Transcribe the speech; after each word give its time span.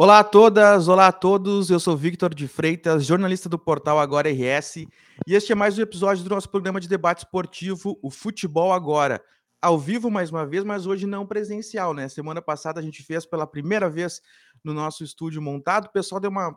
Olá 0.00 0.20
a 0.20 0.24
todas, 0.24 0.86
olá 0.86 1.08
a 1.08 1.12
todos. 1.12 1.70
Eu 1.70 1.80
sou 1.80 1.96
Victor 1.96 2.32
de 2.32 2.46
Freitas, 2.46 3.04
jornalista 3.04 3.48
do 3.48 3.58
portal 3.58 3.98
Agora 3.98 4.30
RS, 4.30 4.86
e 5.26 5.34
este 5.34 5.50
é 5.50 5.56
mais 5.56 5.76
um 5.76 5.82
episódio 5.82 6.22
do 6.22 6.30
nosso 6.30 6.48
programa 6.48 6.78
de 6.78 6.86
debate 6.86 7.24
esportivo, 7.24 7.98
o 8.00 8.08
Futebol 8.08 8.72
Agora. 8.72 9.20
Ao 9.60 9.76
vivo 9.76 10.08
mais 10.08 10.30
uma 10.30 10.46
vez, 10.46 10.62
mas 10.62 10.86
hoje 10.86 11.04
não 11.04 11.26
presencial, 11.26 11.92
né? 11.92 12.08
Semana 12.08 12.40
passada 12.40 12.78
a 12.78 12.82
gente 12.82 13.02
fez 13.02 13.26
pela 13.26 13.44
primeira 13.44 13.90
vez 13.90 14.22
no 14.62 14.72
nosso 14.72 15.02
estúdio 15.02 15.42
montado. 15.42 15.86
O 15.86 15.92
pessoal 15.92 16.20
deu 16.20 16.30
uma 16.30 16.56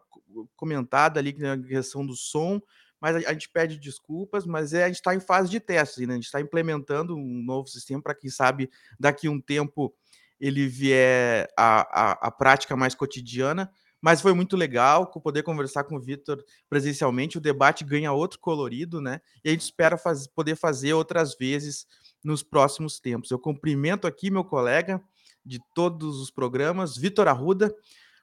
comentada 0.55 1.20
ali 1.20 1.36
na 1.36 1.58
questão 1.58 2.05
do 2.05 2.16
som, 2.16 2.62
mas 3.02 3.26
a 3.26 3.34
gente 3.34 3.50
pede 3.50 3.80
desculpas, 3.80 4.45
mas 4.45 4.72
é, 4.72 4.84
a 4.84 4.88
gente 4.88 4.98
está 4.98 5.16
em 5.16 5.20
fase 5.20 5.50
de 5.50 5.59
testes, 5.59 6.08
né? 6.08 6.14
A 6.14 6.17
gente 6.17 6.26
está 6.26 6.39
implementando 6.39 7.17
um 7.17 7.44
novo 7.44 7.67
sistema 7.67 8.03
para 8.03 8.14
quem 8.14 8.30
sabe 8.30 8.70
daqui 9.00 9.28
um 9.28 9.42
tempo 9.42 9.92
ele 10.41 10.68
vier 10.68 11.47
a, 11.56 11.81
a, 11.81 12.11
a 12.28 12.31
prática 12.31 12.75
mais 12.75 12.95
cotidiana, 12.95 13.72
mas 14.02 14.20
foi 14.20 14.34
muito 14.34 14.58
legal 14.58 15.06
poder 15.06 15.44
conversar 15.44 15.83
com 15.83 15.95
o 15.95 16.02
Vitor 16.02 16.44
presencialmente. 16.67 17.38
O 17.38 17.42
debate 17.42 17.83
ganha 17.83 18.11
outro 18.11 18.39
colorido, 18.39 19.00
né? 19.00 19.22
E 19.45 19.50
a 19.50 19.52
gente 19.52 19.61
espera 19.61 19.95
faz, 19.98 20.25
poder 20.25 20.56
fazer 20.56 20.94
outras 20.94 21.38
vezes 21.38 21.86
nos 22.23 22.42
próximos 22.42 23.00
tempos. 23.00 23.30
Eu 23.30 23.38
cumprimento 23.38 24.08
aqui 24.08 24.31
meu 24.31 24.44
colega 24.44 25.00
de 25.45 25.59
todos 25.75 26.20
os 26.20 26.31
programas, 26.31 26.98
Vitor 26.98 27.28
Arruda. 27.28 27.73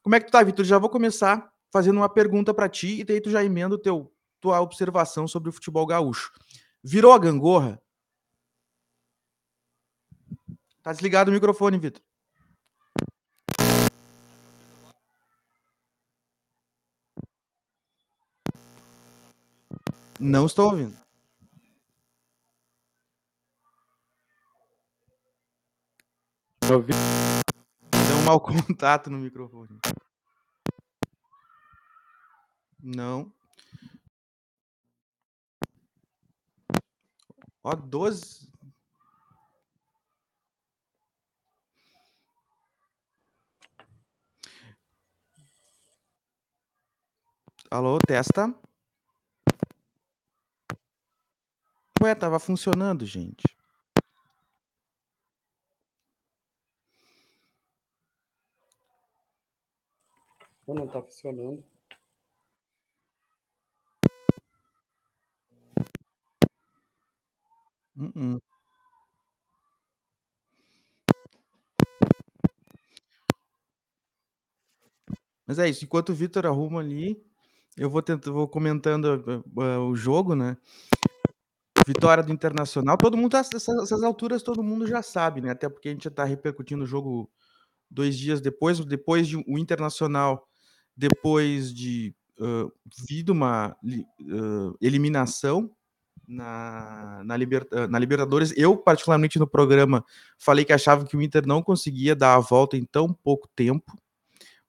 Como 0.02 0.16
é 0.16 0.20
que 0.20 0.26
tu 0.26 0.32
tá, 0.32 0.42
Vitor? 0.42 0.64
Já 0.64 0.78
vou 0.78 0.90
começar 0.90 1.48
fazendo 1.72 1.98
uma 1.98 2.08
pergunta 2.08 2.52
para 2.52 2.68
ti 2.68 3.00
e 3.00 3.04
daí 3.04 3.20
tu 3.20 3.30
já 3.30 3.44
emenda 3.44 3.80
teu 3.80 4.12
tua 4.40 4.60
observação 4.60 5.26
sobre 5.26 5.48
o 5.48 5.52
futebol 5.52 5.84
gaúcho. 5.84 6.32
Virou 6.82 7.12
a 7.12 7.18
gangorra? 7.18 7.80
Tá 10.82 10.92
desligado 10.92 11.30
o 11.30 11.34
microfone, 11.34 11.78
Vitor. 11.78 12.02
Não 20.20 20.46
estou 20.46 20.70
ouvindo. 20.70 20.96
Deu 26.68 28.16
um 28.20 28.24
mau 28.24 28.40
contato 28.40 29.08
no 29.10 29.18
microfone. 29.18 29.78
Não. 32.82 33.32
Ó, 37.62 37.74
12. 37.76 38.50
Alô, 47.70 47.98
testa. 47.98 48.52
Ué, 52.00 52.14
tava 52.14 52.38
funcionando, 52.38 53.04
gente. 53.04 53.42
Não, 60.66 60.74
não 60.74 60.86
tá 60.86 61.02
funcionando. 61.02 61.64
Uh 67.96 68.12
-uh. 68.14 68.40
Mas 75.46 75.58
é 75.58 75.68
isso. 75.68 75.84
Enquanto 75.84 76.10
o 76.10 76.14
Vitor 76.14 76.46
arruma 76.46 76.80
ali, 76.80 77.20
eu 77.76 77.88
vou 77.88 78.02
tentando, 78.02 78.34
vou 78.34 78.46
comentando 78.46 79.42
uh, 79.56 79.80
o 79.80 79.96
jogo, 79.96 80.34
né? 80.34 80.56
Vitória 81.88 82.22
do 82.22 82.30
Internacional. 82.30 82.98
Todo 82.98 83.16
mundo, 83.16 83.34
essas, 83.34 83.66
essas 83.66 84.02
alturas, 84.02 84.42
todo 84.42 84.62
mundo 84.62 84.86
já 84.86 85.00
sabe, 85.00 85.40
né? 85.40 85.50
Até 85.50 85.70
porque 85.70 85.88
a 85.88 85.92
gente 85.92 86.04
já 86.04 86.10
tá 86.10 86.22
repercutindo 86.22 86.84
o 86.84 86.86
jogo 86.86 87.30
dois 87.90 88.18
dias 88.18 88.42
depois, 88.42 88.78
depois 88.84 89.26
de 89.26 89.36
o 89.38 89.58
Internacional, 89.58 90.46
depois 90.94 91.72
de 91.72 92.14
uh, 92.38 92.70
vindo 93.08 93.30
uma 93.30 93.74
uh, 93.82 94.76
eliminação 94.82 95.70
na, 96.26 97.22
na, 97.24 97.34
Liber, 97.38 97.66
na 97.88 97.98
Libertadores. 97.98 98.52
Eu, 98.54 98.76
particularmente 98.76 99.38
no 99.38 99.48
programa, 99.48 100.04
falei 100.36 100.66
que 100.66 100.74
achava 100.74 101.06
que 101.06 101.16
o 101.16 101.22
Inter 101.22 101.46
não 101.46 101.62
conseguia 101.62 102.14
dar 102.14 102.34
a 102.34 102.40
volta 102.40 102.76
em 102.76 102.84
tão 102.84 103.14
pouco 103.14 103.48
tempo, 103.56 103.98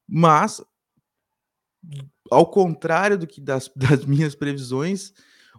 mas 0.07 0.63
ao 2.31 2.49
contrário 2.49 3.17
do 3.17 3.27
que 3.27 3.41
das, 3.41 3.69
das 3.75 4.05
minhas 4.05 4.35
previsões, 4.35 5.11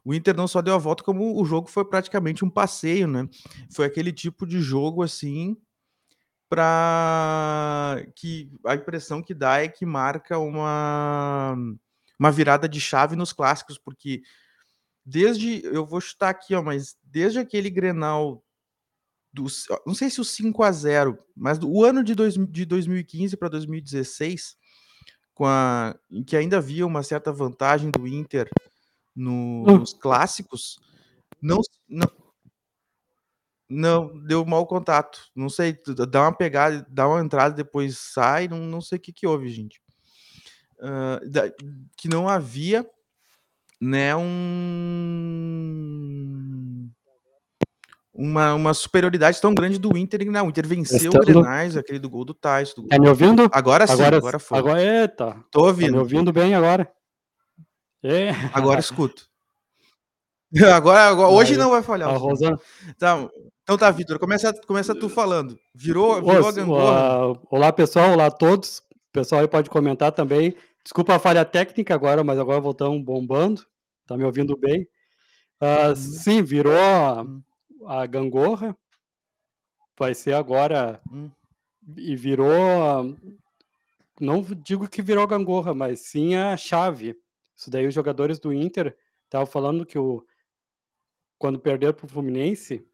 o 0.04 0.14
Inter 0.14 0.36
não 0.36 0.48
só 0.48 0.62
deu 0.62 0.74
a 0.74 0.78
volta, 0.78 1.04
como 1.04 1.40
o 1.40 1.44
jogo 1.44 1.68
foi 1.68 1.84
praticamente 1.84 2.44
um 2.44 2.50
passeio, 2.50 3.06
né? 3.06 3.28
Foi 3.70 3.86
aquele 3.86 4.12
tipo 4.12 4.46
de 4.46 4.60
jogo 4.60 5.02
assim 5.02 5.56
para 6.48 8.04
que 8.16 8.50
a 8.66 8.74
impressão 8.74 9.22
que 9.22 9.32
dá 9.32 9.58
é 9.62 9.68
que 9.68 9.86
marca 9.86 10.38
uma 10.38 11.56
uma 12.18 12.30
virada 12.30 12.68
de 12.68 12.80
chave 12.80 13.16
nos 13.16 13.32
clássicos, 13.32 13.78
porque 13.78 14.22
desde 15.04 15.64
eu 15.64 15.86
vou 15.86 16.00
chutar 16.00 16.28
aqui, 16.28 16.54
ó, 16.54 16.62
mas 16.62 16.96
desde 17.02 17.38
aquele 17.38 17.70
Grenal 17.70 18.44
do, 19.32 19.46
não 19.86 19.94
sei 19.94 20.10
se 20.10 20.20
o 20.20 20.24
5 20.24 20.62
a 20.62 20.72
0, 20.72 21.18
mas 21.36 21.58
o 21.62 21.84
ano 21.84 22.02
de, 22.02 22.14
dois, 22.14 22.34
de 22.34 22.64
2015 22.64 23.36
para 23.36 23.48
2016, 23.48 24.56
com 25.32 25.46
a, 25.46 25.96
em 26.10 26.22
que 26.22 26.36
ainda 26.36 26.58
havia 26.58 26.86
uma 26.86 27.02
certa 27.02 27.32
vantagem 27.32 27.90
do 27.90 28.06
Inter 28.06 28.50
no, 29.14 29.64
hum. 29.68 29.78
nos 29.78 29.92
clássicos, 29.92 30.78
não, 31.40 31.60
não, 31.88 32.10
não 33.68 34.18
deu 34.24 34.44
mau 34.44 34.66
contato. 34.66 35.20
Não 35.34 35.48
sei, 35.48 35.78
dá 36.08 36.22
uma 36.22 36.32
pegada, 36.32 36.84
dá 36.88 37.08
uma 37.08 37.20
entrada, 37.20 37.54
depois 37.54 37.98
sai, 37.98 38.48
não, 38.48 38.58
não 38.58 38.80
sei 38.80 38.98
o 38.98 39.00
que, 39.00 39.12
que 39.12 39.26
houve, 39.26 39.48
gente. 39.48 39.80
Uh, 40.78 41.28
da, 41.28 41.50
que 41.96 42.08
não 42.08 42.28
havia 42.28 42.88
né, 43.80 44.14
um, 44.16 45.30
uma, 48.12 48.54
uma 48.54 48.74
superioridade 48.74 49.40
tão 49.40 49.54
grande 49.54 49.78
do 49.78 49.96
Inter. 49.96 50.30
Não, 50.30 50.46
o 50.46 50.50
Inter 50.50 50.66
venceu 50.66 51.10
Estando... 51.10 51.22
o 51.22 51.26
Grenais, 51.26 51.76
aquele 51.76 51.98
do 51.98 52.10
gol 52.10 52.24
do 52.24 52.34
Tyson. 52.34 52.86
Tá 52.88 52.98
me 52.98 53.08
ouvindo? 53.08 53.48
Agora 53.52 53.86
sim, 53.86 53.92
agora, 53.94 54.16
agora 54.18 54.38
foi. 54.38 54.58
Agora, 54.58 54.82
eita. 54.82 55.36
Tô 55.50 55.66
ouvindo. 55.66 55.92
Tá 55.92 55.96
me 55.96 56.00
ouvindo 56.00 56.32
bem 56.32 56.54
agora? 56.54 56.90
É. 58.02 58.30
Agora 58.52 58.80
escuto. 58.80 59.28
Agora, 60.74 61.10
agora 61.10 61.28
hoje 61.28 61.56
não 61.56 61.70
vai 61.70 61.80
falhar. 61.80 62.12
Rosana... 62.16 62.58
Então, 62.88 63.30
então 63.62 63.78
tá, 63.78 63.88
Vitor, 63.92 64.18
começa, 64.18 64.52
começa 64.66 64.92
tu 64.96 65.08
falando. 65.08 65.56
Virou, 65.72 66.16
virou 66.20 66.48
a 66.48 66.52
gangorra. 66.52 67.40
Olá, 67.48 67.72
pessoal, 67.72 68.14
olá 68.14 68.26
a 68.26 68.30
todos. 68.32 68.78
O 68.78 69.12
pessoal 69.12 69.42
aí 69.42 69.48
pode 69.48 69.70
comentar 69.70 70.10
também. 70.10 70.56
Desculpa 70.82 71.14
a 71.14 71.20
falha 71.20 71.44
técnica 71.44 71.94
agora, 71.94 72.24
mas 72.24 72.36
agora 72.36 72.60
voltamos 72.60 73.00
bombando. 73.04 73.64
Tá 74.08 74.16
me 74.16 74.24
ouvindo 74.24 74.56
bem? 74.56 74.88
Uh, 75.62 75.94
sim, 75.94 76.42
virou 76.42 76.76
a, 76.76 77.22
hum. 77.22 77.42
a, 77.86 78.04
gangorra. 78.06 78.76
Vai 79.96 80.16
ser 80.16 80.32
agora. 80.32 81.00
Hum. 81.12 81.30
E 81.96 82.16
virou. 82.16 83.16
Não 84.20 84.42
digo 84.42 84.88
que 84.88 85.00
virou 85.00 85.22
a 85.22 85.28
gangorra, 85.28 85.72
mas 85.74 86.00
sim 86.00 86.34
a 86.34 86.56
chave 86.56 87.16
isso 87.60 87.70
daí 87.70 87.86
os 87.86 87.92
jogadores 87.92 88.38
do 88.38 88.54
Inter 88.54 88.96
estavam 89.24 89.46
falando 89.46 89.84
que 89.84 89.98
o, 89.98 90.24
quando 91.38 91.60
perderam 91.60 91.92
para 91.92 92.06
o 92.06 92.08
Fluminense, 92.08 92.88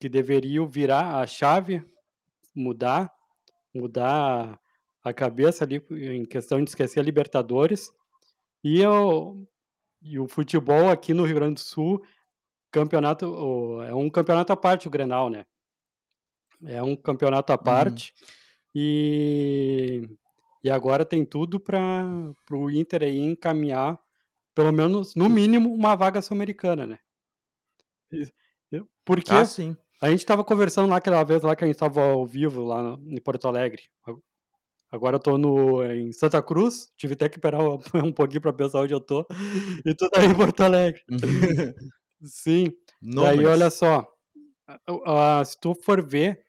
que 0.00 0.08
deveriam 0.08 0.66
virar 0.66 1.20
a 1.20 1.26
chave, 1.26 1.84
mudar, 2.54 3.14
mudar 3.74 4.58
a 5.04 5.12
cabeça 5.12 5.64
ali 5.64 5.84
em 5.90 6.24
questão 6.24 6.64
de 6.64 6.70
esquecer 6.70 7.00
a 7.00 7.02
Libertadores. 7.02 7.92
E, 8.64 8.84
o 8.86 9.46
e 10.00 10.18
o 10.18 10.26
futebol 10.26 10.88
aqui 10.88 11.12
no 11.12 11.26
Rio 11.26 11.34
Grande 11.34 11.56
do 11.56 11.60
Sul, 11.60 12.02
campeonato 12.70 13.82
é 13.82 13.94
um 13.94 14.08
campeonato 14.08 14.54
à 14.54 14.56
parte 14.56 14.88
o 14.88 14.90
Grenal, 14.90 15.28
né? 15.28 15.44
É 16.64 16.82
um 16.82 16.96
campeonato 16.96 17.52
à 17.52 17.56
uhum. 17.56 17.62
parte. 17.62 18.14
Uhum. 18.22 18.28
E 18.74 20.08
e 20.62 20.70
agora 20.70 21.04
tem 21.04 21.24
tudo 21.24 21.60
para 21.60 22.04
o 22.50 22.70
Inter 22.70 23.02
aí 23.02 23.18
encaminhar, 23.18 23.98
pelo 24.54 24.72
menos, 24.72 25.14
no 25.14 25.28
mínimo, 25.28 25.72
uma 25.72 25.94
vaga 25.94 26.20
sul-americana, 26.20 26.86
né? 26.86 26.98
Porque 29.04 29.32
ah, 29.32 29.44
sim. 29.44 29.76
a 30.00 30.10
gente 30.10 30.20
estava 30.20 30.44
conversando 30.44 30.90
lá 30.90 30.96
aquela 30.96 31.22
vez 31.24 31.42
lá 31.42 31.54
que 31.56 31.64
a 31.64 31.66
gente 31.66 31.76
estava 31.76 32.02
ao 32.02 32.26
vivo 32.26 32.64
lá 32.64 32.98
em 33.06 33.20
Porto 33.20 33.48
Alegre. 33.48 33.82
Agora 34.90 35.16
eu 35.16 35.20
tô 35.20 35.36
no, 35.36 35.84
em 35.84 36.12
Santa 36.12 36.42
Cruz, 36.42 36.90
tive 36.96 37.12
até 37.14 37.28
que 37.28 37.36
esperar 37.36 37.60
um 37.62 37.78
pouquinho 38.12 38.40
para 38.40 38.52
pensar 38.52 38.80
onde 38.80 38.94
eu 38.94 39.00
tô. 39.00 39.26
E 39.86 39.94
tu 39.94 40.08
tá 40.10 40.24
em 40.24 40.34
Porto 40.34 40.60
Alegre. 40.62 41.02
Uhum. 41.10 41.18
Sim. 42.24 42.72
Não, 43.00 43.22
Daí, 43.22 43.36
mas... 43.36 43.46
olha 43.46 43.70
só. 43.70 44.06
se 45.44 45.58
tu 45.60 45.74
for 45.74 46.02
ver, 46.02 46.42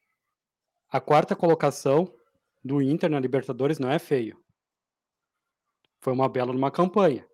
a 0.90 1.00
quarta 1.00 1.36
colocação 1.36 2.12
do 2.70 2.84
Inter 2.84 3.10
na 3.10 3.20
Libertadores 3.20 3.80
não 3.80 3.90
é 3.90 3.98
feio. 3.98 4.38
foi 6.02 6.14
uma 6.14 6.30
bela 6.30 6.54
numa 6.54 6.70
campanha. 6.70 7.26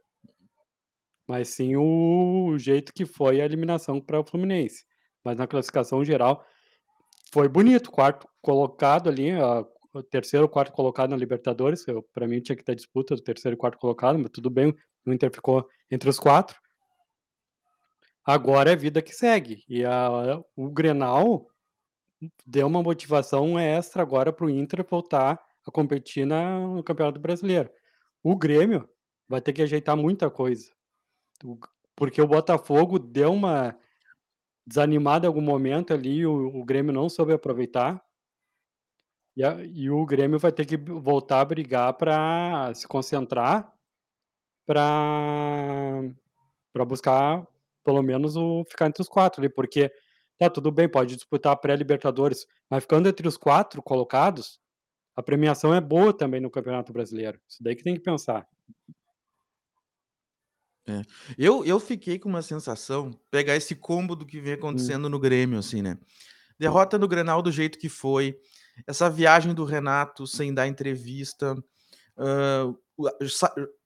Mas 1.27 1.49
sim 1.49 1.75
o 1.75 2.57
jeito 2.57 2.93
que 2.93 3.05
foi 3.05 3.41
a 3.41 3.45
eliminação 3.45 3.99
para 3.99 4.19
o 4.19 4.23
Fluminense. 4.23 4.85
Mas 5.23 5.37
na 5.37 5.45
classificação 5.45 6.05
geral 6.05 6.45
foi 7.33 7.49
bonito, 7.49 7.91
quarto 7.91 8.27
colocado 8.41 9.09
ali, 9.09 9.31
a, 9.31 9.65
o 9.93 10.01
terceiro 10.01 10.47
quarto 10.47 10.71
colocado 10.71 11.09
na 11.09 11.17
Libertadores. 11.17 11.85
Para 12.13 12.27
mim 12.27 12.39
tinha 12.39 12.55
que 12.55 12.63
ter 12.63 12.75
disputa 12.75 13.13
do 13.13 13.21
terceiro 13.21 13.55
e 13.55 13.59
quarto 13.59 13.77
colocado, 13.77 14.17
mas 14.17 14.31
tudo 14.31 14.49
bem, 14.49 14.73
o 15.05 15.11
Inter 15.11 15.31
ficou 15.33 15.67
entre 15.91 16.09
os 16.09 16.17
quatro. 16.17 16.57
Agora 18.23 18.71
é 18.71 18.75
vida 18.75 19.01
que 19.01 19.13
segue. 19.13 19.65
E 19.67 19.83
a, 19.83 20.41
o 20.55 20.69
Grenal 20.71 21.45
deu 22.45 22.67
uma 22.67 22.81
motivação 22.83 23.59
extra 23.59 24.01
agora 24.01 24.31
para 24.31 24.45
o 24.45 24.49
Inter 24.49 24.85
voltar 24.87 25.41
a 25.65 25.71
competir 25.71 26.25
na, 26.25 26.59
no 26.59 26.83
Campeonato 26.83 27.19
Brasileiro. 27.19 27.69
O 28.23 28.35
Grêmio 28.35 28.87
vai 29.27 29.41
ter 29.41 29.53
que 29.53 29.61
ajeitar 29.61 29.97
muita 29.97 30.29
coisa. 30.29 30.71
Porque 31.95 32.21
o 32.21 32.27
Botafogo 32.27 32.99
deu 32.99 33.33
uma 33.33 33.77
desanimada 34.65 35.25
em 35.25 35.29
algum 35.29 35.41
momento 35.41 35.93
ali, 35.93 36.25
o, 36.25 36.47
o 36.55 36.65
Grêmio 36.65 36.93
não 36.93 37.09
soube 37.09 37.33
aproveitar. 37.33 38.03
E, 39.35 39.43
a, 39.43 39.55
e 39.63 39.89
o 39.89 40.05
Grêmio 40.05 40.39
vai 40.39 40.51
ter 40.51 40.65
que 40.65 40.77
voltar 40.77 41.41
a 41.41 41.45
brigar 41.45 41.93
para 41.93 42.73
se 42.73 42.87
concentrar 42.87 43.71
para 44.65 46.01
buscar 46.87 47.45
pelo 47.83 48.01
menos 48.01 48.35
o 48.35 48.63
ficar 48.65 48.87
entre 48.87 49.01
os 49.01 49.07
quatro 49.07 49.39
ali, 49.39 49.49
porque 49.49 49.91
tá 50.37 50.49
tudo 50.49 50.71
bem, 50.71 50.87
pode 50.87 51.15
disputar 51.15 51.53
a 51.53 51.55
pré-Libertadores, 51.55 52.45
mas 52.69 52.83
ficando 52.83 53.07
entre 53.07 53.27
os 53.27 53.37
quatro 53.37 53.81
colocados, 53.81 54.59
a 55.15 55.23
premiação 55.23 55.73
é 55.73 55.79
boa 55.79 56.11
também 56.11 56.41
no 56.41 56.49
Campeonato 56.49 56.91
Brasileiro. 56.91 57.39
Isso 57.47 57.63
daí 57.63 57.75
que 57.75 57.83
tem 57.83 57.95
que 57.95 58.01
pensar. 58.01 58.45
É. 60.87 61.01
Eu, 61.37 61.65
eu 61.65 61.79
fiquei 61.79 62.19
com 62.19 62.29
uma 62.29 62.41
sensação, 62.41 63.11
pegar 63.31 63.55
esse 63.55 63.75
combo 63.75 64.15
do 64.15 64.25
que 64.25 64.39
vem 64.39 64.53
hum. 64.53 64.57
acontecendo 64.57 65.05
hum. 65.05 65.09
no 65.09 65.19
Grêmio, 65.19 65.57
assim, 65.57 65.81
né? 65.81 65.97
Derrota 66.59 66.97
no 66.97 67.07
Grenal 67.07 67.41
do 67.41 67.51
jeito 67.51 67.79
que 67.79 67.89
foi, 67.89 68.37
essa 68.87 69.09
viagem 69.09 69.53
do 69.53 69.65
Renato 69.65 70.27
sem 70.27 70.53
dar 70.53 70.67
entrevista, 70.67 71.53
uh, 72.17 72.77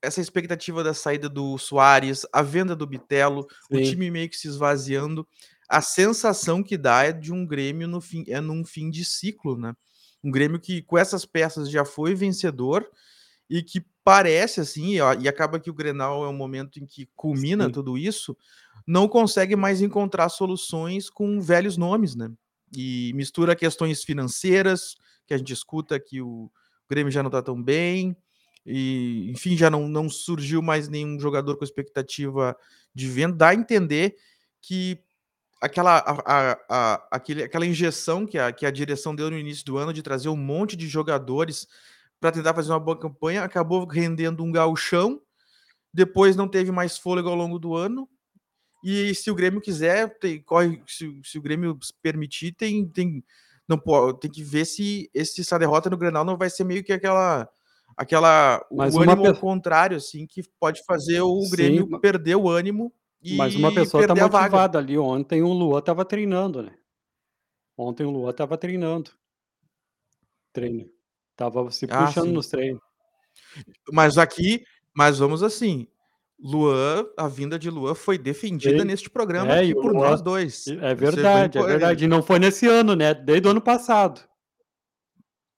essa 0.01 0.21
expectativa 0.21 0.83
da 0.83 0.93
saída 0.93 1.27
do 1.27 1.57
Soares, 1.57 2.25
a 2.31 2.41
venda 2.41 2.75
do 2.75 2.85
Bitelo, 2.85 3.47
Sim. 3.71 3.77
o 3.77 3.83
time 3.83 4.11
meio 4.11 4.29
que 4.29 4.37
se 4.37 4.47
esvaziando, 4.47 5.27
a 5.69 5.81
sensação 5.81 6.63
que 6.63 6.75
dá 6.75 7.03
é 7.03 7.11
de 7.11 7.31
um 7.31 7.45
Grêmio 7.45 7.87
no 7.87 8.01
fim, 8.01 8.25
é 8.27 8.41
num 8.41 8.65
fim 8.65 8.89
de 8.89 9.05
ciclo, 9.05 9.55
né? 9.55 9.75
Um 10.23 10.31
Grêmio 10.31 10.59
que 10.59 10.81
com 10.81 10.97
essas 10.97 11.25
peças 11.25 11.69
já 11.69 11.85
foi 11.85 12.15
vencedor 12.15 12.89
e 13.47 13.61
que 13.61 13.85
parece 14.03 14.59
assim, 14.59 14.99
ó, 14.99 15.13
e 15.13 15.27
acaba 15.27 15.59
que 15.59 15.69
o 15.69 15.73
Grenal 15.73 16.25
é 16.25 16.27
um 16.27 16.35
momento 16.35 16.79
em 16.79 16.85
que 16.85 17.07
culmina 17.15 17.65
Sim. 17.65 17.71
tudo 17.71 17.97
isso, 17.97 18.35
não 18.85 19.07
consegue 19.07 19.55
mais 19.55 19.81
encontrar 19.81 20.29
soluções 20.29 21.09
com 21.09 21.39
velhos 21.39 21.77
nomes, 21.77 22.15
né? 22.15 22.31
E 22.75 23.11
mistura 23.13 23.55
questões 23.55 24.03
financeiras, 24.03 24.95
que 25.27 25.33
a 25.33 25.37
gente 25.37 25.53
escuta 25.53 25.99
que 25.99 26.21
o 26.21 26.51
Grêmio 26.89 27.11
já 27.11 27.21
não 27.21 27.29
tá 27.29 27.41
tão 27.41 27.61
bem, 27.61 28.17
e 28.65 29.29
enfim, 29.29 29.55
já 29.55 29.69
não, 29.69 29.87
não 29.87 30.09
surgiu 30.09 30.61
mais 30.61 30.89
nenhum 30.89 31.19
jogador 31.19 31.57
com 31.57 31.63
expectativa 31.63 32.57
de 32.93 33.07
venda. 33.07 33.35
Dá 33.35 33.49
a 33.49 33.55
entender 33.55 34.15
que 34.61 34.99
aquela, 35.59 35.97
a, 35.97 36.11
a, 36.25 36.59
a, 36.69 37.07
aquele, 37.11 37.43
aquela 37.43 37.65
injeção 37.65 38.25
que 38.25 38.37
a, 38.37 38.51
que 38.51 38.65
a 38.65 38.71
direção 38.71 39.13
deu 39.13 39.29
no 39.29 39.37
início 39.37 39.65
do 39.65 39.77
ano 39.77 39.93
de 39.93 40.01
trazer 40.01 40.29
um 40.29 40.37
monte 40.37 40.75
de 40.75 40.87
jogadores 40.87 41.67
para 42.19 42.31
tentar 42.31 42.53
fazer 42.53 42.71
uma 42.71 42.79
boa 42.79 42.97
campanha, 42.97 43.43
acabou 43.43 43.85
rendendo 43.85 44.43
um 44.43 44.51
gauchão, 44.51 45.21
depois 45.93 46.35
não 46.35 46.47
teve 46.47 46.71
mais 46.71 46.97
fôlego 46.97 47.29
ao 47.29 47.35
longo 47.35 47.57
do 47.57 47.75
ano, 47.75 48.07
e 48.83 49.13
se 49.13 49.29
o 49.29 49.35
Grêmio 49.35 49.61
quiser, 49.61 50.17
tem, 50.19 50.41
corre, 50.41 50.81
se, 50.87 51.19
se, 51.23 51.37
o 51.37 51.41
Grêmio 51.41 51.77
permitir, 52.01 52.53
tem, 52.53 52.87
tem, 52.87 53.23
não 53.67 53.77
pode, 53.77 54.19
tem 54.19 54.31
que 54.31 54.43
ver 54.43 54.65
se 54.65 55.09
esse, 55.13 55.41
essa 55.41 55.59
derrota 55.59 55.89
no 55.89 55.97
Grenal 55.97 56.23
não 56.23 56.37
vai 56.37 56.49
ser 56.49 56.63
meio 56.63 56.83
que 56.83 56.93
aquela 56.93 57.47
aquela 57.97 58.65
mas 58.71 58.95
o 58.95 59.01
ânimo 59.01 59.23
pe... 59.23 59.39
contrário 59.41 59.97
assim 59.97 60.25
que 60.25 60.41
pode 60.57 60.81
fazer 60.85 61.19
o 61.21 61.41
Sim, 61.41 61.49
Grêmio 61.49 61.99
perder 61.99 62.35
o 62.35 62.49
ânimo 62.49 62.93
mas 63.35 63.55
uma 63.55 63.73
pessoa 63.73 64.07
tá 64.07 64.15
motivada 64.15 64.77
ali 64.77 64.97
ontem 64.97 65.41
o 65.43 65.51
Luan 65.51 65.81
tava 65.81 66.05
treinando 66.05 66.63
né 66.63 66.73
ontem 67.77 68.05
o 68.05 68.09
Luan 68.09 68.31
tava 68.33 68.57
treinando 68.57 69.11
treino 70.53 70.89
tava 71.35 71.69
se 71.71 71.85
ah, 71.89 72.05
puxando 72.05 72.31
nos 72.31 72.47
treinos 72.47 72.81
mas 73.91 74.17
aqui 74.17 74.63
mas 74.93 75.19
vamos 75.19 75.43
assim 75.43 75.87
Luan, 76.41 77.05
a 77.17 77.27
vinda 77.27 77.59
de 77.59 77.69
Luan 77.69 77.93
foi 77.93 78.17
defendida 78.17 78.79
Sim. 78.79 78.85
neste 78.85 79.09
programa 79.09 79.53
é, 79.53 79.59
aqui 79.59 79.75
por 79.75 79.93
Luan, 79.93 80.09
nós 80.09 80.21
dois. 80.21 80.67
É 80.67 80.95
verdade, 80.95 81.57
é 81.57 81.63
verdade. 81.63 82.05
E 82.05 82.07
não 82.07 82.23
foi 82.23 82.39
nesse 82.39 82.65
ano, 82.65 82.95
né? 82.95 83.13
Desde 83.13 83.45
o 83.45 83.51
ano 83.51 83.61
passado. 83.61 84.21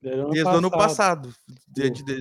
Desde 0.01 0.19
o 0.19 0.23
ano 0.23 0.31
Desde 0.31 0.43
passado. 0.43 0.57
Ano 0.57 0.71
passado. 0.71 1.35
De, 1.67 1.89
de, 1.91 2.03
de... 2.03 2.19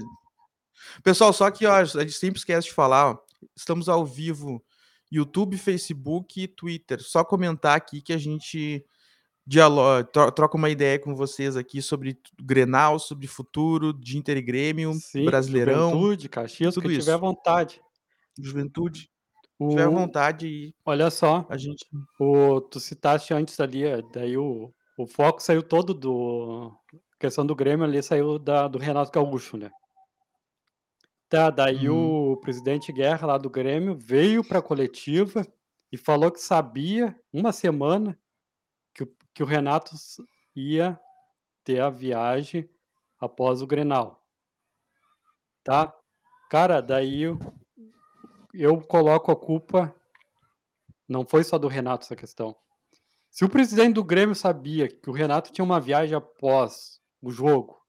Pessoal, 1.03 1.33
só 1.33 1.51
que 1.51 1.65
ó, 1.65 1.75
a 1.75 1.85
gente 1.85 2.13
sempre 2.13 2.39
esquece 2.39 2.69
de 2.69 2.75
falar, 2.75 3.13
ó, 3.13 3.19
estamos 3.57 3.89
ao 3.89 4.05
vivo 4.05 4.63
YouTube, 5.11 5.59
Facebook 5.59 6.43
e 6.43 6.49
Twitter. 6.49 7.03
Só 7.03 7.25
comentar 7.25 7.77
aqui 7.77 8.01
que 8.01 8.13
a 8.13 8.19
gente 8.19 8.85
dialoga, 9.47 10.05
troca 10.05 10.57
uma 10.57 10.71
ideia 10.71 10.99
com 10.99 11.15
vocês 11.15 11.57
aqui 11.57 11.83
sobre 11.83 12.19
Grenal, 12.41 12.99
sobre 12.99 13.27
futuro 13.27 13.93
de 13.93 14.17
Inter 14.17 14.37
e 14.37 14.43
Grêmio, 14.43 14.95
Sim, 14.95 15.25
Brasileirão. 15.25 15.91
Juventude, 15.91 16.29
Caxias, 16.29 16.75
tudo 16.75 16.89
que 16.89 16.95
isso. 16.95 17.07
tiver 17.07 17.19
vontade. 17.19 17.81
Juventude. 18.39 19.11
O... 19.59 19.71
Tiver 19.71 19.89
vontade 19.89 20.47
e. 20.47 20.75
Olha 20.85 21.11
só. 21.11 21.47
A 21.51 21.57
gente. 21.57 21.85
O... 22.19 22.61
Tu 22.61 22.79
citaste 22.79 23.35
antes 23.35 23.59
ali, 23.61 23.83
daí 24.13 24.37
o, 24.37 24.73
o 24.97 25.07
foco 25.07 25.43
saiu 25.43 25.63
todo 25.63 25.93
do. 25.93 26.73
A 27.15 27.17
questão 27.19 27.45
do 27.45 27.55
Grêmio 27.55 27.85
ali 27.85 28.03
saiu 28.03 28.39
da... 28.39 28.69
do 28.69 28.79
Renato 28.79 29.11
Gaúcho, 29.11 29.57
né? 29.57 29.71
Tá, 31.31 31.49
daí 31.49 31.89
uhum. 31.89 32.33
o 32.33 32.37
presidente 32.39 32.93
Guerra 32.93 33.25
lá 33.25 33.39
do 33.39 33.49
Grêmio 33.49 33.95
veio 33.95 34.43
para 34.43 34.59
a 34.59 34.63
coletiva 34.63 35.47
e 35.93 35.97
falou 35.97 36.29
que 36.29 36.41
sabia, 36.41 37.17
uma 37.33 37.53
semana, 37.53 38.19
que 38.93 39.05
o, 39.05 39.17
que 39.33 39.41
o 39.41 39.47
Renato 39.47 39.95
ia 40.57 40.99
ter 41.63 41.81
a 41.81 41.89
viagem 41.89 42.69
após 43.21 43.63
o 43.63 43.67
Grenal. 43.67 44.27
Tá? 45.63 45.95
Cara, 46.51 46.81
daí 46.81 47.23
eu 48.53 48.81
coloco 48.81 49.31
a 49.31 49.37
culpa. 49.37 49.95
Não 51.09 51.25
foi 51.25 51.45
só 51.45 51.59
do 51.59 51.69
Renato 51.69 52.05
essa 52.05 52.17
questão. 52.17 52.57
Se 53.31 53.45
o 53.45 53.49
presidente 53.49 53.95
do 53.95 54.03
Grêmio 54.03 54.35
sabia 54.35 54.89
que 54.89 55.09
o 55.09 55.13
Renato 55.13 55.53
tinha 55.53 55.65
uma 55.65 55.81
viagem 55.81 56.17
após 56.17 57.01
o 57.23 57.31
jogo, 57.31 57.80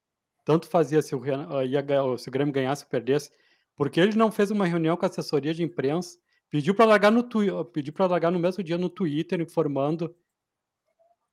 tanto 0.52 0.68
fazia 0.68 1.02
se 1.02 1.16
o, 1.16 1.20
Renato, 1.20 1.64
ia, 1.64 1.82
se 2.18 2.28
o 2.28 2.32
Grêmio 2.32 2.54
ganhasse 2.54 2.84
ou 2.84 2.90
perdesse, 2.90 3.32
porque 3.74 4.02
ele 4.02 4.18
não 4.18 4.30
fez 4.30 4.52
uma 4.52 4.66
reunião 4.66 4.98
com 4.98 5.06
a 5.06 5.08
assessoria 5.08 5.54
de 5.54 5.64
imprensa, 5.64 6.18
pediu 6.50 6.76
para 6.76 6.84
largar 6.84 7.10
no 7.10 7.24
pediu 7.72 7.94
para 7.94 8.06
largar 8.06 8.32
no 8.32 8.38
mesmo 8.38 8.62
dia 8.62 8.78
no 8.78 8.90
Twitter 8.90 9.40
informando 9.40 10.14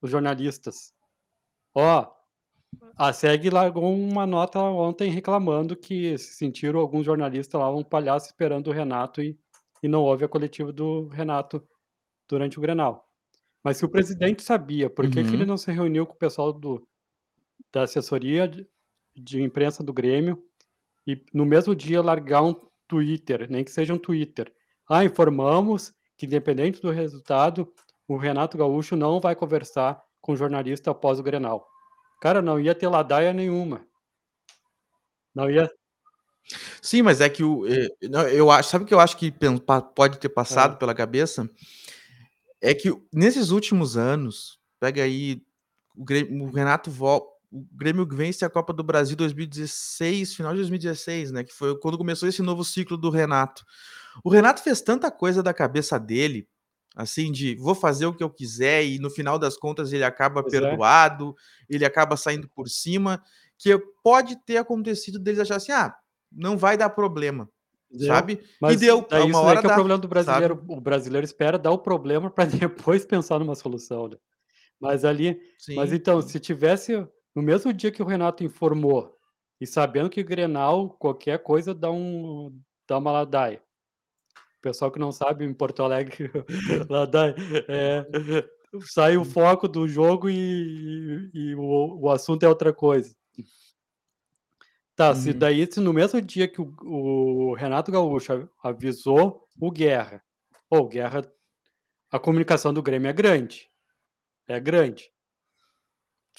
os 0.01 0.09
jornalistas. 0.09 0.93
Ó, 1.75 2.09
a 2.95 3.11
SEG 3.11 3.49
largou 3.49 3.93
uma 3.93 4.25
nota 4.25 4.57
ontem 4.59 5.11
reclamando 5.11 5.75
que 5.75 6.17
se 6.17 6.35
sentiram 6.35 6.79
alguns 6.79 7.05
jornalistas 7.05 7.59
lá 7.59 7.69
um 7.75 7.83
palhaço 7.83 8.27
esperando 8.27 8.67
o 8.67 8.73
Renato 8.73 9.21
e, 9.21 9.37
e 9.83 9.87
não 9.89 10.01
houve 10.03 10.23
a 10.23 10.29
coletiva 10.29 10.71
do 10.71 11.07
Renato 11.07 11.61
durante 12.25 12.57
o 12.57 12.61
Grenal. 12.61 13.05
Mas 13.61 13.75
se 13.75 13.83
o 13.83 13.89
presidente 13.89 14.41
sabia, 14.43 14.89
por 14.89 15.09
que, 15.09 15.19
uhum. 15.19 15.25
que 15.25 15.33
ele 15.33 15.43
uhum. 15.43 15.49
não 15.49 15.57
se 15.57 15.69
reuniu 15.73 16.07
com 16.07 16.13
o 16.13 16.17
pessoal 16.17 16.53
do, 16.53 16.87
da 17.69 17.83
assessoria 17.83 18.49
de, 19.23 19.41
imprensa 19.41 19.83
do 19.83 19.93
Grêmio 19.93 20.43
e 21.05 21.23
no 21.33 21.45
mesmo 21.45 21.75
dia 21.75 22.01
largar 22.01 22.43
um 22.43 22.55
Twitter, 22.87 23.47
nem 23.49 23.63
que 23.63 23.71
seja 23.71 23.93
um 23.93 23.97
Twitter. 23.97 24.51
Ah, 24.87 25.03
informamos 25.03 25.93
que 26.17 26.25
independente 26.25 26.81
do 26.81 26.91
resultado, 26.91 27.71
o 28.07 28.17
Renato 28.17 28.57
Gaúcho 28.57 28.95
não 28.95 29.19
vai 29.19 29.35
conversar 29.35 30.01
com 30.19 30.33
o 30.33 30.35
jornalista 30.35 30.91
após 30.91 31.19
o 31.19 31.23
Grenal. 31.23 31.67
Cara, 32.21 32.41
não 32.41 32.59
ia 32.59 32.75
ter 32.75 32.87
ladaia 32.87 33.31
nenhuma. 33.31 33.87
Não 35.33 35.49
ia. 35.49 35.71
Sim, 36.81 37.03
mas 37.03 37.21
é 37.21 37.29
que 37.29 37.43
o, 37.43 37.65
eh, 37.67 37.87
eu 38.33 38.49
acho, 38.51 38.69
sabe 38.69 38.83
o 38.83 38.87
que 38.87 38.93
eu 38.93 38.99
acho 38.99 39.15
que 39.15 39.33
pode 39.95 40.17
ter 40.17 40.29
passado 40.29 40.73
é. 40.73 40.77
pela 40.77 40.95
cabeça? 40.95 41.49
É 42.59 42.73
que 42.73 42.91
nesses 43.13 43.51
últimos 43.51 43.95
anos, 43.95 44.59
pega 44.79 45.03
aí 45.03 45.41
o 45.95 46.49
Renato 46.49 46.89
volta, 46.89 47.38
o 47.51 47.65
Grêmio 47.73 48.07
vence 48.09 48.45
a 48.45 48.49
Copa 48.49 48.71
do 48.71 48.83
Brasil 48.83 49.15
2016, 49.15 50.35
final 50.35 50.51
de 50.51 50.59
2016, 50.59 51.31
né? 51.31 51.43
Que 51.43 51.53
foi 51.53 51.77
quando 51.79 51.97
começou 51.97 52.29
esse 52.29 52.41
novo 52.41 52.63
ciclo 52.63 52.95
do 52.95 53.09
Renato. 53.09 53.63
O 54.23 54.29
Renato 54.29 54.61
fez 54.61 54.81
tanta 54.81 55.09
coisa 55.09 55.41
da 55.41 55.53
cabeça 55.53 55.99
dele 55.99 56.47
assim, 56.95 57.31
de 57.31 57.55
vou 57.55 57.75
fazer 57.75 58.05
o 58.05 58.13
que 58.13 58.23
eu 58.23 58.29
quiser, 58.29 58.85
e 58.85 58.99
no 58.99 59.09
final 59.09 59.39
das 59.39 59.55
contas 59.55 59.93
ele 59.93 60.03
acaba 60.03 60.41
pois 60.41 60.53
é. 60.53 60.59
perdoado, 60.59 61.35
é. 61.69 61.75
ele 61.75 61.85
acaba 61.85 62.17
saindo 62.17 62.49
por 62.49 62.67
cima, 62.67 63.23
que 63.57 63.77
pode 64.03 64.35
ter 64.43 64.57
acontecido 64.57 65.19
deles 65.19 65.39
achar 65.39 65.57
assim, 65.57 65.71
ah, 65.71 65.95
não 66.31 66.57
vai 66.57 66.77
dar 66.77 66.89
problema. 66.89 67.49
deu, 67.89 68.07
sabe? 68.07 68.41
Mas 68.61 68.75
e 68.75 68.85
deu 68.85 69.05
daí 69.09 69.23
uma 69.23 69.39
hora 69.39 69.61
que 69.61 69.67
é 69.67 69.71
o 69.71 69.73
problema 69.73 69.99
do 69.99 70.07
brasileiro. 70.07 70.55
Sabe? 70.55 70.73
O 70.73 70.81
brasileiro 70.81 71.25
espera 71.25 71.57
dar 71.57 71.71
o 71.71 71.77
problema 71.77 72.29
para 72.29 72.45
depois 72.45 73.05
pensar 73.05 73.39
numa 73.39 73.55
solução. 73.55 74.07
Né? 74.09 74.17
Mas 74.79 75.05
ali, 75.05 75.39
sim, 75.57 75.75
mas 75.75 75.93
então, 75.93 76.21
se 76.21 76.39
tivesse 76.39 77.07
no 77.39 77.43
mesmo 77.43 77.71
dia 77.71 77.89
que 77.89 78.03
o 78.03 78.05
Renato 78.05 78.43
informou 78.43 79.17
e 79.61 79.65
sabendo 79.65 80.09
que 80.09 80.21
Grenal 80.21 80.89
qualquer 80.89 81.39
coisa 81.39 81.73
dá 81.73 81.89
um 81.89 82.53
dá 82.85 82.97
uma 82.97 83.13
ladaia. 83.13 83.63
O 84.57 84.61
pessoal 84.61 84.91
que 84.91 84.99
não 84.99 85.09
sabe 85.09 85.45
em 85.45 85.53
Porto 85.53 85.81
Alegre, 85.81 86.29
ladaia, 86.89 87.33
é, 87.69 88.05
sai 88.81 89.15
o 89.15 89.23
foco 89.23 89.69
do 89.69 89.87
jogo 89.87 90.29
e, 90.29 90.33
e, 90.33 91.31
e 91.33 91.55
o, 91.55 92.01
o 92.01 92.09
assunto 92.09 92.43
é 92.43 92.49
outra 92.49 92.73
coisa. 92.73 93.15
Tá, 94.97 95.15
se 95.15 95.31
uhum. 95.31 95.39
daí, 95.39 95.65
se 95.71 95.79
no 95.79 95.93
mesmo 95.93 96.21
dia 96.21 96.45
que 96.45 96.59
o, 96.59 96.73
o 96.81 97.53
Renato 97.53 97.89
Gaúcho 97.89 98.49
avisou 98.61 99.47
o 99.57 99.71
Guerra, 99.71 100.21
ou 100.69 100.89
Guerra, 100.89 101.21
a 102.11 102.19
comunicação 102.19 102.73
do 102.73 102.83
Grêmio 102.83 103.07
é 103.07 103.13
grande. 103.13 103.69
É 104.45 104.59
grande. 104.59 105.09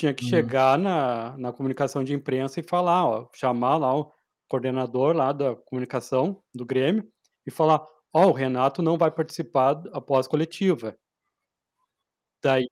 Tinha 0.01 0.15
que 0.15 0.25
Uhum. 0.25 0.31
chegar 0.31 0.79
na, 0.79 1.37
na 1.37 1.53
comunicação 1.53 2.03
de 2.03 2.15
imprensa 2.15 2.59
e 2.59 2.63
falar, 2.63 3.07
ó, 3.07 3.29
chamar 3.35 3.77
lá 3.77 3.95
o 3.95 4.11
coordenador 4.49 5.15
lá 5.15 5.31
da 5.31 5.55
comunicação 5.55 6.43
do 6.55 6.65
Grêmio 6.65 7.07
e 7.47 7.51
falar, 7.51 7.87
ó, 8.11 8.27
o 8.27 8.33
Renato 8.33 8.81
não 8.81 8.97
vai 8.97 9.11
participar 9.11 9.83
após 9.93 10.27
coletiva. 10.27 10.97
Daí, 12.43 12.67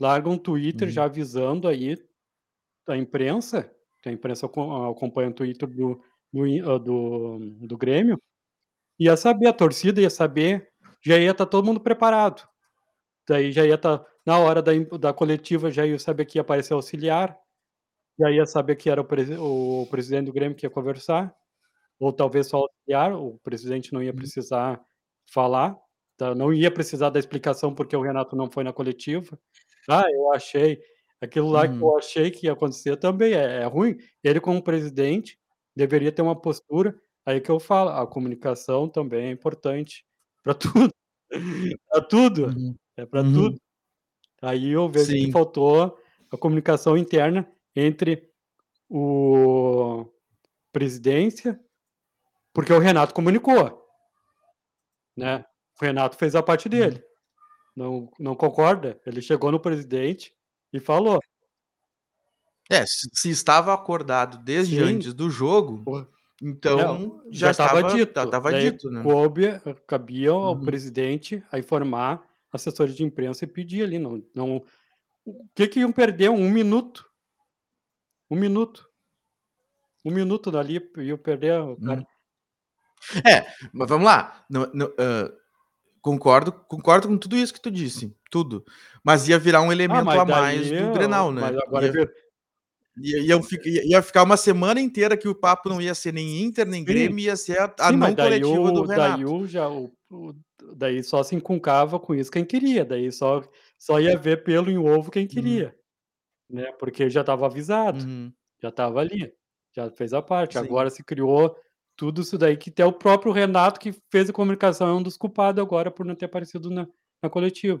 larga 0.00 0.28
um 0.28 0.36
Twitter 0.36 0.88
já 0.88 1.02
uhum. 1.02 1.06
avisando 1.06 1.68
aí 1.68 1.96
a 2.88 2.96
imprensa 2.96 3.72
que 4.02 4.08
a 4.08 4.12
imprensa 4.12 4.46
acompanha 4.46 5.30
o 5.30 5.34
Twitter 5.34 5.68
do, 5.68 6.02
do, 6.32 6.44
ah, 6.68 6.78
do, 6.78 7.38
do 7.66 7.76
Grêmio, 7.76 8.20
ia 8.98 9.16
saber, 9.16 9.46
a 9.46 9.52
torcida 9.52 10.00
ia 10.00 10.10
saber, 10.10 10.68
já 11.00 11.16
ia 11.16 11.30
estar 11.30 11.46
tá 11.46 11.50
todo 11.50 11.64
mundo 11.64 11.78
preparado. 11.78 12.42
Daí 13.28 13.52
já 13.52 13.64
ia 13.64 13.76
estar, 13.76 13.98
tá, 13.98 14.10
na 14.28 14.38
hora 14.38 14.60
da, 14.60 14.72
da 15.00 15.10
coletiva, 15.10 15.70
já 15.70 15.86
ia 15.86 15.98
saber 15.98 16.26
que 16.26 16.36
ia 16.36 16.42
aparecer 16.42 16.74
auxiliar, 16.74 17.34
já 18.20 18.30
ia 18.30 18.44
saber 18.44 18.76
que 18.76 18.90
era 18.90 19.00
o, 19.00 19.04
presi 19.04 19.34
o 19.38 19.86
presidente 19.90 20.26
do 20.26 20.34
Grêmio 20.34 20.54
que 20.54 20.66
ia 20.66 20.70
conversar, 20.70 21.34
ou 21.98 22.12
talvez 22.12 22.46
só 22.46 22.58
auxiliar, 22.58 23.14
o 23.14 23.38
presidente 23.42 23.90
não 23.90 24.02
ia 24.02 24.10
uhum. 24.10 24.16
precisar 24.16 24.84
falar, 25.32 25.74
tá? 26.18 26.34
não 26.34 26.52
ia 26.52 26.70
precisar 26.70 27.08
da 27.08 27.18
explicação 27.18 27.74
porque 27.74 27.96
o 27.96 28.02
Renato 28.02 28.36
não 28.36 28.50
foi 28.50 28.62
na 28.64 28.72
coletiva. 28.72 29.38
Ah, 29.88 30.04
eu 30.12 30.30
achei, 30.30 30.78
Aquilo 31.22 31.48
lá 31.48 31.66
que 31.66 31.74
eu 31.74 31.86
uhum. 31.86 31.96
achei 31.96 32.30
que 32.30 32.46
ia 32.46 32.52
acontecer 32.52 32.98
também 32.98 33.32
é 33.32 33.62
é 33.62 33.64
ruim. 33.64 33.96
Ele 34.22 34.40
como 34.42 34.62
presidente 34.62 35.38
deveria 35.74 36.12
ter 36.12 36.20
uma 36.20 36.38
postura 36.38 36.94
aí 37.24 37.40
que 37.40 37.50
eu 37.50 37.58
falo, 37.58 37.88
a 37.90 38.06
comunicação 38.06 38.90
também 38.90 39.28
é 39.28 39.30
importante 39.30 40.04
para 40.44 40.52
tudo, 40.52 40.92
para 41.88 42.02
tudo, 42.02 42.76
é 42.94 43.06
para 43.06 43.22
Uhum. 43.22 43.32
tudo. 43.32 43.67
Aí 44.42 44.70
eu 44.70 44.88
vejo 44.88 45.12
que 45.12 45.32
faltou 45.32 45.98
a 46.30 46.36
comunicação 46.36 46.96
interna 46.96 47.50
entre 47.74 48.30
o 48.88 50.06
presidência, 50.72 51.58
porque 52.52 52.72
o 52.72 52.78
Renato 52.78 53.14
comunicou, 53.14 53.84
né. 55.16 55.44
O 55.80 55.84
Renato 55.84 56.16
fez 56.16 56.34
a 56.34 56.42
parte 56.42 56.68
dele. 56.68 56.96
Uhum. 56.96 57.02
Não 57.76 58.10
não 58.18 58.34
concorda? 58.34 59.00
Ele 59.06 59.22
chegou 59.22 59.52
no 59.52 59.60
presidente 59.60 60.34
e 60.72 60.80
falou. 60.80 61.20
É, 62.70 62.84
se 62.86 63.30
estava 63.30 63.72
acordado 63.72 64.38
desde 64.44 64.76
Sim. 64.76 64.82
antes 64.82 65.14
do 65.14 65.30
jogo, 65.30 65.84
então 66.42 67.22
já 67.30 67.46
já 67.46 67.50
estava 67.52 67.82
dito. 67.84 68.20
estava 68.20 68.52
dito, 68.52 68.90
né. 68.90 69.02
coube 69.02 69.46
cabia 69.86 70.30
ao 70.30 70.52
Uhum. 70.54 70.60
presidente 70.64 71.42
a 71.50 71.58
informar 71.58 72.27
assessores 72.52 72.94
de 72.94 73.04
imprensa 73.04 73.44
e 73.44 73.48
pedir 73.48 73.84
ali, 73.84 73.98
não 73.98 74.22
não 74.34 74.64
o 75.24 75.46
que 75.54 75.68
que 75.68 75.80
iam 75.80 75.92
perder? 75.92 76.30
um 76.30 76.50
minuto. 76.50 77.04
um 78.30 78.36
minuto. 78.36 78.88
um 80.04 80.10
minuto 80.10 80.50
dali, 80.50 80.80
iam 80.98 81.18
perder 81.18 81.60
Hum. 81.62 82.04
É, 83.24 83.46
mas 83.72 83.88
vamos 83.88 84.04
lá, 84.06 84.44
no 84.50 84.66
no 84.74 84.92
Concordo, 86.00 86.52
concordo 86.52 87.08
com 87.08 87.18
tudo 87.18 87.36
isso 87.36 87.52
que 87.52 87.60
tu 87.60 87.70
disse, 87.70 88.16
tudo. 88.30 88.64
Mas 89.02 89.28
ia 89.28 89.38
virar 89.38 89.60
um 89.62 89.70
ah, 89.70 89.72
elemento 89.72 90.08
ah, 90.08 90.22
a 90.22 90.24
mais 90.24 90.70
do 90.70 90.92
Grenal, 90.92 91.32
né? 91.32 91.40
Mas 91.40 91.56
agora 91.58 91.86
ia, 91.86 92.12
ia, 93.00 93.36
ia, 93.84 94.02
ficar 94.02 94.22
uma 94.22 94.36
semana 94.36 94.80
inteira 94.80 95.16
que 95.16 95.28
o 95.28 95.34
papo 95.34 95.68
não 95.68 95.80
ia 95.80 95.94
ser 95.94 96.12
nem 96.12 96.42
Inter, 96.42 96.66
nem 96.66 96.80
Sim. 96.80 96.86
Grêmio, 96.86 97.18
ia 97.18 97.36
ser 97.36 97.58
a, 97.60 97.74
a 97.78 97.90
Sim, 97.90 97.96
não 97.96 98.14
coletiva 98.14 98.60
o, 98.60 98.72
do 98.72 98.82
Renato. 98.82 99.16
Daí, 99.16 99.24
o, 99.24 99.46
já, 99.46 99.68
o, 99.68 99.92
o, 100.10 100.34
daí 100.74 101.02
só 101.02 101.22
se 101.22 101.34
encuncava 101.34 101.98
com 101.98 102.14
isso 102.14 102.30
quem 102.30 102.44
queria, 102.44 102.84
daí 102.84 103.10
só, 103.12 103.42
só 103.78 104.00
ia 104.00 104.16
ver 104.16 104.42
pelo 104.42 104.70
em 104.70 104.78
ovo 104.78 105.10
quem 105.10 105.22
uhum. 105.22 105.28
queria, 105.28 105.74
né? 106.50 106.72
Porque 106.72 107.08
já 107.08 107.20
estava 107.20 107.46
avisado, 107.46 108.04
uhum. 108.04 108.32
já 108.60 108.68
estava 108.68 109.00
ali, 109.00 109.32
já 109.74 109.90
fez 109.90 110.12
a 110.12 110.22
parte. 110.22 110.58
Sim. 110.58 110.64
Agora 110.64 110.90
se 110.90 111.04
criou 111.04 111.56
tudo 111.96 112.22
isso 112.22 112.38
daí, 112.38 112.56
que 112.56 112.70
até 112.70 112.84
o 112.84 112.92
próprio 112.92 113.32
Renato, 113.32 113.80
que 113.80 113.92
fez 114.10 114.30
a 114.30 114.32
comunicação, 114.32 114.88
é 114.88 114.92
um 114.92 115.02
dos 115.02 115.16
culpados 115.16 115.60
agora 115.60 115.90
por 115.90 116.06
não 116.06 116.14
ter 116.14 116.26
aparecido 116.26 116.70
na, 116.70 116.86
na 117.22 117.28
coletiva. 117.28 117.80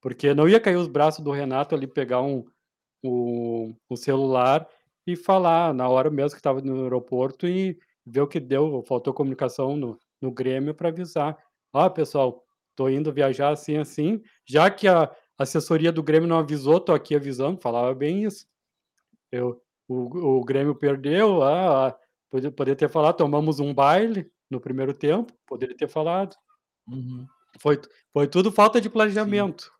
Porque 0.00 0.32
não 0.32 0.48
ia 0.48 0.60
cair 0.60 0.76
os 0.76 0.86
braços 0.86 1.22
do 1.22 1.30
Renato 1.30 1.74
ali, 1.74 1.86
pegar 1.86 2.22
um, 2.22 2.44
um, 3.02 3.74
um 3.90 3.96
celular 3.96 4.68
e 5.06 5.16
falar 5.16 5.74
na 5.74 5.88
hora 5.88 6.10
mesmo 6.10 6.30
que 6.30 6.36
estava 6.36 6.60
no 6.60 6.82
aeroporto 6.82 7.46
e 7.46 7.78
ver 8.06 8.20
o 8.20 8.28
que 8.28 8.40
deu. 8.40 8.82
Faltou 8.82 9.14
comunicação 9.14 9.76
no, 9.76 9.98
no 10.20 10.30
Grêmio 10.30 10.74
para 10.74 10.88
avisar. 10.88 11.38
Ó, 11.72 11.80
ah, 11.80 11.90
pessoal, 11.90 12.44
tô 12.76 12.88
indo 12.88 13.12
viajar 13.12 13.50
assim, 13.50 13.76
assim. 13.76 14.22
Já 14.46 14.70
que 14.70 14.88
a 14.88 15.10
assessoria 15.38 15.92
do 15.92 16.02
Grêmio 16.02 16.28
não 16.28 16.38
avisou, 16.38 16.80
tô 16.80 16.92
aqui 16.92 17.14
avisando, 17.14 17.60
falava 17.60 17.94
bem 17.94 18.24
isso. 18.24 18.46
Eu, 19.32 19.60
o, 19.88 20.38
o 20.38 20.44
Grêmio 20.44 20.74
perdeu, 20.74 21.42
ah, 21.42 21.96
Poderia, 22.30 22.52
poderia 22.52 22.76
ter 22.76 22.88
falado, 22.88 23.16
tomamos 23.16 23.58
um 23.58 23.74
baile 23.74 24.30
no 24.48 24.60
primeiro 24.60 24.94
tempo, 24.94 25.32
poderia 25.44 25.76
ter 25.76 25.88
falado. 25.88 26.36
Uhum. 26.86 27.26
Foi, 27.58 27.80
foi 28.12 28.28
tudo 28.28 28.52
falta 28.52 28.80
de 28.80 28.88
planejamento. 28.88 29.64
Sim. 29.64 29.70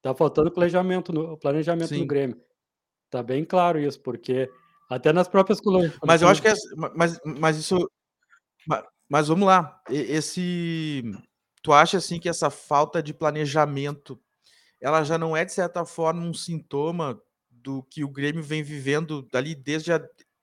Tá 0.00 0.14
faltando 0.14 0.52
planejamento 0.52 1.12
no, 1.12 1.36
planejamento 1.36 1.88
Sim. 1.88 2.00
no 2.00 2.06
Grêmio. 2.06 2.40
Tá 3.10 3.22
bem 3.22 3.44
claro 3.44 3.78
isso, 3.78 4.00
porque 4.00 4.48
até 4.88 5.12
nas 5.12 5.28
próprias 5.28 5.60
colunas. 5.60 5.92
Mas 6.04 6.22
eu 6.22 6.28
acho 6.28 6.40
que 6.40 6.48
é, 6.48 6.54
mas, 6.94 7.18
mas 7.24 7.56
isso. 7.58 7.90
Mas, 8.66 8.84
mas 9.08 9.28
vamos 9.28 9.46
lá. 9.46 9.80
Esse. 9.88 11.02
Tu 11.62 11.72
acha 11.72 11.98
assim 11.98 12.18
que 12.18 12.28
essa 12.28 12.48
falta 12.48 13.02
de 13.02 13.12
planejamento 13.12 14.18
ela 14.80 15.04
já 15.04 15.18
não 15.18 15.36
é, 15.36 15.44
de 15.44 15.52
certa 15.52 15.84
forma, 15.84 16.22
um 16.22 16.32
sintoma 16.32 17.20
do 17.50 17.82
que 17.82 18.02
o 18.02 18.08
Grêmio 18.08 18.42
vem 18.42 18.62
vivendo 18.62 19.28
ali 19.34 19.54
desde 19.54 19.92
a, 19.92 20.00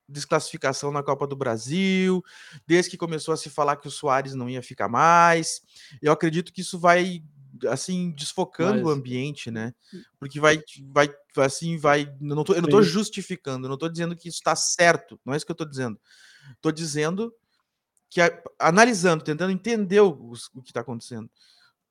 desclassificação 0.07 0.91
na 0.91 1.03
Copa 1.03 1.27
do 1.27 1.35
Brasil, 1.35 2.23
desde 2.65 2.91
que 2.91 2.97
começou 2.97 3.33
a 3.33 3.37
se 3.37 3.49
falar 3.49 3.75
que 3.75 3.87
o 3.87 3.91
Soares 3.91 4.33
não 4.33 4.49
ia 4.49 4.61
ficar 4.61 4.87
mais. 4.87 5.61
Eu 6.01 6.13
acredito 6.13 6.53
que 6.53 6.61
isso 6.61 6.79
vai 6.79 7.21
assim 7.69 8.11
desfocando 8.11 8.77
Mas... 8.77 8.85
o 8.85 8.89
ambiente, 8.89 9.49
né? 9.49 9.73
Hum. 9.93 10.01
Porque 10.19 10.39
vai 10.39 10.61
vai 10.91 11.09
assim 11.37 11.77
vai, 11.77 12.03
eu 12.03 12.35
não 12.35 12.43
tô, 12.43 12.53
eu 12.53 12.61
não 12.61 12.69
tô 12.69 12.81
justificando, 12.81 13.69
não 13.69 13.77
tô 13.77 13.87
dizendo 13.87 14.15
que 14.15 14.27
isso 14.27 14.37
está 14.37 14.55
certo, 14.55 15.19
não 15.23 15.33
é 15.33 15.37
isso 15.37 15.45
que 15.45 15.51
eu 15.51 15.55
tô 15.55 15.65
dizendo. 15.65 15.99
Tô 16.61 16.71
dizendo 16.71 17.33
que 18.09 18.21
analisando, 18.59 19.23
tentando 19.23 19.51
entender 19.51 19.99
o, 19.99 20.33
o 20.53 20.61
que 20.61 20.71
está 20.71 20.81
acontecendo. 20.81 21.29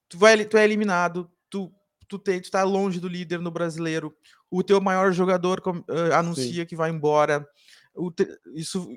Tu 0.08 0.18
vai 0.18 0.44
tu 0.44 0.56
é 0.56 0.64
eliminado, 0.64 1.30
tu 1.48 1.72
tu, 2.08 2.18
te, 2.18 2.40
tu 2.40 2.50
tá 2.50 2.62
longe 2.62 3.00
do 3.00 3.08
líder 3.08 3.40
no 3.40 3.50
brasileiro, 3.50 4.14
o 4.50 4.62
teu 4.62 4.80
maior 4.80 5.12
jogador 5.12 5.60
uh, 5.66 6.14
anuncia 6.14 6.62
Sim. 6.62 6.66
que 6.66 6.76
vai 6.76 6.90
embora, 6.90 7.46
o, 7.94 8.10
isso, 8.54 8.88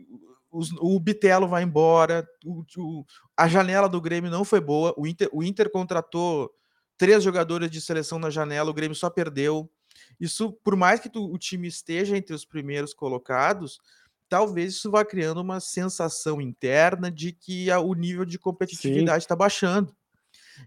o 0.51 0.99
Bitelo 0.99 1.47
vai 1.47 1.63
embora, 1.63 2.27
o, 2.45 2.63
o, 2.77 3.05
a 3.35 3.47
janela 3.47 3.89
do 3.89 4.01
Grêmio 4.01 4.31
não 4.31 4.45
foi 4.45 4.59
boa, 4.59 4.93
o 4.97 5.07
Inter, 5.07 5.29
o 5.31 5.43
Inter 5.43 5.69
contratou 5.71 6.51
três 6.99 7.23
jogadores 7.23 7.71
de 7.71 7.79
seleção 7.79 8.19
na 8.19 8.29
janela, 8.29 8.69
o 8.69 8.73
Grêmio 8.73 8.93
só 8.93 9.09
perdeu. 9.09 9.71
Isso, 10.19 10.51
por 10.63 10.75
mais 10.75 10.99
que 10.99 11.09
tu, 11.09 11.33
o 11.33 11.37
time 11.37 11.67
esteja 11.67 12.15
entre 12.15 12.35
os 12.35 12.43
primeiros 12.43 12.93
colocados, 12.93 13.79
talvez 14.27 14.73
isso 14.73 14.91
vá 14.91 15.03
criando 15.05 15.41
uma 15.41 15.61
sensação 15.61 16.41
interna 16.41 17.09
de 17.09 17.31
que 17.31 17.71
a, 17.71 17.79
o 17.79 17.93
nível 17.93 18.25
de 18.25 18.37
competitividade 18.37 19.23
está 19.23 19.35
baixando. 19.35 19.95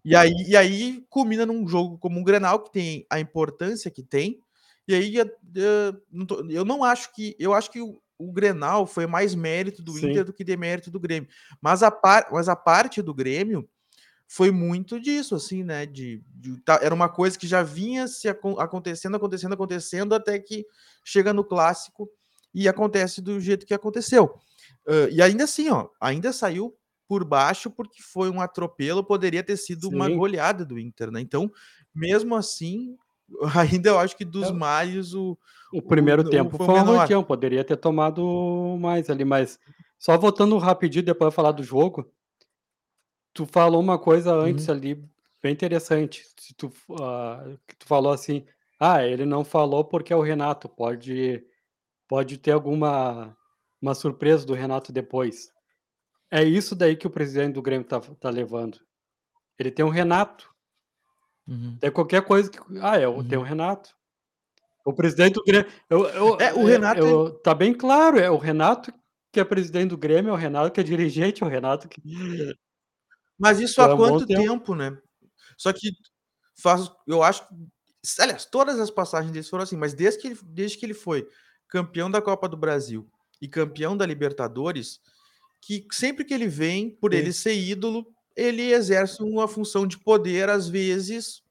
E 0.03 0.17
aí, 0.17 0.33
e 0.49 0.57
aí 0.57 1.05
culmina 1.11 1.45
num 1.45 1.69
jogo 1.69 1.99
como 1.99 2.19
um 2.19 2.25
Grenal, 2.25 2.61
que 2.61 2.73
tem 2.73 3.07
a 3.11 3.21
importância 3.21 3.91
que 3.91 4.03
tem. 4.03 4.41
E 4.89 4.95
aí 4.95 5.17
eu, 5.17 5.31
eu 6.49 6.65
não 6.65 6.83
acho 6.83 7.12
que. 7.15 7.37
Eu 7.39 7.53
acho 7.53 7.71
que 7.71 7.79
o 7.81 8.33
Grenal 8.33 8.87
foi 8.87 9.07
mais 9.07 9.35
mérito 9.35 9.83
do 9.83 9.93
Sim. 9.93 10.11
Inter 10.11 10.25
do 10.25 10.33
que 10.33 10.43
demérito 10.43 10.91
do 10.91 10.99
Grêmio. 10.99 11.29
Mas 11.61 11.83
a, 11.83 11.91
par, 11.91 12.29
mas 12.33 12.49
a 12.49 12.57
parte 12.57 13.03
do 13.03 13.12
Grêmio 13.12 13.69
foi 14.35 14.51
muito 14.51 14.99
disso, 14.99 15.35
assim, 15.35 15.62
né? 15.62 15.85
De, 15.85 16.25
de 16.35 16.59
tá, 16.62 16.81
era 16.83 16.95
uma 16.95 17.07
coisa 17.11 17.39
que 17.39 17.47
já 17.47 17.62
vinha 17.62 18.09
se 18.09 18.27
acontecendo, 18.29 19.15
acontecendo, 19.15 19.53
acontecendo, 19.53 20.15
até 20.15 20.39
que 20.39 20.65
chega 21.05 21.35
no 21.35 21.45
clássico 21.45 22.09
e 22.55 22.67
acontece 22.67 23.21
do 23.21 23.39
jeito 23.39 23.67
que 23.67 23.75
aconteceu. 23.75 24.35
Uh, 24.87 25.11
e 25.11 25.21
ainda 25.21 25.45
assim, 25.45 25.69
ó, 25.69 25.89
ainda 26.01 26.33
saiu 26.33 26.75
por 27.07 27.27
baixo, 27.27 27.71
porque 27.71 28.03
foi 28.03 28.31
um 28.31 28.41
atropelo, 28.41 29.05
poderia 29.05 29.43
ter 29.43 29.59
sido 29.59 29.89
Sim. 29.89 29.97
uma 29.97 30.09
goleada 30.09 30.65
do 30.65 30.79
Inter, 30.79 31.11
né? 31.11 31.21
Então, 31.21 31.53
mesmo 31.95 32.35
assim, 32.35 32.97
ainda 33.55 33.91
eu 33.91 33.99
acho 33.99 34.17
que 34.17 34.25
dos 34.25 34.49
é. 34.49 34.53
males 34.53 35.12
o. 35.12 35.37
O 35.75 35.83
primeiro 35.83 36.23
o, 36.23 36.31
tempo 36.31 36.57
o, 36.59 36.65
foi 36.65 36.81
um 36.81 36.85
rodeão, 36.85 37.23
poderia 37.23 37.62
ter 37.62 37.77
tomado 37.77 38.79
mais 38.81 39.11
ali, 39.11 39.27
mas 39.27 39.59
só 39.99 40.17
voltando 40.17 40.57
rapidinho, 40.57 41.05
depois 41.05 41.31
de 41.31 41.37
falar 41.37 41.53
do 41.53 41.62
jogo, 41.62 42.11
tu 43.33 43.47
falou 43.47 43.81
uma 43.81 43.99
coisa 43.99 44.35
antes 44.35 44.69
uhum. 44.69 44.75
ali, 44.75 45.05
bem 45.43 45.53
interessante. 45.53 46.25
Se 46.39 46.55
tu, 46.55 46.67
uh, 46.91 47.59
tu 47.79 47.87
falou 47.87 48.12
assim, 48.12 48.45
ah, 48.79 49.05
ele 49.05 49.25
não 49.25 49.45
falou 49.45 49.85
porque 49.85 50.12
é 50.12 50.17
o 50.17 50.23
Renato, 50.23 50.69
pode, 50.69 51.45
pode 52.09 52.39
ter 52.39 52.53
alguma 52.53 53.37
uma 53.81 53.95
surpresa 53.95 54.47
do 54.47 54.55
Renato 54.55 54.93
depois. 54.93 55.51
É 56.31 56.45
isso 56.45 56.77
daí 56.77 56.95
que 56.95 57.07
o 57.07 57.11
presidente 57.11 57.55
do 57.55 57.62
Grêmio 57.62 57.87
tá, 57.87 58.01
tá 58.01 58.31
levando. 58.31 58.79
Ele 59.59 59.73
tem 59.73 59.85
um 59.85 59.91
Renato. 59.91 60.49
Uhum. 61.47 61.77
É 61.83 61.91
qualquer 61.91 62.23
coisa 62.23 62.49
que. 62.49 62.59
Ah, 62.81 62.97
é, 62.97 63.09
uhum. 63.09 63.27
tem 63.27 63.37
um 63.37 63.43
Renato. 63.43 63.91
O 64.85 64.93
presidente 64.93 65.35
do 65.35 65.45
Grêmio. 65.45 65.71
Eu, 65.91 66.07
eu, 66.07 66.41
é, 66.41 66.55
o 66.55 66.65
Renato. 66.65 67.01
Eu, 67.01 67.07
eu, 67.07 67.31
tá 67.41 67.53
bem 67.55 67.75
claro, 67.75 68.19
é 68.19 68.31
o 68.31 68.39
Renato 68.39 68.93
que 69.33 69.41
é 69.41 69.45
presidente 69.45 69.91
do 69.91 69.99
Grêmio, 69.99 70.31
é 70.31 70.33
o 70.33 70.37
Renato 70.37 70.71
que 70.71 70.81
é 70.81 70.85
dirigente, 70.85 71.43
é 71.43 71.47
o 71.47 71.49
Renato 71.49 71.89
que. 71.89 72.01
Mas 73.43 73.59
isso 73.59 73.83
há 73.83 73.97
quanto 73.97 74.25
tempo. 74.25 74.41
tempo, 74.41 74.75
né? 74.75 74.97
Só 75.57 75.73
que 75.73 75.91
faz, 76.55 76.91
eu 77.07 77.23
acho. 77.23 77.45
Aliás, 78.19 78.45
todas 78.45 78.79
as 78.79 78.91
passagens 78.91 79.33
dele 79.33 79.45
foram 79.45 79.65
assim, 79.65 79.77
mas 79.77 79.95
desde 79.95 80.21
que, 80.21 80.29
ele, 80.29 80.39
desde 80.45 80.79
que 80.79 80.87
ele 80.87 80.95
foi 80.95 81.29
campeão 81.69 82.11
da 82.11 82.23
Copa 82.23 82.49
do 82.49 82.57
Brasil 82.57 83.09
e 83.41 83.49
campeão 83.49 83.97
da 83.97 84.07
Libertadores, 84.07 85.01
que 85.61 85.87
sempre 85.91 86.25
que 86.25 86.35
ele 86.35 86.49
vem, 86.49 86.91
por 86.91 87.13
Sim. 87.13 87.19
ele 87.19 87.33
ser 87.33 87.55
ídolo, 87.55 88.07
ele 88.35 88.73
exerce 88.73 89.23
uma 89.23 89.47
função 89.47 89.87
de 89.87 89.99
poder, 89.99 90.49
às 90.49 90.69
vezes, 90.69 91.43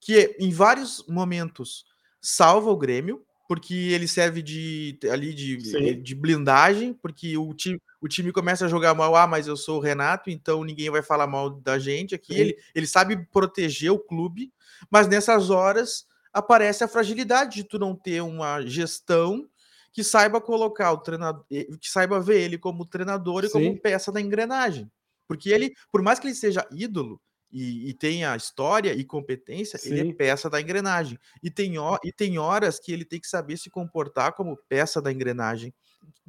que 0.00 0.36
em 0.38 0.50
vários 0.50 1.04
momentos 1.08 1.84
salva 2.20 2.70
o 2.70 2.76
Grêmio, 2.76 3.25
porque 3.48 3.74
ele 3.74 4.08
serve 4.08 4.42
de 4.42 4.98
ali 5.10 5.32
de, 5.32 5.96
de 5.96 6.14
blindagem, 6.14 6.92
porque 6.92 7.36
o 7.36 7.54
time, 7.54 7.80
o 8.00 8.08
time 8.08 8.32
começa 8.32 8.66
a 8.66 8.68
jogar 8.68 8.94
mal, 8.94 9.14
ah, 9.14 9.26
mas 9.26 9.46
eu 9.46 9.56
sou 9.56 9.78
o 9.78 9.82
Renato, 9.82 10.30
então 10.30 10.64
ninguém 10.64 10.90
vai 10.90 11.02
falar 11.02 11.26
mal 11.26 11.50
da 11.50 11.78
gente 11.78 12.14
aqui. 12.14 12.34
Ele, 12.34 12.56
ele 12.74 12.86
sabe 12.86 13.16
proteger 13.30 13.92
o 13.92 13.98
clube, 13.98 14.52
mas 14.90 15.06
nessas 15.06 15.50
horas 15.50 16.06
aparece 16.32 16.84
a 16.84 16.88
fragilidade 16.88 17.56
de 17.56 17.64
tu 17.64 17.78
não 17.78 17.94
ter 17.94 18.20
uma 18.20 18.60
gestão 18.62 19.48
que 19.92 20.04
saiba 20.04 20.40
colocar 20.40 20.92
o 20.92 20.98
treinador, 20.98 21.44
que 21.48 21.88
saiba 21.88 22.20
ver 22.20 22.42
ele 22.42 22.58
como 22.58 22.84
treinador 22.84 23.44
e 23.44 23.48
Sim. 23.48 23.52
como 23.52 23.80
peça 23.80 24.12
da 24.12 24.20
engrenagem. 24.20 24.90
Porque 25.26 25.50
ele, 25.50 25.74
por 25.90 26.02
mais 26.02 26.18
que 26.18 26.26
ele 26.26 26.34
seja 26.34 26.66
ídolo, 26.70 27.20
e, 27.50 27.90
e 27.90 27.94
tenha 27.94 28.36
história 28.36 28.92
e 28.92 29.04
competência, 29.04 29.78
Sim. 29.78 29.90
ele 29.90 30.10
é 30.10 30.14
peça 30.14 30.50
da 30.50 30.60
engrenagem. 30.60 31.18
E 31.42 31.50
tem, 31.50 31.74
e 32.04 32.12
tem 32.12 32.38
horas 32.38 32.78
que 32.78 32.92
ele 32.92 33.04
tem 33.04 33.20
que 33.20 33.28
saber 33.28 33.56
se 33.56 33.70
comportar 33.70 34.32
como 34.34 34.56
peça 34.68 35.00
da 35.00 35.12
engrenagem. 35.12 35.72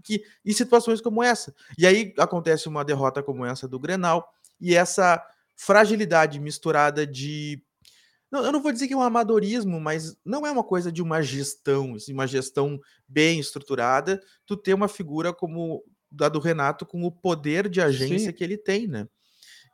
Que, 0.04 0.24
em 0.46 0.54
situações 0.54 1.02
como 1.02 1.24
essa. 1.24 1.54
E 1.78 1.86
aí 1.86 2.14
acontece 2.18 2.68
uma 2.68 2.86
derrota 2.86 3.22
como 3.22 3.46
essa 3.46 3.68
do 3.68 3.80
Grenal, 3.80 4.28
e 4.60 4.76
essa 4.76 5.24
fragilidade 5.56 6.40
misturada 6.40 7.06
de. 7.06 7.62
Não, 8.30 8.44
eu 8.44 8.52
não 8.52 8.62
vou 8.62 8.72
dizer 8.72 8.88
que 8.88 8.94
é 8.94 8.98
um 8.98 9.02
amadorismo, 9.02 9.80
mas 9.80 10.18
não 10.26 10.46
é 10.46 10.52
uma 10.52 10.64
coisa 10.64 10.92
de 10.92 11.02
uma 11.02 11.22
gestão, 11.22 11.96
assim, 11.96 12.12
uma 12.12 12.28
gestão 12.28 12.80
bem 13.08 13.40
estruturada, 13.40 14.22
tu 14.46 14.58
ter 14.58 14.74
uma 14.74 14.88
figura 14.88 15.34
como 15.34 15.84
da 16.12 16.28
do 16.28 16.40
Renato 16.40 16.86
com 16.86 17.04
o 17.04 17.12
poder 17.12 17.70
de 17.70 17.82
agência 17.82 18.32
Sim. 18.32 18.34
que 18.34 18.44
ele 18.44 18.58
tem, 18.58 18.88
né? 18.88 19.08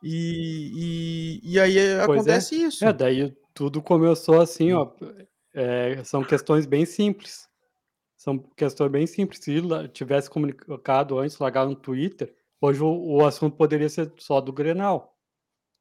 E, 0.06 1.40
e, 1.42 1.52
e 1.54 1.58
aí 1.58 1.74
pois 1.74 1.86
é. 1.86 2.02
acontece 2.02 2.54
é. 2.54 2.66
isso. 2.66 2.84
É, 2.84 2.92
daí 2.92 3.34
tudo 3.54 3.80
começou 3.80 4.38
assim, 4.38 4.72
ó. 4.74 4.92
É, 5.54 6.04
são 6.04 6.22
questões 6.22 6.66
bem 6.66 6.84
simples. 6.84 7.48
São 8.14 8.38
questões 8.38 8.90
bem 8.90 9.06
simples. 9.06 9.40
Se 9.42 9.62
tivesse 9.92 10.28
comunicado 10.28 11.18
antes, 11.18 11.38
largado 11.38 11.70
no 11.70 11.76
Twitter, 11.76 12.34
hoje 12.60 12.82
o, 12.82 12.88
o, 12.88 13.24
assunto 13.24 13.56
poderia 13.56 13.88
ser 13.88 14.12
só 14.18 14.42
do 14.42 14.52
Grenal. 14.52 15.16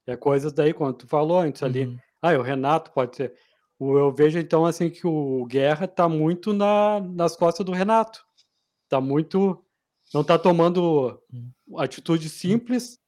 É 0.08 0.16
coisas 0.16 0.54
daí, 0.54 0.74
quando 0.74 1.00
tu 1.00 1.08
falou 1.08 1.40
antes 1.40 1.62
ali. 1.62 1.86
Uhum. 1.86 1.98
Ah, 2.22 2.34
o 2.34 2.42
Renato 2.42 2.92
pode 2.92 3.18
ser. 3.18 3.34
Eu 3.78 4.14
vejo 4.14 4.40
então 4.40 4.66
assim 4.66 4.90
que 4.90 5.06
o 5.06 5.46
Guerra 5.46 5.86
tá 5.86 6.08
muito 6.08 6.54
na, 6.54 7.02
nas 7.02 7.36
costas 7.36 7.66
do 7.66 7.74
Renato. 7.74 8.24
Tá 8.88 9.02
muito. 9.02 9.62
Não 10.14 10.24
tá 10.24 10.40
tomando 10.40 11.20
uhum. 11.34 11.80
atitude 11.80 12.30
simples 12.30 13.03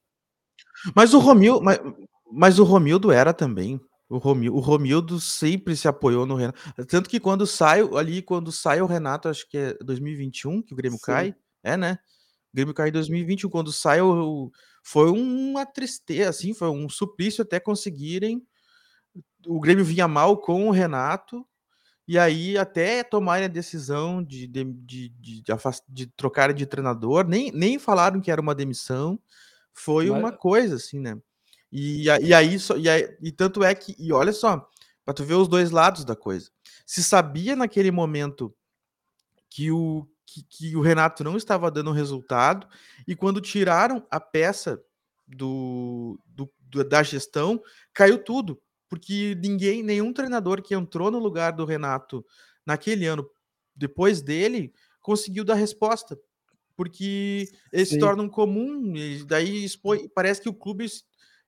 mas 0.95 1.13
o 1.13 1.19
Romildo, 1.19 1.61
mas, 1.63 1.79
mas 2.31 2.59
o 2.59 2.63
Romildo 2.63 3.11
era 3.11 3.33
também. 3.33 3.79
O 4.07 4.17
Romildo, 4.17 4.57
o 4.57 4.59
Romildo 4.59 5.19
sempre 5.19 5.75
se 5.75 5.87
apoiou 5.87 6.25
no 6.25 6.35
Renato. 6.35 6.85
Tanto 6.85 7.09
que 7.09 7.19
quando 7.19 7.47
sai 7.47 7.81
ali, 7.81 8.21
quando 8.21 8.51
sai 8.51 8.81
o 8.81 8.85
Renato, 8.85 9.27
acho 9.27 9.47
que 9.49 9.57
é 9.57 9.73
2021 9.83 10.61
que 10.61 10.73
o 10.73 10.77
Grêmio 10.77 10.99
Sim. 10.99 11.05
cai. 11.05 11.35
É, 11.63 11.75
né? 11.75 11.97
O 12.53 12.55
Grêmio 12.55 12.73
cai 12.73 12.89
em 12.89 12.91
2021. 12.91 13.49
Quando 13.49 13.71
sai, 13.71 14.01
o, 14.01 14.51
foi 14.83 15.09
uma 15.09 15.65
tristeza, 15.65 16.29
assim, 16.29 16.53
foi 16.53 16.69
um 16.69 16.87
suplício 16.87 17.41
até 17.41 17.59
conseguirem. 17.59 18.45
O 19.47 19.59
Grêmio 19.59 19.83
vinha 19.83 20.07
mal 20.07 20.37
com 20.37 20.67
o 20.67 20.71
Renato. 20.71 21.45
E 22.07 22.19
aí, 22.19 22.55
até 22.55 23.03
tomarem 23.03 23.45
a 23.45 23.49
decisão 23.49 24.23
de, 24.23 24.45
de, 24.45 24.63
de, 24.63 25.09
de, 25.09 25.41
de, 25.41 25.53
de 25.89 26.07
trocar 26.07 26.53
de 26.53 26.65
treinador, 26.67 27.27
nem, 27.27 27.51
nem 27.51 27.79
falaram 27.79 28.21
que 28.21 28.29
era 28.29 28.39
uma 28.39 28.53
demissão 28.53 29.19
foi 29.75 30.09
Mas... 30.09 30.19
uma 30.19 30.31
coisa, 30.31 30.75
assim, 30.75 30.99
né? 30.99 31.17
E, 31.71 32.03
e 32.03 32.33
aí, 32.33 32.57
só, 32.57 32.77
e, 32.77 32.89
aí, 32.89 33.17
e 33.21 33.31
tanto 33.31 33.63
é 33.63 33.75
que, 33.75 33.95
e 33.99 34.13
olha 34.13 34.31
só, 34.31 34.67
para 35.03 35.13
tu 35.13 35.23
ver 35.23 35.33
os 35.33 35.47
dois 35.47 35.71
lados 35.71 36.05
da 36.05 36.15
coisa. 36.15 36.49
Se 36.85 37.03
sabia 37.03 37.55
naquele 37.55 37.91
momento 37.91 38.55
que 39.49 39.71
o, 39.71 40.07
que, 40.25 40.43
que, 40.43 40.75
o 40.75 40.81
Renato 40.81 41.23
não 41.23 41.35
estava 41.35 41.69
dando 41.69 41.91
resultado, 41.91 42.67
e 43.07 43.15
quando 43.15 43.41
tiraram 43.41 44.05
a 44.09 44.19
peça 44.19 44.81
do, 45.27 46.19
do, 46.25 46.49
da 46.85 47.03
gestão, 47.03 47.61
caiu 47.93 48.17
tudo. 48.17 48.61
Porque 48.88 49.35
ninguém, 49.43 49.83
nenhum 49.83 50.13
treinador 50.13 50.61
que 50.61 50.75
entrou 50.75 51.11
no 51.11 51.19
lugar 51.19 51.51
do 51.51 51.65
Renato 51.65 52.25
naquele 52.65 53.05
ano, 53.05 53.27
depois 53.75 54.21
dele, 54.21 54.73
conseguiu 55.01 55.43
dar 55.43 55.55
resposta 55.55 56.17
porque 56.75 57.47
eles 57.71 57.89
Sim. 57.89 57.95
se 57.95 57.99
tornam 57.99 58.27
comum, 58.27 58.95
e 58.95 59.23
daí 59.23 59.63
expõe, 59.63 60.07
parece 60.09 60.41
que 60.41 60.49
o 60.49 60.53
clube 60.53 60.85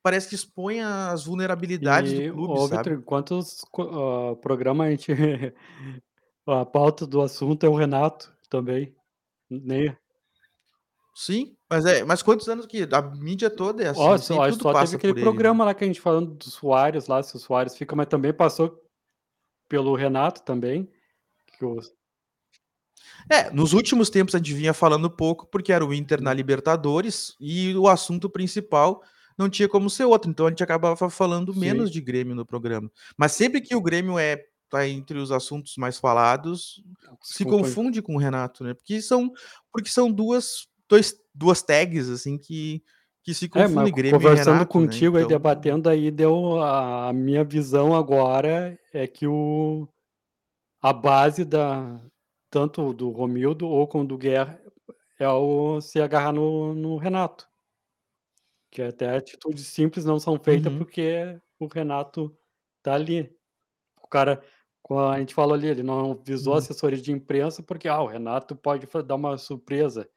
parece 0.01 0.29
que 0.29 0.35
expõe 0.35 0.81
as 0.81 1.25
vulnerabilidades 1.25 2.13
e, 2.13 2.27
do 2.29 2.33
clube, 2.33 2.53
ó, 2.55 2.67
sabe? 2.67 2.97
Quantos 3.01 3.61
uh, 3.77 4.35
programas 4.37 4.87
a 4.87 4.91
gente 4.91 5.11
a 6.47 6.65
pauta 6.65 7.05
do 7.05 7.21
assunto 7.21 7.65
é 7.65 7.69
o 7.69 7.75
Renato 7.75 8.33
também, 8.49 8.95
nem 9.49 9.95
Sim, 11.13 11.57
mas 11.67 11.83
é, 11.83 12.03
mas 12.03 12.21
quantos 12.21 12.47
anos 12.47 12.67
que 12.67 12.87
a 12.91 13.01
mídia 13.01 13.49
toda 13.49 13.83
é 13.83 13.87
assim, 13.87 13.99
ó, 13.99 14.17
só, 14.19 14.49
tudo 14.51 14.61
só 14.61 14.71
passa 14.71 14.91
teve 14.91 14.97
aquele 14.97 15.13
por 15.15 15.31
programa 15.31 15.63
ele, 15.63 15.65
né? 15.65 15.65
lá 15.65 15.73
que 15.73 15.83
a 15.83 15.87
gente 15.87 15.99
falando 15.99 16.35
dos 16.35 16.53
Soares 16.53 17.07
lá, 17.07 17.23
se 17.23 17.35
o 17.35 17.39
Soares 17.39 17.75
fica, 17.75 17.95
mas 17.95 18.05
também 18.05 18.31
passou 18.31 18.79
pelo 19.67 19.95
Renato 19.95 20.43
também, 20.43 20.87
que 21.57 21.65
é, 23.29 23.51
nos 23.51 23.73
últimos 23.73 24.09
tempos 24.09 24.35
a 24.35 24.37
gente 24.37 24.53
vinha 24.53 24.73
falando 24.73 25.09
pouco 25.09 25.47
porque 25.47 25.71
era 25.71 25.85
o 25.85 25.93
Inter 25.93 26.21
na 26.21 26.33
Libertadores 26.33 27.35
e 27.39 27.75
o 27.75 27.87
assunto 27.87 28.29
principal 28.29 29.01
não 29.37 29.49
tinha 29.49 29.69
como 29.69 29.89
ser 29.89 30.05
outro, 30.05 30.31
então 30.31 30.47
a 30.47 30.49
gente 30.49 30.63
acabava 30.63 31.09
falando 31.09 31.53
Sim. 31.53 31.59
menos 31.59 31.91
de 31.91 32.01
Grêmio 32.01 32.33
no 32.33 32.45
programa. 32.45 32.91
Mas 33.15 33.33
sempre 33.33 33.61
que 33.61 33.75
o 33.75 33.81
Grêmio 33.81 34.17
é 34.17 34.43
tá 34.69 34.87
entre 34.87 35.17
os 35.17 35.31
assuntos 35.31 35.77
mais 35.77 35.97
falados, 35.97 36.83
se 37.21 37.45
confunde 37.45 38.01
com 38.01 38.15
o 38.15 38.19
Renato, 38.19 38.63
né? 38.63 38.73
Porque 38.73 39.01
são 39.01 39.31
porque 39.71 39.89
são 39.89 40.11
duas 40.11 40.67
dois, 40.89 41.15
duas 41.33 41.61
tags 41.61 42.09
assim 42.09 42.37
que 42.37 42.83
que 43.23 43.33
se 43.33 43.49
confundem 43.49 43.91
é, 43.91 43.95
Grêmio 43.95 44.19
conversando 44.19 44.53
Renato, 44.53 44.79
né? 44.79 44.85
contigo 44.85 45.17
né? 45.17 45.23
então... 45.23 45.35
aí 45.35 45.37
debatendo 45.37 45.89
aí 45.89 46.11
deu 46.11 46.61
a, 46.61 47.09
a 47.09 47.13
minha 47.13 47.43
visão 47.43 47.95
agora 47.95 48.77
é 48.93 49.05
que 49.05 49.27
o 49.27 49.87
a 50.81 50.93
base 50.93 51.43
da 51.43 51.99
tanto 52.57 52.91
do 52.91 53.11
Romildo 53.11 53.67
ou 53.67 53.87
com 53.87 54.01
o 54.01 54.07
do 54.07 54.17
Guerra, 54.17 54.59
é 55.19 55.29
o 55.29 55.79
se 55.79 56.01
agarrar 56.01 56.33
no, 56.33 56.73
no 56.73 56.97
Renato. 56.97 57.47
Que 58.71 58.81
até 58.81 59.15
atitudes 59.15 59.67
simples 59.67 60.03
não 60.03 60.19
são 60.19 60.39
feitas 60.39 60.73
uhum. 60.73 60.79
porque 60.79 61.39
o 61.59 61.67
Renato 61.67 62.35
tá 62.81 62.95
ali. 62.95 63.31
O 64.01 64.07
cara, 64.07 64.41
a 64.89 65.19
gente 65.19 65.35
falou 65.35 65.53
ali, 65.53 65.67
ele 65.67 65.83
não 65.83 66.15
visou 66.15 66.53
uhum. 66.53 66.57
assessoria 66.57 66.99
de 66.99 67.11
imprensa 67.11 67.61
porque 67.61 67.87
ah, 67.87 68.01
o 68.01 68.07
Renato 68.07 68.55
pode 68.55 68.87
dar 69.05 69.15
uma 69.15 69.37
surpresa 69.37 70.09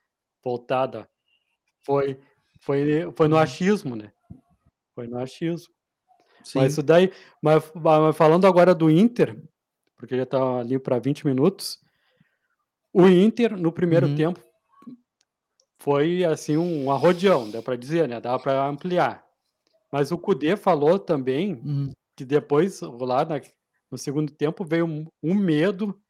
voltada. 0.42 1.06
Foi, 1.84 2.18
foi, 2.62 3.12
foi 3.14 3.28
no 3.28 3.36
uhum. 3.36 3.42
achismo, 3.42 3.94
né? 3.94 4.10
Foi 4.94 5.06
no 5.06 5.18
achismo. 5.18 5.74
Sim. 6.42 6.60
Mas 6.60 6.72
isso 6.72 6.82
daí, 6.82 7.12
mas, 7.42 7.70
mas 7.74 8.16
falando 8.16 8.46
agora 8.46 8.74
do 8.74 8.90
Inter, 8.90 9.38
porque 9.94 10.16
já 10.16 10.24
tá 10.24 10.60
ali 10.60 10.78
para 10.78 10.98
20 10.98 11.26
minutos, 11.26 11.78
o 12.92 13.08
Inter, 13.08 13.56
no 13.56 13.72
primeiro 13.72 14.08
uhum. 14.08 14.14
tempo, 14.14 14.40
foi, 15.80 16.24
assim, 16.24 16.56
um 16.58 16.90
arrodeão, 16.92 17.50
dá 17.50 17.62
para 17.62 17.76
dizer, 17.76 18.08
né, 18.08 18.20
dá 18.20 18.38
para 18.38 18.66
ampliar. 18.66 19.24
Mas 19.92 20.12
o 20.12 20.18
Cudê 20.18 20.56
falou 20.56 20.98
também 20.98 21.64
Uhum. 21.64 21.92
que 22.16 22.24
depois, 22.24 22.80
lá 22.82 23.24
na 23.24 23.40
no 23.92 23.98
segundo 23.98 24.32
tempo, 24.34 24.64
veio 24.64 24.86
um 24.86 25.06
um 25.22 25.34
medo 25.34 26.00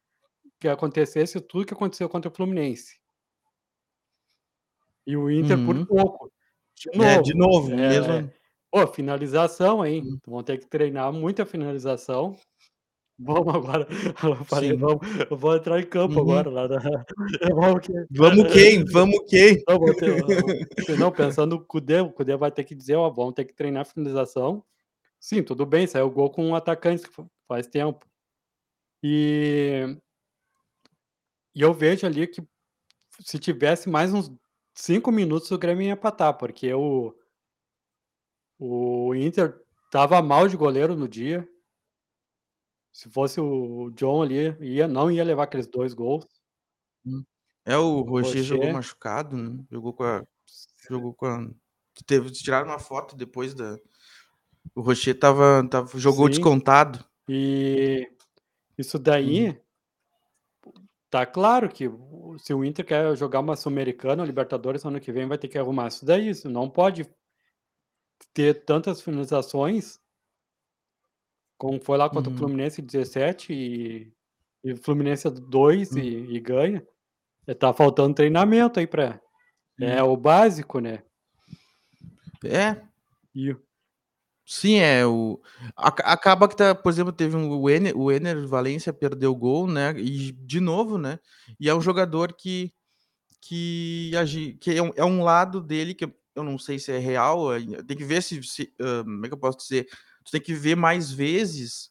que 0.59 0.67
acontecesse 0.69 1.41
tudo 1.41 1.65
que 1.67 1.73
aconteceu 1.75 2.09
contra 2.09 2.31
o 2.31 2.35
Fluminense. 2.35 2.99
E 5.07 5.15
o 5.17 5.29
Inter 5.29 5.59
por 5.59 5.79
Uhum. 5.79 5.85
pouco. 5.85 6.31
De 6.75 6.89
É, 6.99 7.17
de 7.19 7.33
novo, 7.35 7.35
novo, 7.35 7.75
eh, 7.75 7.81
mesmo 7.85 8.31
pô, 8.71 8.87
finalização, 8.87 9.85
hein, 9.85 10.03
Hum. 10.03 10.19
vão 10.25 10.43
ter 10.43 10.57
que 10.59 10.67
treinar 10.67 11.11
muita 11.13 11.45
finalização. 11.45 12.35
Vamos 13.23 13.53
agora 13.55 13.87
eu 14.23 14.45
falei: 14.45 14.71
Sim. 14.71 14.77
"Vamos, 14.77 14.99
eu 15.29 15.37
vou 15.37 15.55
entrar 15.55 15.79
em 15.79 15.85
campo 15.85 16.19
Uhum. 16.19 16.21
agora 16.21 16.49
lá 16.49 16.67
na 16.67 16.77
vamos 17.55 17.81
que" 17.85 17.93
Vamos 18.11 18.45
quem? 18.53 18.85
Vamos 18.85 19.19
quem? 19.29 19.63
Não, 19.67 19.79
vou 19.79 19.93
ter 19.93 20.97
não, 20.97 21.11
pensando 21.11 21.55
no 21.57 21.65
Cudê, 21.65 21.99
o 22.01 22.11
Cudê 22.11 22.35
vai 22.37 22.51
ter 22.51 22.63
que 22.63 22.75
dizer: 22.75 22.95
"Ó, 22.95 23.09
vamos 23.09 23.33
ter 23.33 23.45
que 23.45 23.53
treinar 23.55 23.85
finalização". 23.85 24.63
Sim, 25.19 25.43
tudo 25.43 25.65
bem, 25.65 25.87
saiu 25.87 26.07
o 26.07 26.11
gol 26.11 26.31
com 26.31 26.45
um 26.47 26.55
atacante 26.55 27.07
fa 27.07 27.25
faz 27.47 27.67
tempo. 27.67 28.05
E 29.03 29.97
e 31.55 31.61
eu 31.61 31.73
vejo 31.73 32.05
ali 32.07 32.27
que 32.27 32.41
se 33.21 33.39
tivesse 33.39 33.89
mais 33.89 34.13
uns 34.13 34.31
5 34.75 35.11
minutos 35.11 35.51
o 35.51 35.57
Grêmio 35.59 35.85
ia 35.87 35.93
empatar, 35.93 36.37
porque 36.37 36.73
o 36.73 37.15
o 38.59 39.13
Inter 39.15 39.59
estava 39.85 40.21
mal 40.21 40.47
de 40.47 40.55
goleiro 40.57 40.95
no 40.95 41.07
dia. 41.07 41.47
Se 42.91 43.09
fosse 43.09 43.39
o 43.39 43.89
John 43.91 44.21
ali, 44.21 44.55
ia 44.59 44.87
não 44.87 45.09
ia 45.09 45.23
levar 45.23 45.43
aqueles 45.43 45.67
2 45.67 45.93
gols. 45.93 46.25
Hum. 47.05 47.23
É, 47.65 47.77
o 47.77 48.01
Rocher 48.01 48.43
jogou 48.43 48.73
machucado, 48.73 49.37
né, 49.37 49.63
jogou 49.71 49.93
com 49.93 50.03
a 50.03 50.23
jogou 50.89 51.13
com 51.13 51.25
a 51.25 51.47
teve 52.05 52.31
tiraram 52.31 52.69
uma 52.69 52.79
foto 52.79 53.15
depois 53.15 53.53
da 53.53 53.77
o 54.75 54.81
Rocher 54.81 55.15
estava 55.15 55.61
estava 55.63 55.97
jogou 55.99 56.25
Sim. 56.25 56.31
descontado. 56.31 57.05
E 57.29 58.09
isso 58.77 58.97
daí 58.97 59.59
tá 61.09 61.25
claro 61.25 61.69
que 61.69 61.89
se 62.39 62.53
o 62.53 62.63
Inter 62.63 62.85
quer 62.85 63.15
jogar 63.15 63.41
uma 63.41 63.55
Sul-Americana 63.55 64.25
Libertadores 64.25 64.85
ano 64.85 64.99
que 64.99 65.11
vem, 65.11 65.27
vai 65.27 65.37
ter 65.37 65.47
que 65.47 65.57
arrumar 65.57 65.89
isso 65.89 66.05
daí, 66.05 66.29
isso 66.29 66.49
não 66.49 66.69
pode 66.69 67.07
ter 68.33 68.65
tantas 68.65 69.01
finalizações 69.01 70.00
como 71.61 71.79
foi 71.79 71.95
lá 71.95 72.09
contra 72.09 72.31
o 72.31 72.33
Uhum. 72.33 72.37
Fluminense 72.37 72.81
17 72.81 73.53
e 73.53 74.11
e 74.63 74.73
o 74.73 74.77
Fluminense 74.77 75.29
2 75.29 75.95
Hum. 75.95 75.99
e 75.99 76.35
e 76.35 76.39
ganha. 76.39 76.83
Eh, 77.47 77.53
tá 77.55 77.73
faltando 77.73 78.15
treinamento 78.15 78.79
aí 78.79 78.87
pra 78.87 79.21
é 79.81 80.01
Sim. 80.01 80.01
o 80.03 80.17
básico, 80.17 80.79
né. 80.81 81.03
É. 82.43 82.81
E 83.35 83.51
o 83.51 83.61
Sim, 84.47 84.79
é 84.79 85.05
o 85.05 85.39
aca 85.77 86.03
acaba 86.03 86.47
que 86.47 86.55
tá 86.55 86.73
por 86.73 86.89
exemplo, 86.89 87.11
teve 87.13 87.35
um 87.35 87.49
o 87.51 87.69
Ener 87.69 87.95
o 87.97 88.11
Ener 88.11 88.45
Valencia 88.47 88.91
perdeu 88.91 89.31
o 89.31 89.35
gol, 89.35 89.67
né, 89.67 89.93
e 89.97 90.31
de 90.31 90.59
novo, 90.59 90.97
né, 90.97 91.19
e 91.59 91.69
é 91.69 91.75
um 91.75 91.81
jogador 91.81 92.33
que 92.33 92.73
que 93.41 94.11
agi 94.17 94.53
que 94.55 94.71
é 94.71 94.81
um 94.83 94.91
é 94.97 95.05
um 95.05 95.23
lado 95.23 95.61
dele 95.61 95.95
que 95.95 96.05
eu 96.35 96.43
não 96.43 96.57
sei 96.59 96.79
se 96.79 96.91
é 96.91 96.99
real, 96.99 97.53
eh, 97.55 97.61
tem 97.87 97.97
que 97.97 98.05
ver 98.05 98.23
se 98.23 98.41
se 98.43 98.73
hã, 98.81 99.03
como 99.03 99.25
é 99.25 99.29
que 99.29 99.35
eu 99.35 99.39
posso 99.39 99.59
dizer? 99.59 99.87
Tu 100.25 100.31
tem 100.31 100.41
que 100.41 100.53
ver 100.53 100.75
mais 100.75 101.11
vezes 101.11 101.89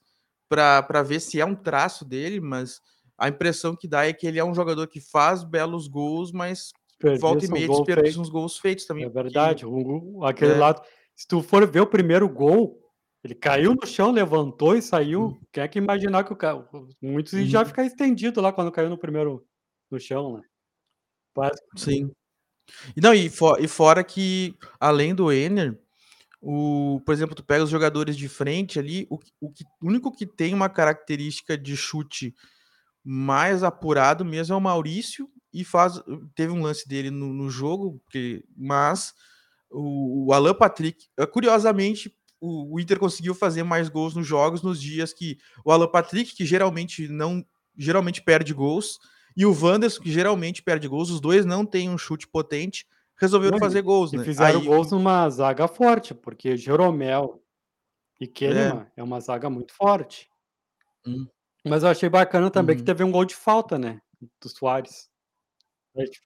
pra 0.49 0.83
pra 0.83 1.03
ver 1.03 1.21
se 1.21 1.41
é 1.41 1.45
um 1.45 1.55
traço 1.55 2.05
dele, 2.05 2.41
mas 2.41 2.81
a 3.19 3.29
impressão 3.29 3.77
que 3.77 3.89
dá 3.89 4.07
é 4.07 4.13
que 4.13 4.27
ele 4.27 4.39
é 4.39 4.45
um 4.45 4.55
jogador 4.55 4.87
que 4.89 5.01
faz 5.01 5.45
belos 5.45 5.89
gols, 5.89 6.33
mas 6.33 6.75
volta 7.19 7.45
e 7.45 7.49
um 7.51 7.51
meia 7.51 7.69
gol 7.69 7.85
desperdiça 7.85 7.95
feito. 7.95 8.21
uns 8.21 8.31
gols 8.31 8.59
feitos 8.59 8.87
também, 8.87 9.07
É 9.07 9.11
verdade, 9.11 9.67
o 9.67 10.25
aquele 10.25 10.55
é. 10.55 10.55
lado 10.55 10.83
se 11.17 11.27
tu 11.29 11.43
for 11.43 11.67
ver 11.71 11.81
o 11.83 11.87
1º 11.89 12.29
gol, 12.29 12.81
ele 13.25 13.35
caiu 13.35 13.75
no 13.75 13.87
chão, 13.87 14.11
levantou 14.13 14.77
e 14.77 14.83
Hum. 15.17 15.35
saiu. 15.35 15.43
Quem 15.53 15.63
é 15.65 15.69
que 15.69 15.79
imaginar 15.79 16.25
que 16.25 16.33
o 16.33 16.37
ca 16.37 16.55
muitos 17.03 17.33
iam 17.35 17.47
já 17.47 17.65
ficar 17.65 17.85
estendido 17.85 18.41
lá 18.41 18.53
quando 18.53 18.73
caiu 18.73 18.91
no 18.91 18.99
1º 18.99 19.47
no 19.91 20.01
chão, 20.01 20.39
né. 20.39 20.43
Quase 21.35 21.61
Sim. 21.77 22.11
Não, 22.97 23.15
e 23.15 23.31
fo 23.31 23.57
e 23.59 23.69
fora 23.69 24.05
que 24.05 24.57
além 24.81 25.15
do 25.15 25.33
Ener, 25.33 25.79
o 26.43 27.01
por 27.07 27.13
exemplo, 27.15 27.35
tu 27.35 27.45
pega 27.45 27.65
os 27.65 27.71
jogadores 27.71 28.17
de 28.17 28.29
frente 28.29 28.79
ali, 28.79 29.07
o 29.11 29.19
o 29.41 29.51
que 29.53 29.65
o 29.83 29.89
único 29.89 30.13
que 30.13 30.27
tem 30.27 30.55
uma 30.55 30.69
característica 30.71 31.57
de 31.59 31.77
chute 31.77 32.35
mais 33.05 33.63
apurado 33.65 34.25
mesmo 34.25 34.55
é 34.55 34.59
o 34.59 34.61
Maurício 34.61 35.29
e 35.55 35.65
faz 35.65 36.03
teve 36.37 36.53
um 36.53 36.63
lance 36.63 36.89
dele 36.89 37.11
no 37.11 37.33
no 37.35 37.51
jogo 37.51 38.03
que 38.11 38.45
mas 38.57 39.15
o 39.71 40.27
o 40.29 40.33
Alan 40.35 40.55
Patrick 40.55 41.07
hã, 41.19 41.27
curiosamente, 41.27 42.15
o 42.41 42.75
o 42.77 42.81
Inter 42.81 42.99
conseguiu 43.01 43.35
fazer 43.35 43.63
mais 43.65 43.89
gols 43.89 44.15
nos 44.17 44.27
jogos 44.27 44.63
nos 44.63 44.81
dias 44.83 45.13
que 45.15 45.39
o 45.65 45.73
Alan 45.73 45.89
Patrick, 45.89 46.35
que 46.37 46.47
geralmente 46.47 47.09
não 47.09 47.45
geralmente 47.79 48.23
perde 48.23 48.55
gols, 48.55 48.99
e 49.37 49.47
o 49.47 49.53
Wanderson, 49.55 50.03
que 50.03 50.13
geralmente 50.13 50.63
perde 50.63 50.89
gols, 50.89 51.11
os 51.11 51.21
2 51.21 51.47
não 51.47 51.65
têm 51.67 51.89
um 51.91 51.99
chute 51.99 52.29
potente, 52.29 52.87
resolveram 53.21 53.59
Não, 53.59 53.59
fazer 53.59 53.83
gols, 53.83 54.13
e 54.13 54.17
né. 54.17 54.25
fizeram 54.25 54.61
Aí 54.61 54.67
gols 54.67 54.93
o 54.93 54.97
numa 54.97 55.29
zaga 55.31 55.69
forte, 55.69 56.15
porque 56.15 56.57
Jeromel 56.57 57.43
e 58.21 58.27
É. 58.27 58.29
Kahneman 58.29 58.87
é 58.97 59.03
uma 59.03 59.21
zaga 59.21 59.51
muito 59.51 59.75
forte. 59.75 60.29
Hum. 61.07 61.27
Mas 61.67 61.83
eu 61.83 61.91
achei 61.91 62.09
bacana 62.09 62.51
também 62.51 62.77
que 62.77 62.83
Uhum. 62.83 62.87
teve 62.87 63.05
um 63.05 63.13
gol 63.13 63.25
de 63.25 63.35
falta, 63.37 63.79
né, 63.79 64.01
do 64.43 64.49
Soares. 64.49 65.09
É 65.97 66.05
ti 66.05 66.21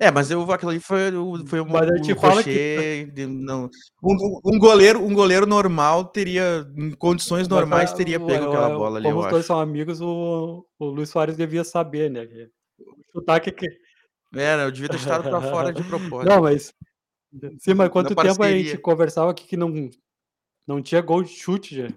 É, 0.00 0.10
mas 0.10 0.30
eu 0.30 0.50
aquilo 0.52 0.70
ali 0.72 0.80
foi 0.80 1.14
o 1.16 1.46
foi 1.46 1.60
Mas 1.68 1.90
o 1.90 2.16
falo 2.16 2.44
que 2.44 2.52
Rocher 2.52 3.12
de 3.12 3.26
não 3.26 3.68
um 4.02 4.40
um 4.54 4.58
goleiro 4.58 5.00
um 5.04 5.12
goleiro 5.14 5.46
normal 5.46 6.06
teria 6.06 6.66
em 6.76 6.92
condições 6.92 7.48
Mas 7.48 7.58
normais, 7.58 7.92
a 7.92 7.94
teria 7.94 8.18
o 8.18 8.26
pego 8.26 8.46
aquela 8.46 8.70
bola 8.70 8.98
ali, 8.98 9.04
como 9.08 9.20
os 9.20 9.26
2 9.26 9.40
acho. 9.40 9.46
são 9.46 9.60
amigos, 9.60 10.00
o 10.00 10.66
o 10.78 10.86
Luís 10.86 11.10
Soares 11.10 11.36
devia 11.36 11.64
saber, 11.64 12.10
né, 12.10 12.26
que 12.26 12.50
chutar 13.12 13.40
que 13.40 13.52
que 14.32 14.38
É, 14.38 14.56
né, 14.56 14.64
eu 14.64 14.70
devia 14.70 14.88
ter 14.88 14.98
chutado 14.98 15.28
pra 15.28 15.40
fora 15.40 15.72
de 15.72 15.82
Não, 16.24 16.40
propósito. 16.40 16.42
mas 16.42 16.74
sim, 17.58 17.74
mas 17.74 17.86
Na 17.86 17.90
quanto 17.90 18.08
tempo 18.16 18.42
a 18.42 18.50
gente 18.50 18.76
parceria. 18.76 18.78
conversava 18.78 19.30
aqui 19.30 19.46
que 19.46 19.56
não 19.56 19.90
não 20.66 20.82
tinha 20.82 21.00
gol 21.02 21.22
de 21.24 21.30
chute 21.30 21.76
já. 21.76 21.88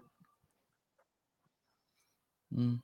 Hum. 2.51 2.79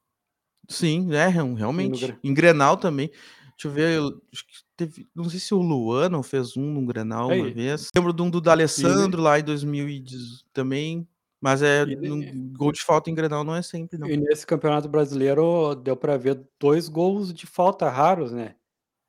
Sim, 0.70 1.14
é, 1.14 1.28
real 1.28 1.48
no 1.48 1.56
realmente. 1.56 2.16
Em 2.24 2.34
Grenal 2.34 2.78
também. 2.78 3.10
Deixa 3.10 3.68
eu 3.68 3.72
ver, 3.72 3.98
eu 3.98 4.08
acho 4.34 4.46
que 4.48 4.54
teve 4.78 5.08
não 5.16 5.30
sei 5.30 5.40
se 5.40 5.54
o 5.54 5.60
Luan 5.62 6.10
não 6.10 6.24
fez 6.24 6.56
um 6.58 6.64
num 6.74 6.86
Grenal 6.86 7.28
uma 7.28 7.46
Aí 7.46 7.54
vez. 7.54 7.90
Lembro 7.96 8.14
de 8.14 8.22
um 8.22 8.30
do 8.30 8.42
D'Alessandro 8.42 9.22
lá 9.22 9.40
em 9.40 9.44
2000 9.44 9.90
e 9.90 10.00
dezo 10.00 10.46
também, 10.54 11.08
mas, 11.42 11.62
eh, 11.62 11.84
E 11.86 11.96
num 11.96 12.18
ne 12.18 12.32
gol 12.58 12.72
de 12.72 12.82
falta 12.82 13.10
em 13.10 13.16
Grenal 13.16 13.44
não 13.44 13.56
é 13.56 13.62
sempre 13.62 13.98
não. 13.98 14.08
E 14.08 14.16
nesse 14.18 14.48
Campeonato 14.48 14.88
Brasileiro 14.88 15.76
deu 15.76 15.98
pra 15.98 16.18
ver 16.18 16.48
2 16.60 16.88
gols 16.88 17.34
de 17.34 17.46
falta 17.48 17.90
raros, 17.90 18.32
né. 18.32 18.56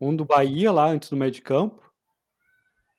Um 0.00 0.16
do 0.16 0.24
Bahia 0.24 0.72
lá 0.72 0.86
antes 0.86 1.10
do 1.10 1.16
meio 1.16 1.30
de 1.30 1.42
campo 1.42 1.82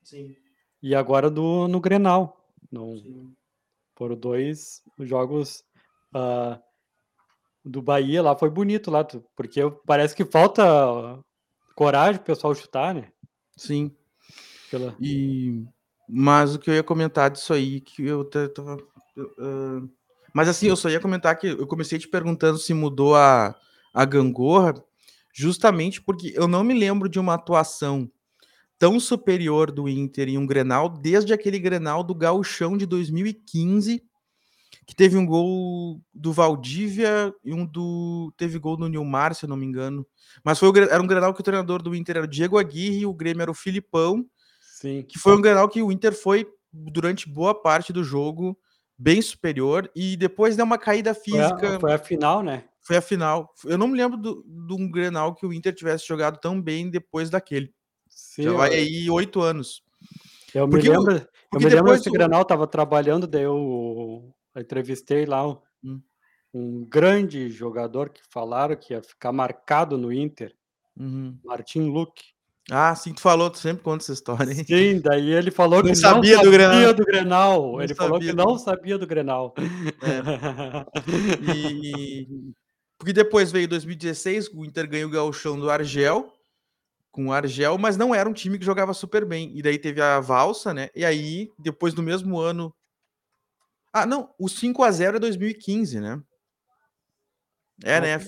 Sim. 0.04 0.36
e 0.82 0.96
agora 0.96 1.30
do 1.30 1.68
no 1.68 1.80
Grenal. 1.80 2.48
Não 2.72 2.98
Sim. 2.98 3.34
foram 3.98 4.16
2 4.16 4.82
jogos, 5.00 5.64
hã, 6.16 6.62
do 7.66 7.82
Bahia 7.82 8.22
lá 8.22 8.36
foi 8.38 8.50
bonito 8.50 8.92
lá, 8.92 9.04
porque 9.36 9.62
parece 9.86 10.16
que 10.16 10.26
falta 10.26 10.64
coragem 11.76 12.16
para 12.16 12.24
o 12.24 12.26
pessoal 12.36 12.56
chutar, 12.56 12.94
né. 12.94 13.12
Sim. 13.58 13.96
Pela 14.70 14.96
E 15.00 15.66
mas 16.14 16.56
o 16.56 16.60
que 16.60 16.70
eu 16.70 16.74
ia 16.76 16.84
comentar 16.84 17.30
disso 17.32 17.54
aí 17.54 17.80
que 17.82 18.06
eu 18.06 18.24
estava 18.24 18.78
hã, 19.40 19.90
mas 20.34 20.50
assim, 20.50 20.68
eu 20.68 20.76
só 20.76 20.90
ia 20.90 21.00
comentar 21.00 21.38
que 21.38 21.48
eu 21.48 21.68
comecei 21.68 22.00
te 22.00 22.08
perguntando 22.08 22.58
se 22.58 22.74
mudou 22.74 23.16
a 23.16 23.56
a 23.94 24.06
gangorra, 24.06 24.74
justamente 25.34 26.02
porque 26.02 26.34
eu 26.36 26.48
não 26.48 26.64
me 26.64 26.74
lembro 26.74 27.08
de 27.10 27.20
uma 27.20 27.34
atuação 27.36 28.10
tão 28.82 29.00
superior 29.00 29.72
do 29.72 29.88
Inter 29.88 30.28
em 30.28 30.38
um 30.40 30.46
Grenal, 30.46 30.90
desde 30.90 31.32
aquele 31.34 31.60
Grenal 31.60 32.04
do 32.04 32.16
Gauchão 32.16 32.76
de 32.76 32.88
2015, 32.88 34.04
que 34.88 34.96
teve 34.96 35.16
um 35.16 35.26
gol 35.26 36.02
do 36.12 36.34
Valdívia 36.34 37.32
e 37.46 37.54
um 37.54 37.64
do 37.64 38.34
teve 38.36 38.58
gol 38.58 38.76
do 38.76 38.90
Nilmar, 38.90 39.36
se 39.36 39.46
eu 39.46 39.50
não 39.50 39.56
me 39.56 39.68
engano. 39.68 40.06
Mas 40.44 40.58
foi 40.58 40.70
o 40.70 40.78
era 40.78 41.02
um 41.02 41.06
Grenal 41.06 41.34
que 41.34 41.42
o 41.42 41.44
treinador 41.44 41.82
do 41.84 41.94
Inter 41.94 42.18
era 42.18 42.26
o 42.26 42.30
Diego 42.30 42.58
Aguirre 42.58 43.02
e 43.02 43.06
o 43.06 43.14
Grêmio 43.14 43.44
era 43.44 43.52
o 43.52 43.54
Filipão, 43.54 44.26
Sim. 44.60 45.06
que 45.08 45.20
foi 45.20 45.36
um 45.38 45.42
Grenal 45.42 45.70
que 45.70 45.84
o 45.84 45.92
Inter 45.92 46.14
foi, 46.14 46.48
durante 46.74 47.30
boa 47.30 47.54
parte 47.54 47.94
do 47.94 48.04
jogo, 48.04 48.58
bem 48.98 49.22
superior 49.22 49.92
e 49.96 50.18
depois 50.18 50.56
deu 50.56 50.66
uma 50.66 50.78
caída 50.80 51.14
Foi 51.14 51.40
a 51.40 51.50
física 51.50 51.80
foi 51.80 51.94
a 51.94 52.00
final, 52.00 52.42
né. 52.42 52.64
Foi 52.82 52.98
a 52.98 53.02
final. 53.02 53.54
Eu 53.66 53.78
não 53.78 53.88
me 53.88 53.98
lembro 53.98 54.18
do 54.18 54.44
de 54.46 54.74
um 54.74 54.90
Grenal 54.90 55.34
que 55.36 55.46
o 55.46 55.54
Inter 55.54 55.74
tivesse 55.74 56.08
jogado 56.08 56.40
tão 56.40 56.62
bem 56.62 56.90
depois 56.90 57.30
daquele. 57.30 57.74
Sim, 58.10 58.44
Já 58.44 58.52
vai 58.54 58.70
eu 58.70 58.74
aí 58.74 59.10
8 59.10 59.42
anos. 59.42 59.84
Eu 60.54 60.68
me 60.68 60.72
Porque 60.74 60.90
o 60.90 60.92
lembro 61.00 61.14
eu 61.18 61.28
porque 61.50 61.66
me 61.66 61.72
lembro 61.74 61.92
desse 61.94 62.10
o 62.10 62.12
Grenal, 62.12 62.42
estava 62.42 62.66
trabalhando, 62.68 63.26
daí 63.28 63.44
eu 63.44 64.34
eu 64.56 64.62
entrevistei 64.62 65.26
lá 65.26 65.48
um 65.48 65.58
Hum. 65.84 66.02
um 66.54 66.86
grande 66.86 67.50
jogador 67.50 68.10
que 68.10 68.22
falaram 68.30 68.76
que 68.76 68.94
ia 68.94 69.02
ficar 69.02 69.32
marcado 69.32 69.98
no 69.98 70.12
Inter, 70.12 70.54
Uhum. 70.98 71.38
Martin 71.44 71.90
Luque. 71.90 72.24
Ah, 72.70 72.94
sim, 72.96 73.14
tu 73.14 73.22
falou, 73.22 73.50
tu 73.50 73.58
sempre 73.58 73.82
conta 73.84 74.04
essa 74.04 74.14
história. 74.14 74.52
Hein? 74.52 74.64
Sim, 74.66 75.02
daí 75.02 75.32
ele 75.32 75.50
falou 75.50 75.82
não 75.82 75.90
que 75.90 75.96
sabia 75.96 76.36
não 76.38 76.44
do 76.44 76.52
sabia 76.52 76.68
Grenal. 76.70 76.94
do 76.94 77.06
Grenal. 77.06 77.82
Ele 77.82 77.96
falou 77.96 78.20
que 78.20 78.34
não 78.34 78.46
do- 78.54 78.60
sabia 78.60 78.98
do 78.98 79.08
Grenal. 79.08 79.54
É. 80.02 80.82
E 81.56 82.54
porque 83.02 83.14
depois 83.14 83.52
veio 83.52 83.68
2016, 83.68 84.50
o 84.50 84.64
Inter 84.64 84.88
ganhou 84.88 85.10
o 85.10 85.12
gauchão 85.12 85.60
do 85.60 85.72
Argel, 85.72 86.32
com 87.10 87.26
o 87.26 87.34
Argel, 87.34 87.76
mas 87.80 87.98
não 87.98 88.14
era 88.14 88.30
um 88.30 88.34
time 88.34 88.60
que 88.60 88.64
jogava 88.64 88.94
super 88.94 89.26
bem. 89.26 89.52
E 89.58 89.62
daí 89.64 89.80
teve 89.80 90.00
a 90.00 90.20
valsa, 90.20 90.72
né? 90.72 90.88
E 90.94 91.04
aí, 91.04 91.52
depois 91.58 91.96
do 91.96 92.04
mesmo 92.04 92.40
ano. 92.40 92.72
Ah, 93.92 94.06
não, 94.06 94.32
o 94.38 94.48
5 94.48 94.84
a 94.84 94.92
0 94.92 95.18
é 95.18 95.20
2015, 95.20 96.00
né? 96.00 96.22
É, 97.84 98.00
né? 98.00 98.28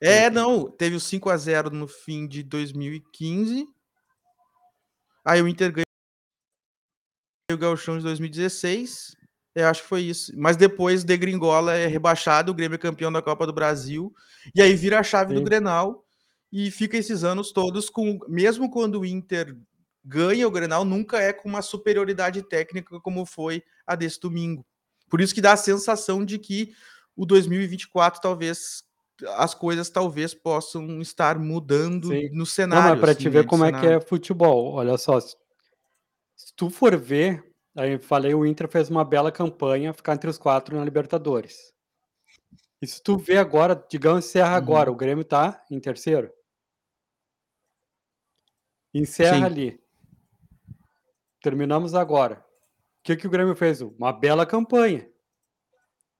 É, 0.00 0.28
não, 0.28 0.68
teve 0.68 0.96
o 0.96 1.00
5 1.00 1.30
a 1.30 1.36
0 1.36 1.70
no 1.70 1.86
fim 1.86 2.26
de 2.26 2.42
2015. 2.42 3.64
Aí 5.24 5.40
o 5.40 5.46
Inter 5.46 5.70
ganhou 5.70 5.86
o 7.52 7.56
gauchão 7.56 7.96
de 7.96 8.02
2016. 8.02 9.14
Eu 9.54 9.66
acho 9.68 9.82
que 9.82 9.88
foi 9.88 10.02
isso. 10.02 10.32
Mas 10.36 10.56
depois 10.56 11.02
de 11.04 11.16
Gringola 11.16 11.74
é 11.74 11.86
rebaixado, 11.86 12.52
o 12.52 12.54
Grêmio 12.54 12.76
é 12.76 12.78
campeão 12.78 13.10
da 13.10 13.20
Copa 13.22 13.46
do 13.46 13.52
Brasil. 13.52 14.14
E 14.54 14.62
aí 14.62 14.74
vira 14.74 14.98
a 15.00 15.02
chave 15.02 15.34
do 15.34 15.38
Sim. 15.40 15.44
Grenal 15.44 16.04
e 16.52 16.70
fica 16.70 16.96
esses 16.96 17.24
anos 17.24 17.52
todos 17.52 17.90
com. 17.90 18.18
Mesmo 18.28 18.70
quando 18.70 19.00
o 19.00 19.04
Inter 19.06 19.56
ganha 20.04 20.46
o 20.46 20.50
Grenal, 20.50 20.84
nunca 20.84 21.20
é 21.20 21.32
com 21.32 21.48
uma 21.48 21.62
superioridade 21.62 22.42
técnica 22.42 23.00
como 23.00 23.26
foi 23.26 23.62
a 23.86 23.94
desse 23.94 24.20
domingo. 24.20 24.64
Por 25.08 25.20
isso 25.20 25.34
que 25.34 25.40
dá 25.40 25.52
a 25.52 25.56
sensação 25.56 26.24
de 26.24 26.38
que 26.38 26.72
o 27.16 27.26
2024 27.26 28.20
talvez 28.20 28.84
as 29.36 29.52
coisas 29.52 29.90
talvez 29.90 30.32
possam 30.32 31.00
estar 31.02 31.38
mudando 31.38 32.08
Sim. 32.08 32.30
no 32.30 32.38
Não, 32.38 32.46
cenário. 32.46 32.90
mas 32.92 33.00
para 33.00 33.10
assim, 33.12 33.20
te 33.22 33.28
ver 33.28 33.44
como 33.44 33.64
é 33.64 33.70
que 33.72 33.78
cenário. 33.80 33.98
é 33.98 34.00
futebol, 34.00 34.72
olha 34.74 34.96
só. 34.96 35.20
Se 35.20 35.34
tu 36.56 36.70
for 36.70 36.96
ver, 36.96 37.44
aí 37.76 37.92
eu 37.92 38.00
falei, 38.00 38.34
o 38.34 38.44
Inter 38.46 38.68
fez 38.68 38.88
uma 38.90 39.04
bela 39.04 39.30
campanha, 39.32 39.92
ficar 39.92 40.14
entre 40.14 40.28
os 40.30 40.38
quatro 40.38 40.76
na 40.76 40.84
Libertadores. 40.84 41.72
E 42.82 42.86
se 42.86 43.02
tu 43.02 43.18
vê 43.18 43.36
agora, 43.36 43.74
digamos, 43.90 44.24
encerra 44.24 44.50
Uhum. 44.50 44.56
agora, 44.56 44.90
o 44.90 44.96
Grêmio 44.96 45.24
tá 45.24 45.64
em 45.70 45.78
terceiro. 45.78 46.32
Encerra 48.92 49.36
Sim. 49.38 49.44
ali. 49.44 49.80
Terminamos 51.42 51.94
agora. 51.94 52.44
O 53.00 53.02
que, 53.04 53.16
que 53.16 53.26
o 53.26 53.30
Grêmio 53.30 53.54
fez? 53.56 53.80
Uma 53.80 54.12
bela 54.12 54.44
campanha. 54.44 55.08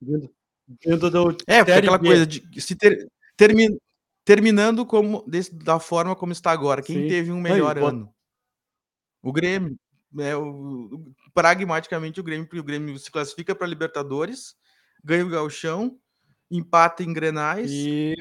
Vindo, 0.00 0.34
vindo 0.84 1.10
do 1.10 1.30
É, 1.46 1.58
porque 1.58 1.72
Série 1.72 1.86
aquela 1.86 1.98
B. 1.98 2.06
coisa 2.08 2.26
de 2.26 2.60
se 2.60 2.74
ter, 2.76 3.10
termi- 3.36 3.78
terminando 4.24 4.86
como 4.86 5.22
desse- 5.28 5.54
da 5.54 5.78
forma 5.78 6.14
como 6.16 6.32
está 6.32 6.50
agora. 6.52 6.82
Quem 6.82 7.02
Sim. 7.02 7.08
teve 7.08 7.32
um 7.32 7.40
melhor 7.40 7.74
bot- 7.78 7.88
ano? 7.88 8.14
O 9.22 9.32
Grêmio. 9.32 9.76
É, 10.18 10.36
o, 10.36 11.12
pragmaticamente 11.32 12.18
o 12.18 12.22
Grêmio, 12.24 12.46
porque 12.46 12.58
o 12.60 12.64
Grêmio 12.64 12.98
se 12.98 13.10
classifica 13.10 13.54
para 13.54 13.66
Libertadores, 13.66 14.56
ganha 15.04 15.24
o 15.24 15.28
Gauchão, 15.30 15.98
empata 16.50 17.02
em 17.04 17.12
Grenais, 17.12 17.70
E 17.70 18.14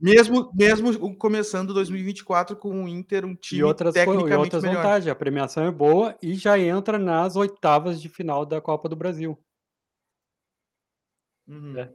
mesmo 0.00 0.50
mesmo 0.54 1.14
começando 1.16 1.74
2024 1.74 2.56
com 2.56 2.84
o 2.84 2.88
Inter 2.88 3.24
um 3.26 3.32
E 3.32 3.36
time 3.36 3.62
outras, 3.62 3.92
co- 3.94 4.00
e 4.00 4.04
tecnicamente 4.04 4.38
outras 4.38 4.62
melhor. 4.62 4.76
vantagens. 4.82 5.12
A 5.12 5.14
premiação 5.14 5.64
é 5.64 5.70
boa 5.70 6.16
e 6.22 6.34
já 6.34 6.58
entra 6.58 6.98
nas 6.98 7.36
oitavas 7.36 8.00
de 8.00 8.08
final 8.08 8.46
da 8.46 8.60
Copa 8.60 8.88
do 8.88 8.96
Brasil. 8.96 9.38
Uhum. 11.46 11.78
É. 11.78 11.92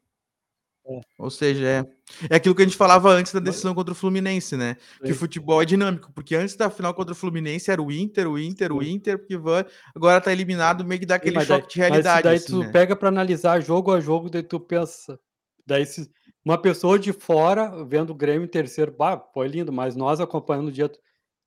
É. 0.88 1.02
Ou 1.18 1.32
seja, 1.32 1.66
é, 1.68 1.86
é 2.30 2.36
aquilo 2.36 2.54
que 2.54 2.62
a 2.62 2.66
gente 2.66 2.78
falava 2.78 3.10
antes 3.10 3.34
da 3.34 3.40
decisão 3.40 3.74
contra 3.74 3.92
o 3.92 3.96
Fluminense, 3.96 4.56
né? 4.56 4.76
Que 5.04 5.06
o 5.12 5.14
Sim. 5.16 5.20
futebol 5.20 5.60
é 5.62 5.66
dinâmico, 5.66 6.12
porque 6.14 6.36
antes 6.36 6.56
da 6.56 6.70
final 6.70 6.94
contra 6.94 7.14
o 7.14 7.16
Fluminense 7.16 7.72
era 7.72 7.82
o 7.82 7.92
Inter, 7.92 8.28
o 8.30 8.38
Inter, 8.38 8.72
o 8.72 8.84
Sim. 8.84 8.92
Inter, 8.92 9.18
porque 9.18 9.36
vai, 9.36 9.66
agora 9.96 10.22
tá 10.22 10.32
eliminado, 10.32 10.86
meio 10.86 11.00
que 11.00 11.06
dá 11.08 11.16
Sim, 11.16 11.22
aquele 11.22 11.36
daí- 11.38 11.46
choque 11.48 11.74
de 11.74 11.80
Mas 11.80 11.90
realidade. 11.90 12.24
daí 12.24 12.36
assim, 12.38 12.46
tu 12.52 12.60
né? 12.60 12.72
pega 12.72 12.96
para 12.96 13.10
analisar 13.10 13.60
jogo 13.62 13.92
a 13.92 14.00
jogo, 14.00 14.30
daí 14.30 14.44
tu 14.44 14.60
pensa. 14.60 15.20
Daí 15.66 15.86
se 15.88 16.08
uma 16.46 16.58
pessoa 16.62 17.00
de 17.00 17.12
fora 17.12 17.84
vendo 17.86 18.12
o 18.12 18.16
Grêmio 18.16 18.46
em 18.46 18.48
terceiro, 18.48 18.92
bah, 18.96 19.18
foi 19.34 19.48
lindo, 19.48 19.74
mas 19.74 19.96
nós 19.96 20.20
acompanhando 20.20 20.68
o 20.68 20.72
dia, 20.72 20.92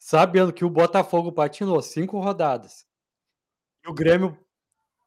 sabendo 0.01 0.53
que 0.53 0.64
o 0.64 0.70
Botafogo 0.70 1.31
patinou 1.31 1.81
cinco 1.81 2.18
rodadas. 2.18 2.85
E 3.87 3.88
o 3.88 3.94
Grêmio 3.94 4.37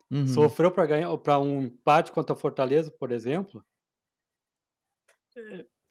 Uhum. 0.09 0.27
sofreu 0.27 0.71
para 0.71 0.85
ganhar 0.85 1.17
para 1.17 1.39
um 1.39 1.63
empate 1.63 2.11
contra 2.13 2.33
a 2.33 2.37
Fortaleza, 2.37 2.89
por 2.91 3.11
exemplo. 3.11 3.61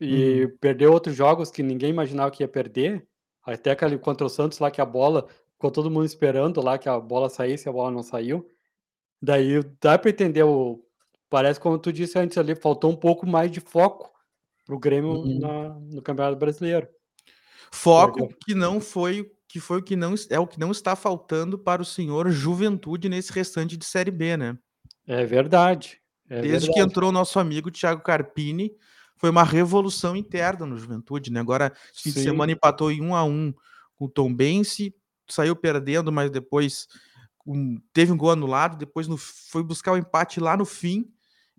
E 0.00 0.44
Uhum. 0.44 0.57
perdeu 0.61 0.92
outros 0.92 1.14
jogos 1.14 1.50
que 1.50 1.62
ninguém 1.62 1.90
imaginava 1.90 2.31
que 2.31 2.42
ia 2.42 2.48
perder. 2.48 3.07
Até 3.44 3.70
aquele 3.72 3.98
contra 3.98 4.26
o 4.26 4.31
Santos 4.31 4.59
lá 4.59 4.70
que 4.70 4.81
a 4.81 4.85
bola 4.87 5.26
ficou 5.53 5.70
todo 5.70 5.90
mundo 5.90 6.07
esperando 6.07 6.61
lá 6.62 6.79
que 6.79 6.88
a 6.88 6.98
bola 6.98 7.29
saísse, 7.29 7.68
a 7.68 7.72
bola 7.72 7.90
não 7.90 8.03
saiu. 8.03 8.46
Daí 9.20 9.62
dá 9.81 9.98
para 9.98 10.11
entender 10.11 10.42
o 10.42 10.83
parece 11.29 11.61
como 11.61 11.79
tu 11.79 11.92
disse 11.92 12.18
antes 12.18 12.37
ali, 12.38 12.55
faltou 12.57 12.90
um 12.90 12.96
pouco 12.96 13.26
mais 13.26 13.50
de 13.53 13.61
foco 13.61 14.11
pro 14.64 14.79
Grêmio 14.79 15.12
Uhum. 15.12 15.38
na, 15.38 15.68
no 15.79 16.03
Campeonato 16.03 16.37
Brasileiro. 16.38 16.88
Foco 17.72 18.29
que 18.44 18.55
não 18.55 18.81
foi, 18.81 19.31
que 19.48 19.61
foi 19.61 19.79
o 19.79 19.83
que 19.83 19.94
não 19.96 20.14
é 20.29 20.38
o 20.40 20.46
que 20.46 20.59
não 20.59 20.70
está 20.70 20.96
faltando 20.96 21.59
para 21.59 21.81
o 21.83 21.85
senhor 21.85 22.31
Juventude 22.31 23.09
nesse 23.09 23.33
restante 23.33 23.76
de 23.76 23.85
Série 23.85 24.11
B, 24.11 24.37
né? 24.37 24.59
É 25.07 25.24
verdade. 25.24 26.00
É 26.29 26.40
Desde 26.42 26.68
que 26.68 26.74
verdade. 26.74 26.90
entrou 26.90 27.11
o 27.11 27.12
nosso 27.12 27.38
amigo 27.38 27.70
Thiago 27.70 28.03
Carpini, 28.03 28.72
foi 29.20 29.28
uma 29.30 29.44
revolução 29.44 30.16
interna 30.16 30.64
no 30.64 30.78
Juventude, 30.78 31.30
né? 31.30 31.40
Agora, 31.40 31.72
fim 31.94 32.11
de 32.11 32.22
semana 32.22 32.52
empatou 32.52 32.90
em 32.90 33.00
1 33.02 33.14
a 33.14 33.22
1 33.22 33.52
com 33.94 34.06
o 34.06 34.09
Tombense, 34.09 34.94
saiu 35.28 35.54
perdendo, 35.54 36.11
mas 36.11 36.30
depois 36.30 36.88
um- 37.46 37.78
teve 37.92 38.11
um 38.12 38.16
gol 38.16 38.30
anulado, 38.30 38.76
depois 38.78 39.06
no- 39.06 39.16
foi 39.18 39.62
buscar 39.62 39.92
o 39.92 39.96
empate 39.98 40.40
lá 40.40 40.56
no 40.56 40.64
fim 40.64 41.06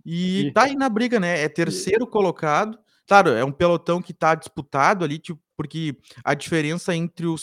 e 0.03 0.47
E- 0.47 0.51
tá 0.53 0.63
aí 0.63 0.75
na 0.75 0.89
briga, 0.89 1.19
né? 1.19 1.41
É 1.43 1.47
terceiro 1.47 2.07
colocado. 2.07 2.77
Claro, 3.07 3.29
é 3.29 3.43
um 3.45 3.51
pelotão 3.51 4.01
que 4.01 4.13
tá 4.13 4.33
disputado 4.35 5.03
ali, 5.05 5.19
tipo, 5.19 5.39
porque 5.55 5.95
a 6.23 6.33
diferença 6.33 6.95
entre 6.95 7.27
o, 7.27 7.35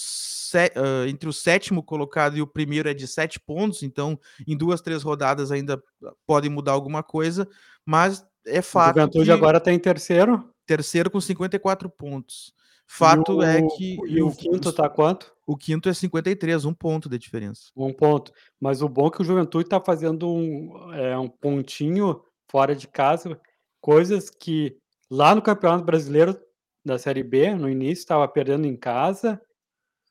ah, 0.75 1.07
entre 1.09 1.29
o 1.29 1.33
sétimo 1.33 1.83
colocado 1.83 2.37
e 2.37 2.43
o 2.43 2.47
primeiro 2.47 2.89
é 2.89 2.95
de 2.95 3.07
sete 3.07 3.39
pontos, 3.39 3.83
então 3.83 4.19
em 4.47 4.57
duas, 4.57 4.81
três 4.81 5.03
rodadas 5.03 5.53
ainda 5.53 5.81
pode 6.27 6.49
mudar 6.49 6.73
alguma 6.73 7.03
coisa, 7.03 7.47
mas 7.85 8.25
é 8.47 8.61
O 8.61 8.63
fato 8.63 8.97
Juventude 8.99 9.25
que 9.27 9.31
agora 9.31 9.61
tá 9.61 9.73
em 9.73 9.79
terceiro. 9.79 10.49
terceiro 10.67 11.11
com 11.11 11.21
54 11.21 11.89
pontos. 11.91 12.53
Fato 12.91 13.43
e 13.43 13.47
é 13.47 13.59
o, 13.63 13.69
que 13.69 13.99
E 14.07 14.23
o 14.23 14.31
quinto 14.35 14.73
tá 14.73 14.89
quanto? 14.89 15.35
o 15.47 15.57
quinto 15.57 15.89
é 15.89 15.95
53, 15.95 16.65
um 16.65 16.73
ponto 16.75 17.09
de 17.09 17.19
diferença. 17.19 17.71
Um 17.77 17.93
ponto. 17.93 18.33
Mas 18.61 18.81
o 18.83 18.89
bom 18.89 19.09
é 19.09 19.11
que 19.11 19.21
o 19.21 19.25
Juventude 19.25 19.69
tá 19.69 19.81
fazendo 19.81 20.29
um, 20.31 20.93
é, 20.95 21.19
um 21.19 21.29
pontinho 21.29 22.23
fora 22.51 22.75
de 22.75 22.87
casa, 22.89 23.39
coisas 23.81 24.31
que 24.31 24.77
lá 25.11 25.35
no 25.35 25.43
Campeonato 25.43 25.85
Brasileiro 25.85 26.39
da 26.85 26.99
Série 26.99 27.23
B, 27.23 27.55
no 27.55 27.69
início, 27.69 28.01
estava 28.03 28.27
perdendo 28.29 28.67
em 28.67 28.77
casa 28.77 29.41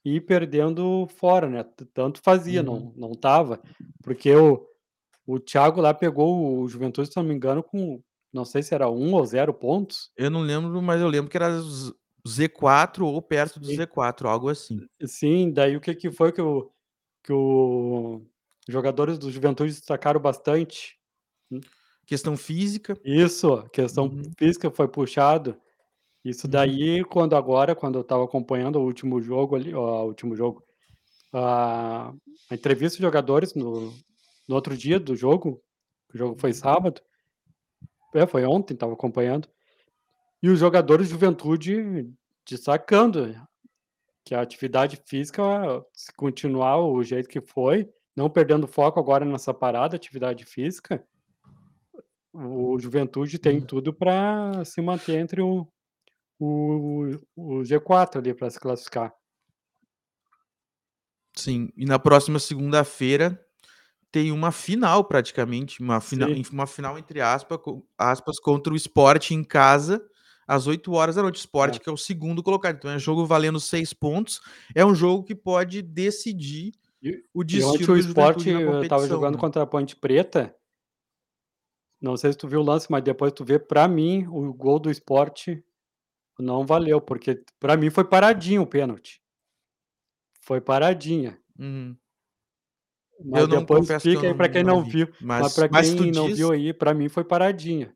e 0.06 0.22
perdendo 0.22 1.08
fora, 1.18 1.50
né? 1.50 1.66
Tanto 1.94 2.22
fazia, 2.24 2.62
Uhum. 2.62 2.94
não, 2.96 3.10
não 3.10 3.16
tava. 3.16 3.60
Porque 4.04 4.36
o, 4.36 4.66
o 5.26 5.40
Thiago 5.40 5.82
lá 5.82 5.94
pegou 5.96 6.60
o 6.60 6.68
Juventude, 6.68 7.10
se 7.10 7.18
não 7.18 7.24
me 7.24 7.34
engano, 7.34 7.64
com 7.64 8.00
não 8.38 8.46
sei 8.46 8.64
se 8.64 8.74
era 8.74 8.90
um 8.90 9.14
ou 9.14 9.26
zero 9.26 9.54
pontos. 9.54 10.12
Eu 10.16 10.30
não 10.30 10.42
lembro, 10.42 10.82
mas 10.82 11.02
eu 11.02 11.08
lembro 11.08 11.30
que 11.30 11.36
era 11.38 11.60
Z- 11.60 11.94
Z4 12.26 13.02
ou 13.06 13.22
perto 13.22 13.60
do 13.60 13.68
Sim. 13.68 13.78
Z4, 13.78 14.28
algo 14.28 14.50
assim. 14.50 14.80
Sim, 15.06 15.52
daí 15.52 15.76
o 15.76 15.82
que, 15.82 15.94
que 15.96 16.12
foi 16.12 16.32
que 16.32 16.42
o, 16.42 16.72
que 17.24 17.34
o 17.34 18.22
os 18.68 18.74
jogadores 18.74 19.18
do 19.18 19.32
Juventude 19.32 19.72
destacaram 19.72 20.20
bastante? 20.20 20.98
Questão 22.06 22.36
física. 22.38 22.98
Isso, 23.04 23.64
questão 23.72 24.06
Uhum. 24.06 24.24
física 24.38 24.70
foi 24.70 24.88
puxado. 24.88 25.60
Isso 26.24 26.48
Uhum. 26.48 26.52
daí, 26.52 27.04
quando 27.06 27.36
agora, 27.36 27.74
quando 27.76 27.96
eu 27.96 28.02
estava 28.02 28.24
acompanhando 28.26 28.78
o 28.78 28.84
último 28.84 29.22
jogo 29.22 29.56
ali, 29.56 29.74
ó, 29.74 30.04
o 30.04 30.08
último 30.08 30.36
jogo, 30.36 30.64
a, 31.34 32.14
a 32.50 32.56
entrevista 32.56 32.98
de 32.98 33.04
jogadores 33.04 33.54
no, 33.56 33.94
no 34.48 34.56
outro 34.56 34.76
dia 34.78 35.00
do 35.00 35.16
jogo, 35.16 35.62
o 36.14 36.18
jogo 36.18 36.40
foi 36.40 36.52
sábado, 36.54 37.02
é, 38.18 38.28
foi 38.28 38.46
ontem, 38.46 38.74
estava 38.74 38.94
acompanhando, 38.94 39.48
e 40.42 40.50
os 40.50 40.60
jogadores 40.60 41.08
de 41.08 41.14
juventude 41.14 42.12
destacando 42.46 43.36
que 44.24 44.36
a 44.36 44.42
atividade 44.42 45.02
física, 45.06 45.44
se 45.94 46.12
continuar 46.14 46.80
o 46.80 47.02
jeito 47.04 47.30
que 47.30 47.42
foi, 47.42 47.90
não 48.16 48.30
perdendo 48.30 48.68
foco 48.68 49.00
agora 49.00 49.24
nessa 49.24 49.54
parada, 49.54 49.96
atividade 49.96 50.44
física, 50.44 51.06
o 52.34 52.78
Juventude 52.80 53.40
tem 53.40 53.58
Uhum. 53.58 53.66
tudo 53.66 53.94
para 53.94 54.64
se 54.66 54.82
manter 54.82 55.18
entre 55.18 55.42
o, 55.42 55.68
o, 56.40 57.20
o 57.36 57.64
G4 57.64 58.18
ali 58.18 58.34
para 58.34 58.50
se 58.50 58.60
classificar. 58.60 59.14
Sim, 61.36 61.70
e 61.76 61.86
na 61.86 62.00
próxima 62.00 62.40
segunda-feira 62.40 63.47
tem 64.12 64.32
uma 64.32 64.52
final 64.52 65.04
praticamente, 65.06 65.82
uma 65.82 66.00
final, 66.02 66.30
Sim. 66.30 66.44
uma 66.52 66.68
final 66.68 66.98
entre 66.98 67.22
aspas, 67.22 67.60
aspas 67.98 68.40
contra 68.40 68.74
o 68.74 68.76
Sport 68.76 69.32
em 69.32 69.44
casa, 69.44 70.02
às 70.48 70.66
8 70.68 70.94
horas 70.94 71.16
da 71.16 71.22
noite. 71.24 71.38
Esporte, 71.40 71.78
É. 71.78 71.80
que 71.80 71.90
é 71.90 71.92
o 71.92 71.98
segundo 71.98 72.42
colocado. 72.44 72.78
Então 72.78 72.92
é 72.92 73.00
jogo 73.00 73.26
valendo 73.26 73.60
seis 73.60 73.94
pontos. 73.94 74.40
É 74.76 74.86
um 74.86 74.96
jogo 74.96 75.24
que 75.24 75.36
pode 75.36 75.82
decidir 75.82 76.72
E 77.02 77.24
o 77.34 77.44
destino 77.44 77.74
do 77.94 77.98
Sport 77.98 78.40
Juventude 78.44 78.66
na 78.66 78.82
estava 78.84 79.08
jogando 79.08 79.36
né. 79.36 79.40
contra 79.42 79.62
a 79.64 79.68
Ponte 79.68 79.96
Preta. 79.96 80.56
Não 82.02 82.16
sei 82.16 82.32
se 82.32 82.38
tu 82.38 82.48
viu 82.48 82.60
o 82.60 82.64
lance, 82.64 82.88
mas 82.92 83.04
depois 83.04 83.34
tu 83.34 83.44
vê, 83.44 83.58
pra 83.58 83.88
mim, 83.88 84.26
o 84.28 84.54
gol 84.54 84.80
do 84.80 84.90
Sport 84.92 85.48
não 86.40 86.66
valeu, 86.66 87.02
porque 87.02 87.44
pra 87.60 87.76
mim 87.78 87.90
foi 87.90 88.04
paradinho 88.06 88.62
o 88.64 88.68
pênalti. 88.68 89.20
Foi 90.42 90.62
paradinha. 90.62 91.40
Uhum. 91.60 91.98
Mas 93.24 93.42
Eu 93.42 93.48
não 93.48 93.60
depois 93.62 93.96
que 93.96 94.14
eu 94.14 94.22
aí 94.22 94.34
pra 94.34 94.48
quem 94.50 94.64
não 94.64 94.84
vi, 94.84 94.92
viu. 94.92 95.08
Mas 95.20 95.66
mas 95.70 95.94
tu 95.94 96.04
quem 96.04 96.12
não 96.12 96.30
diz 96.30 96.38
viu 96.38 96.52
aí, 96.52 96.74
pra 96.74 96.94
mim 96.94 97.10
foi 97.10 97.24
paradinha. 97.24 97.96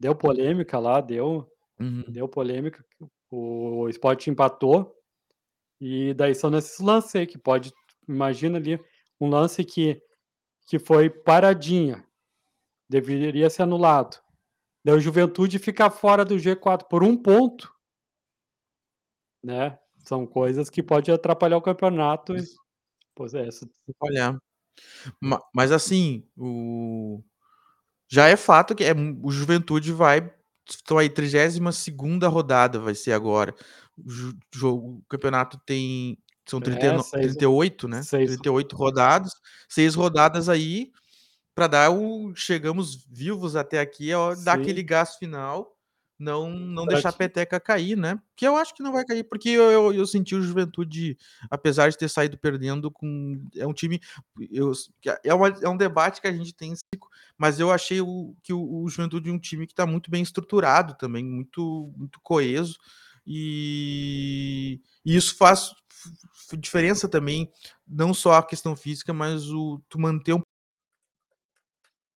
Deu 0.00 0.14
polêmica 0.16 0.78
lá, 0.78 1.00
deu 1.00 1.48
Uhum. 1.80 2.04
deu 2.08 2.28
polêmica, 2.28 2.84
o 3.30 3.88
Sport 3.90 4.26
empatou, 4.28 4.94
e 5.80 6.14
daí 6.14 6.34
são 6.34 6.50
nesses 6.50 6.78
lances 6.80 7.14
aí 7.16 7.26
que 7.26 7.38
pode 7.38 7.72
imagina 8.08 8.58
ali, 8.58 8.80
um 9.20 9.28
lance 9.28 9.64
que 9.64 10.00
que 10.68 10.78
foi 10.78 11.10
paradinha, 11.10 12.04
deveria 12.90 13.50
ser 13.50 13.62
anulado. 13.64 14.18
Daí 14.84 14.96
o 14.96 15.00
Juventude 15.00 15.58
fica 15.60 15.90
fora 15.90 16.24
do 16.24 16.38
G4 16.38 16.88
por 16.88 17.04
1 17.04 17.16
ponto. 17.16 17.72
Né, 19.42 19.78
são 19.98 20.26
coisas 20.26 20.70
que 20.70 20.82
pode 20.82 21.10
atrapalhar 21.12 21.56
o 21.58 21.62
campeonato 21.62 22.32
pois 23.14 23.34
é, 23.34 23.48
essa 23.48 23.68
Olha, 24.00 24.38
ma 25.20 25.40
mas 25.54 25.72
assim, 25.72 26.24
o 26.36 27.22
já 28.08 28.28
é 28.28 28.36
fato 28.36 28.74
que 28.74 28.84
é 28.84 28.92
o 29.22 29.30
Juventude 29.30 29.92
vai 29.92 30.30
estão 30.68 30.98
aí 30.98 31.10
32ª 31.10 32.28
rodada 32.28 32.78
vai 32.80 32.94
ser 32.94 33.12
agora. 33.12 33.54
O 33.98 34.10
ju 34.10 34.34
jogo 34.54 34.98
o 35.00 35.04
campeonato 35.08 35.58
tem 35.66 36.18
são 36.48 36.60
É, 36.60 36.92
no 36.92 37.02
6 37.02 37.20
38, 37.20 37.88
né, 37.88 38.08
6 38.10 38.36
38 38.38 38.76
rodadas, 38.76 39.32
6 39.68 39.94
rodadas 39.96 40.48
aí 40.48 40.92
pra 41.54 41.66
dar 41.68 41.90
o 41.92 42.34
chegamos 42.36 43.04
vivos 43.10 43.56
até 43.56 43.80
aqui, 43.80 44.10
é 44.12 44.16
hora 44.18 44.36
de 44.36 44.44
dar 44.44 44.54
aquele 44.54 44.82
Sim. 44.82 44.86
gás 44.86 45.16
final, 45.16 45.73
não 46.18 46.50
não 46.50 46.86
deixar 46.86 47.10
a 47.10 47.12
peteca 47.12 47.60
cair, 47.60 47.96
né. 47.96 48.18
Que 48.36 48.46
eu 48.46 48.56
acho 48.56 48.74
que 48.74 48.82
não 48.82 48.92
vai 48.92 49.04
cair, 49.04 49.24
porque 49.24 49.48
eu 49.50 49.70
eu 49.72 49.92
eu 49.94 50.06
senti 50.06 50.34
o 50.34 50.42
Juventude, 50.42 51.16
apesar 51.50 51.90
de 51.90 51.98
ter 51.98 52.08
saído 52.08 52.38
perdendo 52.38 52.90
com 52.90 53.42
é 53.56 53.66
um 53.66 53.72
time 53.74 54.00
eu 54.50 54.72
que 55.02 55.10
é 55.24 55.34
uma 55.34 55.48
é 55.62 55.68
um 55.68 55.76
debate 55.76 56.20
que 56.20 56.28
a 56.28 56.32
gente 56.32 56.54
tem 56.54 56.74
mas 57.38 57.60
eu 57.60 57.70
achei 57.72 58.00
o 58.00 58.34
que 58.42 58.52
o 58.52 58.82
o 58.84 58.88
Juventude 58.88 59.30
um 59.30 59.38
time 59.38 59.66
que 59.66 59.74
tá 59.74 59.86
muito 59.86 60.10
bem 60.10 60.22
estruturado 60.22 60.94
também, 60.98 61.24
muito 61.24 61.92
muito 61.96 62.20
coeso, 62.22 62.76
e 63.26 64.80
e 65.04 65.16
isso 65.16 65.36
faz 65.36 65.70
diferença 66.58 67.08
também, 67.08 67.50
não 67.86 68.14
só 68.14 68.34
a 68.34 68.42
questão 68.46 68.76
física, 68.76 69.12
mas 69.14 69.50
o 69.50 69.80
tu 69.88 69.98
manter 70.00 70.34
um 70.34 70.42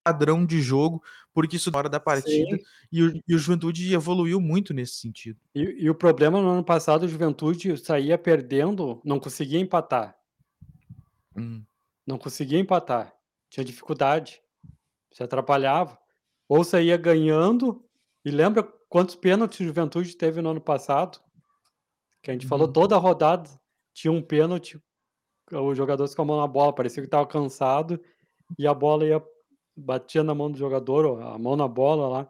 padrão 0.05 0.45
de 0.45 0.61
jogo, 0.61 1.03
porque 1.37 1.57
isso 1.57 1.69
na 1.69 1.77
hora 1.77 1.87
da 1.87 1.99
partida, 1.99 2.57
Sim. 2.57 2.63
e 2.91 3.03
o 3.03 3.21
e 3.27 3.35
o 3.35 3.37
Juventude 3.37 3.93
evoluiu 3.93 4.41
muito 4.41 4.73
nesse 4.73 4.95
sentido. 4.95 5.39
E 5.53 5.83
e 5.83 5.87
o 5.87 5.93
problema 5.93 6.41
no 6.41 6.49
ano 6.49 6.63
passado, 6.63 7.03
o 7.03 7.07
Juventude 7.07 7.77
saía 7.77 8.17
perdendo, 8.17 8.99
não 9.05 9.19
conseguia 9.19 9.59
empatar. 9.59 10.17
Hum. 11.35 11.63
Não 12.07 12.17
conseguia 12.17 12.57
empatar, 12.57 13.13
tinha 13.51 13.63
dificuldade, 13.63 14.41
se 15.13 15.21
atrapalhava, 15.21 15.99
ou 16.49 16.63
saía 16.63 16.97
ganhando, 16.97 17.85
e 18.25 18.31
lembra 18.31 18.63
quantos 18.89 19.13
pênaltis 19.13 19.59
o 19.59 19.63
Juventude 19.63 20.17
teve 20.17 20.41
no 20.41 20.49
ano 20.49 20.61
passado? 20.61 21.19
Que 22.23 22.31
a 22.31 22.33
gente 22.33 22.47
falou 22.47 22.65
Uhum. 22.65 22.73
toda 22.73 22.95
a 22.95 22.99
rodada 22.99 23.47
tinha 23.93 24.11
um 24.11 24.23
pênalti, 24.23 24.81
os 25.51 25.77
jogadores 25.77 26.15
com 26.15 26.23
a 26.23 26.25
mão 26.25 26.41
na 26.41 26.47
bola, 26.47 26.73
parecia 26.73 27.03
que 27.03 27.07
estava 27.07 27.27
cansado, 27.27 28.01
e 28.57 28.65
a 28.65 28.73
bola 28.73 29.05
ia 29.05 29.23
batia 29.77 30.23
na 30.23 30.33
mão 30.35 30.51
do 30.51 30.57
jogador, 30.57 31.05
ou 31.05 31.21
a 31.21 31.37
mão 31.37 31.55
na 31.55 31.67
bola 31.67 32.07
lá, 32.07 32.29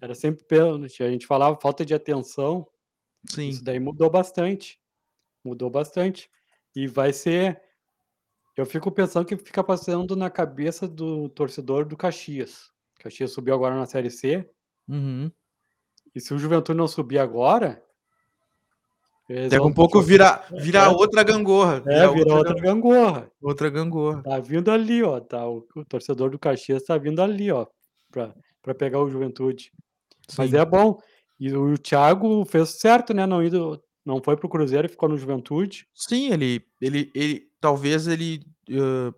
era 0.00 0.14
sempre 0.14 0.44
pênalti, 0.44 1.02
a 1.02 1.10
gente 1.10 1.26
falava 1.26 1.58
falta 1.60 1.84
de 1.84 1.94
atenção, 1.94 2.66
isso 3.38 3.58
Sim. 3.58 3.64
daí 3.64 3.78
mudou 3.78 4.10
bastante, 4.10 4.80
mudou 5.44 5.70
bastante. 5.70 6.30
E 6.74 6.86
vai 6.86 7.12
ser 7.12 7.62
eu 8.56 8.64
fico 8.64 8.90
pensando 8.90 9.24
o 9.24 9.26
que 9.26 9.36
fica 9.36 9.62
passando 9.62 10.16
na 10.16 10.30
cabeça 10.30 10.88
do 10.88 11.28
torcedor 11.28 11.84
do 11.84 11.94
Caxias. 11.96 12.72
Caxias 12.98 13.32
subiu 13.32 13.54
agora 13.54 13.74
na 13.74 13.84
série 13.86 14.10
C 14.10 14.50
Uhum. 14.88 15.30
e 16.14 16.20
se 16.20 16.32
o 16.32 16.38
Juventude 16.38 16.78
não 16.78 16.86
subir 16.86 17.18
agora 17.18 17.84
Daqui 19.28 19.66
um 19.66 19.72
pouco 19.72 20.00
vira 20.00 20.40
vira 20.52 20.84
é, 20.84 20.88
outra 20.88 21.24
gangorra, 21.24 21.82
é, 21.88 22.06
vira 22.06 22.08
vira 22.08 22.34
outra 22.34 22.36
outra 22.36 22.54
gan 22.54 22.62
gangorra. 22.62 23.30
outra 23.42 23.68
gangorra. 23.70 24.22
Tá 24.22 24.38
vindo 24.38 24.70
ali 24.70 25.02
ó, 25.02 25.18
tá 25.20 25.48
o 25.48 25.66
o 25.74 25.84
torcedor 25.84 26.30
do 26.30 26.38
Caxias 26.38 26.84
tá 26.84 26.96
vindo 26.96 27.20
ali 27.20 27.50
ó, 27.50 27.66
pra 28.10 28.32
pra 28.62 28.74
pegar 28.74 29.00
o 29.00 29.10
Juventude. 29.10 29.72
Mas 30.38 30.50
Sim. 30.50 30.56
é 30.58 30.64
bom, 30.64 30.96
e 31.40 31.52
o 31.52 31.76
Thiago 31.76 32.44
fez 32.44 32.78
certo, 32.80 33.12
né, 33.12 33.26
não 33.26 33.42
indo 33.42 33.82
não 34.04 34.22
foi 34.22 34.36
para 34.36 34.46
o 34.46 34.50
Cruzeiro 34.50 34.86
e 34.86 34.90
ficou 34.90 35.08
no 35.08 35.18
Juventude. 35.18 35.86
Sim, 35.92 36.32
ele 36.32 36.62
ele 36.80 37.10
ele 37.12 37.42
talvez 37.60 38.06
ele, 38.06 38.40
hã, 38.70 39.12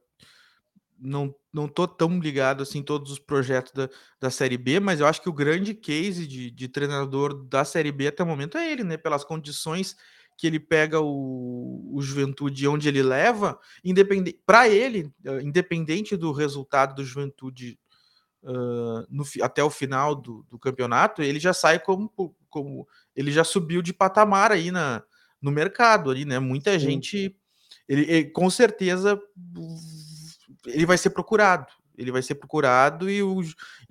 não 1.01 1.35
não 1.53 1.69
tô 1.69 1.89
tão 1.89 2.21
ligado, 2.21 2.63
assim, 2.63 2.79
em 2.81 2.83
todos 2.83 3.13
os 3.13 3.19
projetos 3.19 3.73
da 3.73 3.89
da 4.21 4.31
série 4.31 4.59
B, 4.59 4.81
mas 4.81 5.01
eu 5.01 5.07
acho 5.07 5.23
que 5.23 5.29
o 5.29 5.33
grande 5.33 5.75
case 5.75 6.27
de 6.27 6.51
de 6.51 6.69
treinador 6.69 7.35
da 7.47 7.65
série 7.65 7.93
B 7.93 8.09
até 8.09 8.23
o 8.23 8.27
momento 8.27 8.59
é 8.59 8.71
ele, 8.73 8.85
né, 8.85 8.97
pelas 8.97 9.25
condições 9.25 9.97
que 10.39 10.47
ele 10.47 10.61
pega 10.61 11.01
o 11.01 11.91
o 11.95 12.03
Juventude 12.03 12.69
onde 12.69 12.89
ele 12.89 13.03
leva, 13.03 13.59
independen 13.85 14.35
pra 14.47 14.69
ele, 14.69 15.11
hã, 15.27 15.43
independente 15.43 16.17
do 16.17 16.33
resultado 16.33 16.95
do 16.97 17.05
Juventude, 17.05 17.79
hã, 18.45 19.07
no 19.11 19.25
até 19.43 19.65
o 19.65 19.71
final 19.71 20.15
do 20.17 20.45
do 20.51 20.59
campeonato, 20.59 21.23
ele 21.23 21.41
já 21.41 21.53
sai 21.55 21.79
como 21.81 22.11
como 22.51 22.87
ele 23.17 23.33
já 23.33 23.45
subiu 23.45 23.83
de 23.83 23.93
patamar 23.95 24.53
aí 24.53 24.71
na 24.73 25.03
no 25.43 25.51
mercado 25.53 26.11
ali, 26.11 26.25
né, 26.27 26.39
muita 26.41 26.79
Sim. 26.79 26.79
gente 26.79 27.37
ele 27.89 28.03
ele 28.11 28.25
com 28.33 28.51
certeza 28.51 29.21
ele 30.71 30.87
vai 30.87 30.99
ser 30.99 31.11
procurado, 31.11 31.67
ele 31.97 32.13
vai 32.13 32.23
ser 32.23 32.35
procurado 32.37 33.09
e 33.11 33.23
o 33.23 33.41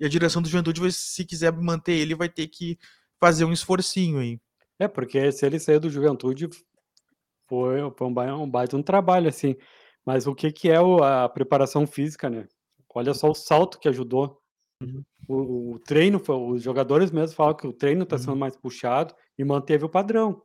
e 0.00 0.04
a 0.04 0.08
direção 0.08 0.40
do 0.42 0.48
Juventude 0.48 0.80
vai 0.80 0.90
se 0.90 1.24
quiser 1.24 1.52
manter 1.52 1.92
ele, 1.92 2.14
vai 2.14 2.28
ter 2.28 2.46
que 2.48 2.78
fazer 3.20 3.44
um 3.44 3.52
esforcinho 3.52 4.18
aí. 4.20 4.40
É, 4.78 4.86
porque 4.88 5.30
se 5.32 5.44
ele 5.44 5.58
sair 5.58 5.78
do 5.80 5.90
Juventude 5.90 6.48
foi 7.48 7.78
foi 7.96 8.06
um 8.06 8.12
bai 8.14 8.30
um 8.32 8.48
baita 8.48 8.76
um 8.76 8.82
trabalho, 8.82 9.28
assim, 9.28 9.56
mas 10.06 10.26
o 10.26 10.34
que 10.34 10.52
que 10.52 10.68
é 10.70 10.80
o 10.80 11.02
a 11.02 11.28
preparação 11.28 11.86
física, 11.86 12.28
né, 12.30 12.46
olha 12.94 13.14
só 13.14 13.30
o 13.30 13.34
salto 13.34 13.78
que 13.78 13.88
ajudou. 13.88 14.40
Uhum. 14.82 15.02
O 15.28 15.72
o 15.74 15.78
treino 15.80 16.20
os 16.52 16.62
jogadores 16.62 17.10
mesmo 17.10 17.36
falam 17.36 17.54
que 17.54 17.66
o 17.66 17.72
treino 17.72 18.06
tá 18.06 18.16
sendo 18.18 18.32
Uhum. 18.32 18.38
mais 18.38 18.56
puxado 18.56 19.14
e 19.36 19.44
manteve 19.44 19.84
o 19.84 19.88
padrão, 19.88 20.42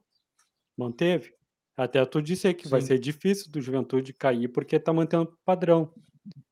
manteve. 0.78 1.34
Até 1.78 2.06
tu 2.06 2.22
disse 2.22 2.48
aí 2.48 2.54
que 2.54 2.68
vai 2.68 2.82
Sim. 2.82 2.88
ser 2.88 3.00
difícil 3.00 3.52
do 3.52 3.62
Juventude 3.62 4.14
cair, 4.14 4.48
porque 4.48 4.80
tá 4.80 4.94
mantendo 4.94 5.24
o 5.24 5.38
padrão. 5.46 5.92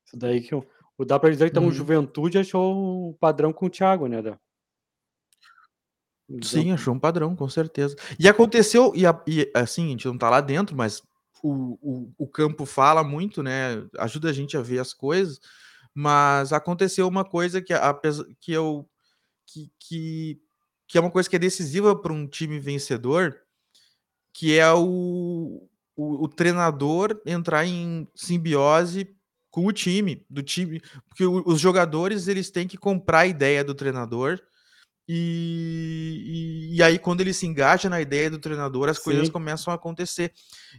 Isso 0.04 0.16
daí 0.16 0.40
que 0.40 0.54
o 0.54 0.64
o 0.98 1.04
dá 1.06 1.18
pra 1.18 1.30
dizer 1.30 1.46
então 1.48 1.64
o 1.66 1.66
Uhum. 1.66 1.72
Juventude 1.72 2.38
achou 2.38 3.08
o 3.10 3.14
padrão 3.14 3.52
com 3.52 3.66
o 3.66 3.70
Thiago, 3.70 4.06
né, 4.06 4.20
da 4.22 4.38
Sim, 6.42 6.72
achou 6.72 6.94
um 6.94 6.98
padrão, 6.98 7.36
com 7.36 7.48
certeza. 7.48 7.96
E 8.18 8.28
aconteceu 8.28 8.92
e 8.94 9.06
a 9.06 9.22
e 9.26 9.50
assim, 9.54 9.86
a 9.86 9.88
gente 9.90 10.06
não 10.06 10.16
tá 10.18 10.30
lá 10.30 10.40
dentro, 10.40 10.74
mas 10.76 11.02
o 11.42 11.78
o 11.82 12.12
o 12.18 12.28
campo 12.28 12.64
fala 12.64 13.02
muito, 13.04 13.42
né, 13.42 13.84
ajuda 13.98 14.30
a 14.30 14.32
gente 14.32 14.56
a 14.56 14.62
ver 14.62 14.78
as 14.78 14.94
coisas, 14.94 15.40
mas 15.94 16.52
aconteceu 16.52 17.06
uma 17.08 17.24
coisa 17.24 17.60
que 17.62 17.72
apesa 17.74 18.26
que 18.40 18.52
eu 18.52 18.88
que 19.46 19.70
que 19.80 20.40
que 20.88 20.98
é 20.98 21.00
uma 21.00 21.10
coisa 21.10 21.30
que 21.30 21.36
é 21.36 21.40
decisiva 21.40 21.96
pra 22.00 22.12
um 22.12 22.26
time 22.28 22.58
vencedor, 22.60 23.36
que 24.34 24.58
é 24.58 24.72
o 24.72 25.68
o 25.96 26.24
o 26.24 26.28
treinador 26.28 27.20
entrar 27.26 27.66
em 27.66 28.08
simbiose 28.14 29.16
com 29.52 29.66
o 29.66 29.72
time, 29.72 30.26
do 30.30 30.42
time 30.42 30.82
porque 31.10 31.26
os 31.26 31.60
jogadores 31.60 32.28
eles 32.28 32.50
têm 32.50 32.68
que 32.68 32.78
comprar 32.78 33.20
a 33.22 33.28
ideia 33.28 33.64
do 33.64 33.74
treinador, 33.76 34.40
e 35.08 36.70
e 36.76 36.82
aí 36.82 36.98
quando 36.98 37.20
ele 37.22 37.34
se 37.34 37.46
engaja 37.46 37.88
na 37.90 38.00
ideia 38.02 38.30
do 38.30 38.38
treinador, 38.40 38.88
as 38.90 38.98
coisas 39.00 39.28
Sim. 39.28 39.30
começam 39.30 39.72
a 39.72 39.76
acontecer. 39.76 40.32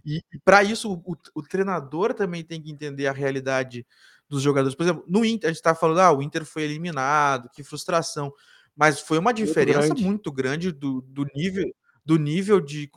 E 0.05 0.21
pra 0.45 0.63
isso 0.63 0.93
o 1.05 1.15
o 1.35 1.43
treinador 1.43 2.13
também 2.15 2.43
tem 2.45 2.61
que 2.61 2.71
entender 2.71 3.07
a 3.07 3.13
realidade 3.13 3.85
dos 4.29 4.41
jogadores. 4.43 4.75
Por 4.75 4.83
exemplo, 4.83 5.05
no 5.09 5.25
Inter, 5.25 5.49
a 5.49 5.53
gente 5.53 5.59
estava 5.59 5.77
falando: 5.79 5.99
"Ah, 6.01 6.13
o 6.13 6.21
Inter 6.23 6.45
foi 6.45 6.63
eliminado, 6.63 7.49
que 7.53 7.63
frustração", 7.63 8.33
mas 8.77 8.99
foi 9.01 9.19
uma 9.19 9.33
Muito 9.41 9.65
diferença 9.65 9.95
grande. 9.95 10.03
muito 10.03 10.31
grande 10.31 10.71
do 10.73 11.01
do 11.03 11.25
nível 11.35 11.65
do 12.05 12.17
nível 12.17 12.59
de, 12.59 12.89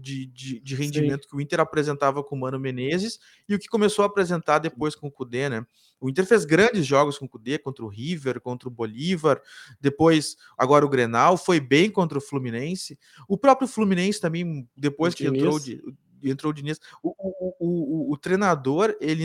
de, 0.00 0.26
de, 0.26 0.60
de 0.60 0.74
rendimento 0.74 1.24
Sim. 1.24 1.28
que 1.30 1.36
o 1.36 1.40
Inter 1.40 1.60
apresentava 1.60 2.22
com 2.24 2.34
o 2.34 2.40
Mano 2.40 2.58
Menezes 2.58 3.18
e 3.48 3.54
o 3.54 3.58
que 3.58 3.68
começou 3.68 4.02
a 4.02 4.06
apresentar 4.06 4.58
depois 4.58 4.94
com 4.94 5.06
o 5.06 5.10
Cudê, 5.10 5.48
né? 5.48 5.64
O 6.00 6.08
Inter 6.08 6.26
fez 6.26 6.44
grandes 6.44 6.86
jogos 6.86 7.18
com 7.18 7.26
o 7.26 7.28
Cudê, 7.28 7.58
contra 7.58 7.84
o 7.84 7.88
River, 7.88 8.40
contra 8.40 8.68
o 8.68 8.72
Bolívar, 8.72 9.40
depois, 9.80 10.36
agora 10.56 10.84
o 10.84 10.88
Grenal, 10.88 11.36
foi 11.36 11.60
bem 11.60 11.90
contra 11.90 12.18
o 12.18 12.20
Fluminense. 12.20 12.98
O 13.28 13.36
próprio 13.36 13.68
Fluminense 13.68 14.20
também, 14.20 14.68
depois 14.76 15.14
o 15.14 15.16
que 15.16 15.24
Diniz. 15.24 15.42
entrou 15.42 15.58
de, 15.58 15.82
entrou 16.22 16.50
o 16.50 16.54
Diniz. 16.54 16.80
O, 17.02 17.14
o, 17.18 17.54
o, 17.58 18.12
o, 18.12 18.16
treinador, 18.16 18.96
ele, 19.00 19.24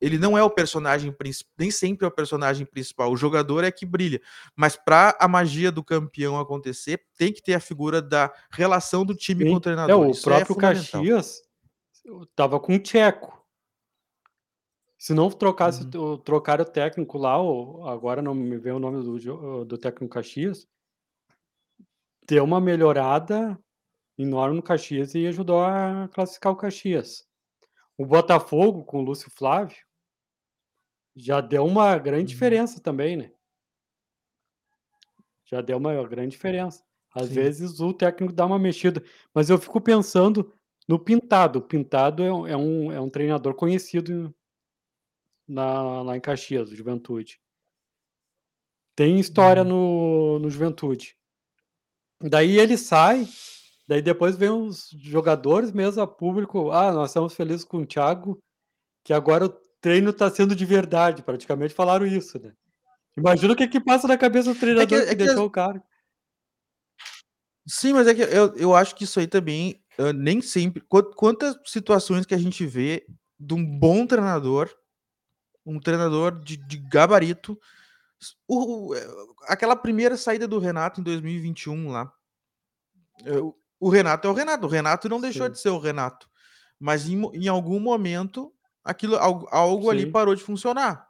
ele 0.00 0.18
não 0.18 0.36
é 0.36 0.42
o 0.42 0.50
personagem 0.50 1.12
principal, 1.12 1.52
nem 1.58 1.70
sempre 1.70 2.04
é 2.04 2.08
o 2.08 2.12
personagem 2.12 2.66
principal. 2.66 3.10
O 3.10 3.16
jogador 3.16 3.64
é 3.64 3.70
que 3.70 3.86
brilha. 3.86 4.20
Mas 4.56 4.76
para 4.76 5.16
a 5.20 5.28
magia 5.28 5.70
do 5.70 5.84
campeão 5.84 6.38
acontecer, 6.38 7.02
tem 7.16 7.32
que 7.32 7.42
ter 7.42 7.54
a 7.54 7.60
figura 7.60 8.00
da 8.02 8.32
relação 8.50 9.04
do 9.04 9.14
time 9.14 9.44
Sim. 9.44 9.50
com 9.50 9.56
o 9.56 9.60
treinador. 9.60 10.04
É, 10.04 10.08
o 10.08 10.10
Isso 10.10 10.30
é 10.30 10.44
próprio 10.44 10.56
é 10.56 10.60
Caxias 10.74 11.48
estava 12.22 12.58
com 12.58 12.74
o 12.74 12.78
Tcheco. 12.78 13.36
Se 14.98 15.14
não 15.14 15.30
trocasse, 15.30 15.88
uhum. 15.96 16.16
trocar 16.18 16.60
o 16.60 16.64
técnico 16.64 17.18
lá, 17.18 17.34
agora 17.92 18.20
não 18.20 18.34
me 18.34 18.56
vem 18.58 18.72
o 18.72 18.80
nome 18.80 19.02
do, 19.02 19.64
do 19.64 19.78
técnico 19.78 20.14
Caxias, 20.14 20.66
deu 22.26 22.42
uma 22.42 22.60
melhorada 22.60 23.56
enorme 24.18 24.56
no 24.56 24.62
Caxias 24.62 25.14
e 25.14 25.26
ajudou 25.26 25.60
a 25.60 26.08
classificar 26.12 26.52
o 26.52 26.56
Caxias. 26.56 27.26
O 27.96 28.04
Botafogo, 28.04 28.84
com 28.84 28.98
o 28.98 29.04
Lúcio 29.04 29.30
Flávio, 29.30 29.76
já 31.16 31.40
deu 31.40 31.64
uma 31.64 31.96
grande 31.98 32.22
uhum. 32.22 32.26
diferença 32.26 32.80
também, 32.80 33.16
né? 33.16 33.32
Já 35.44 35.60
deu 35.60 35.78
uma 35.78 36.06
grande 36.06 36.32
diferença. 36.32 36.84
Às 37.14 37.28
Sim. 37.28 37.34
vezes 37.34 37.80
o 37.80 37.92
técnico 37.92 38.32
dá 38.32 38.44
uma 38.44 38.58
mexida, 38.58 39.02
mas 39.34 39.48
eu 39.48 39.58
fico 39.58 39.80
pensando 39.80 40.52
no 40.86 40.98
Pintado. 40.98 41.58
O 41.58 41.62
Pintado 41.62 42.22
é, 42.22 42.52
é 42.52 42.56
um, 42.56 42.92
é 42.92 43.00
um 43.00 43.08
treinador 43.08 43.54
conhecido 43.54 44.34
na, 45.46 46.02
lá 46.02 46.16
em 46.16 46.20
Caxias, 46.20 46.70
Juventude. 46.70 47.40
Tem 48.94 49.18
história 49.18 49.62
uhum. 49.62 49.68
no, 49.68 50.38
no 50.40 50.50
Juventude. 50.50 51.16
Daí 52.20 52.58
ele 52.58 52.76
sai 52.76 53.26
Daí 53.88 54.02
depois 54.02 54.36
vem 54.36 54.50
os 54.50 54.90
jogadores 55.00 55.72
mesmo 55.72 56.02
a 56.02 56.06
público, 56.06 56.70
ah, 56.70 56.92
nós 56.92 57.08
estamos 57.08 57.34
felizes 57.34 57.64
com 57.64 57.78
o 57.78 57.86
Thiago, 57.86 58.38
que 59.02 59.14
agora 59.14 59.46
o 59.46 59.48
treino 59.80 60.10
está 60.10 60.30
sendo 60.30 60.54
de 60.54 60.66
verdade, 60.66 61.22
praticamente 61.22 61.72
falaram 61.72 62.04
isso, 62.04 62.38
né. 62.38 62.52
Imagina 63.16 63.54
o 63.54 63.56
que 63.56 63.66
que 63.66 63.80
passa 63.80 64.06
na 64.06 64.18
cabeça 64.18 64.52
do 64.52 64.60
treinador 64.60 64.98
é 64.98 65.04
que, 65.04 65.10
é 65.10 65.14
que 65.16 65.24
deixou 65.24 65.46
o 65.46 65.50
cara. 65.50 65.82
Sim, 67.66 67.94
mas 67.94 68.06
é 68.06 68.14
que 68.14 68.22
eu, 68.22 68.54
eu 68.56 68.74
acho 68.74 68.94
que 68.94 69.04
isso 69.04 69.18
aí 69.18 69.26
também, 69.26 69.82
uh, 69.98 70.12
nem 70.12 70.40
sempre. 70.40 70.82
Quantas 71.16 71.58
situações 71.64 72.24
que 72.24 72.34
a 72.34 72.38
gente 72.38 72.64
vê 72.64 73.06
de 73.40 73.54
um 73.54 73.64
bom 73.78 74.06
treinador, 74.06 74.72
um 75.66 75.80
treinador 75.80 76.38
de, 76.38 76.56
de 76.56 76.76
gabarito, 76.76 77.58
o, 78.46 78.92
o, 78.92 78.94
aquela 79.48 79.74
primeira 79.74 80.16
saída 80.16 80.46
do 80.46 80.58
Renato 80.58 81.00
em 81.00 81.04
2021 81.04 81.90
lá. 81.90 82.12
Eu, 83.24 83.57
o 83.80 83.88
Renato 83.88 84.26
é 84.26 84.30
o 84.30 84.34
Renato. 84.34 84.66
O 84.66 84.70
Renato 84.70 85.08
não 85.08 85.20
deixou 85.20 85.46
Sim. 85.46 85.52
de 85.52 85.60
ser 85.60 85.70
o 85.70 85.78
Renato. 85.78 86.28
Mas 86.78 87.08
em, 87.08 87.20
em 87.34 87.48
algum 87.48 87.80
momento, 87.80 88.52
aquilo, 88.84 89.16
algo, 89.16 89.48
algo 89.50 89.90
ali 89.90 90.10
parou 90.10 90.34
de 90.34 90.42
funcionar. 90.42 91.08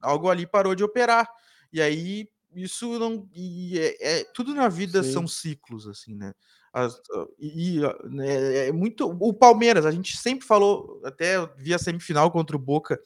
Algo 0.00 0.30
ali 0.30 0.46
parou 0.46 0.74
de 0.74 0.84
operar. 0.84 1.28
E 1.72 1.82
aí, 1.82 2.28
isso 2.54 2.98
não. 2.98 3.28
É, 3.34 4.20
é 4.20 4.24
tudo 4.34 4.54
na 4.54 4.68
vida 4.68 5.02
Sim. 5.02 5.12
são 5.12 5.28
ciclos, 5.28 5.86
assim, 5.86 6.14
né? 6.14 6.32
As, 6.72 7.00
e 7.38 7.80
né, 8.04 8.68
é 8.68 8.72
muito. 8.72 9.08
O 9.20 9.32
Palmeiras, 9.32 9.86
a 9.86 9.90
gente 9.90 10.16
sempre 10.16 10.46
falou, 10.46 11.00
até 11.04 11.44
via 11.56 11.78
semifinal 11.78 12.30
contra 12.30 12.56
o 12.56 12.60
Boca. 12.60 13.00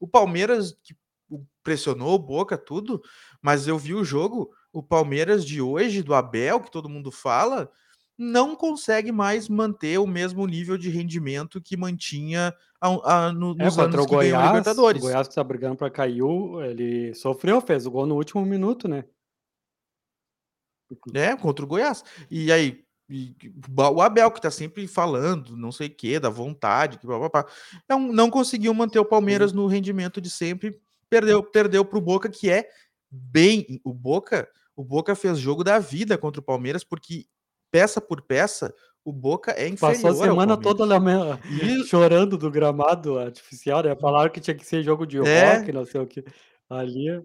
O 0.00 0.06
Palmeiras 0.06 0.76
que 0.82 0.94
pressionou 1.62 2.14
o 2.14 2.18
Boca, 2.18 2.58
tudo, 2.58 3.02
mas 3.40 3.66
eu 3.66 3.78
vi 3.78 3.94
o 3.94 4.04
jogo, 4.04 4.52
o 4.72 4.82
Palmeiras 4.82 5.44
de 5.44 5.60
hoje, 5.60 6.02
do 6.02 6.14
Abel, 6.14 6.60
que 6.60 6.70
todo 6.70 6.88
mundo 6.88 7.10
fala, 7.10 7.70
não 8.16 8.54
consegue 8.54 9.10
mais 9.10 9.48
manter 9.48 9.98
o 9.98 10.06
mesmo 10.06 10.46
nível 10.46 10.78
de 10.78 10.88
rendimento 10.88 11.60
que 11.60 11.76
mantinha 11.76 12.54
a, 12.80 13.26
a, 13.26 13.32
no, 13.32 13.52
é, 13.58 13.64
nos 13.64 13.78
anos 13.78 14.04
o 14.04 14.06
Goiás, 14.06 14.46
Libertadores. 14.46 15.02
O 15.02 15.06
Goiás 15.06 15.26
que 15.26 15.32
está 15.32 15.42
brigando 15.42 15.76
para 15.76 15.90
cair, 15.90 16.22
ele 16.68 17.14
sofreu, 17.14 17.60
fez 17.60 17.86
o 17.86 17.90
gol 17.90 18.06
no 18.06 18.14
último 18.14 18.44
minuto, 18.44 18.86
né? 18.86 19.04
É, 21.12 21.34
contra 21.36 21.64
o 21.64 21.68
Goiás. 21.68 22.04
E 22.30 22.52
aí, 22.52 22.84
e, 23.08 23.34
o 23.76 24.00
Abel, 24.00 24.30
que 24.30 24.40
tá 24.40 24.50
sempre 24.50 24.86
falando, 24.86 25.56
não 25.56 25.72
sei 25.72 25.88
o 25.88 25.94
que, 25.94 26.18
da 26.18 26.30
vontade, 26.30 26.98
que 26.98 27.06
papapá, 27.06 27.46
não, 27.88 28.00
não 28.00 28.30
conseguiu 28.30 28.72
manter 28.72 28.98
o 28.98 29.04
Palmeiras 29.04 29.50
Sim. 29.50 29.56
no 29.56 29.66
rendimento 29.66 30.20
de 30.20 30.30
sempre, 30.30 30.80
perdeu, 31.08 31.42
perdeu 31.42 31.84
pro 31.84 32.00
Boca, 32.00 32.28
que 32.28 32.48
é 32.50 32.68
bem. 33.10 33.80
O 33.84 33.92
Boca, 33.92 34.48
o 34.76 34.84
Boca 34.84 35.14
fez 35.14 35.38
jogo 35.38 35.64
da 35.64 35.78
vida 35.78 36.16
contra 36.16 36.40
o 36.40 36.44
Palmeiras, 36.44 36.84
porque 36.84 37.26
peça 37.74 38.00
por 38.00 38.22
peça, 38.22 38.72
o 39.04 39.12
Boca 39.12 39.50
é 39.50 39.66
inferior. 39.66 40.00
Passou 40.00 40.10
a 40.10 40.28
semana 40.28 40.56
toda 40.56 40.86
na... 40.86 41.40
e... 41.60 41.82
chorando 41.82 42.38
do 42.38 42.48
gramado 42.48 43.18
artificial, 43.18 43.82
né? 43.82 43.96
Falaram 43.96 44.30
que 44.30 44.40
tinha 44.40 44.54
que 44.54 44.64
ser 44.64 44.84
jogo 44.84 45.04
de 45.04 45.18
é... 45.18 45.56
rock, 45.56 45.72
não 45.72 45.84
sei 45.84 46.00
o 46.00 46.06
que. 46.06 46.24
Ali. 46.70 47.20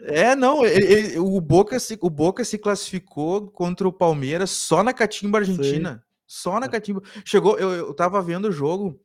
É, 0.00 0.36
não, 0.36 0.64
ele, 0.64 0.92
ele, 0.92 1.18
o, 1.18 1.40
Boca 1.40 1.78
se, 1.80 1.98
o 2.02 2.10
Boca 2.10 2.44
se 2.44 2.58
classificou 2.58 3.50
contra 3.50 3.88
o 3.88 3.92
Palmeiras 3.92 4.50
só 4.50 4.82
na 4.82 4.92
Catimba 4.92 5.38
Argentina. 5.38 5.94
Sim. 5.94 6.00
Só 6.26 6.60
na 6.60 6.66
é. 6.66 6.68
Catimba. 6.68 7.02
Chegou, 7.24 7.58
eu, 7.58 7.70
eu 7.72 7.94
tava 7.94 8.20
vendo 8.20 8.48
o 8.48 8.52
jogo. 8.52 9.00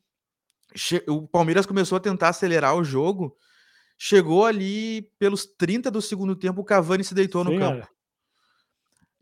Che, 0.76 1.02
o 1.08 1.28
Palmeiras 1.28 1.66
começou 1.66 1.96
a 1.96 2.02
tentar 2.02 2.30
acelerar 2.30 2.76
o 2.76 2.84
jogo. 2.84 3.38
Chegou 3.98 4.46
ali 4.46 5.04
pelos 5.18 5.46
30 5.46 5.90
do 5.90 6.02
segundo 6.02 6.36
tempo, 6.36 6.60
o 6.60 6.66
Cavani 6.66 7.06
se 7.06 7.14
deitou 7.14 7.46
Sim, 7.46 7.54
no 7.54 7.60
campo. 7.60 7.86
É. 7.86 8.01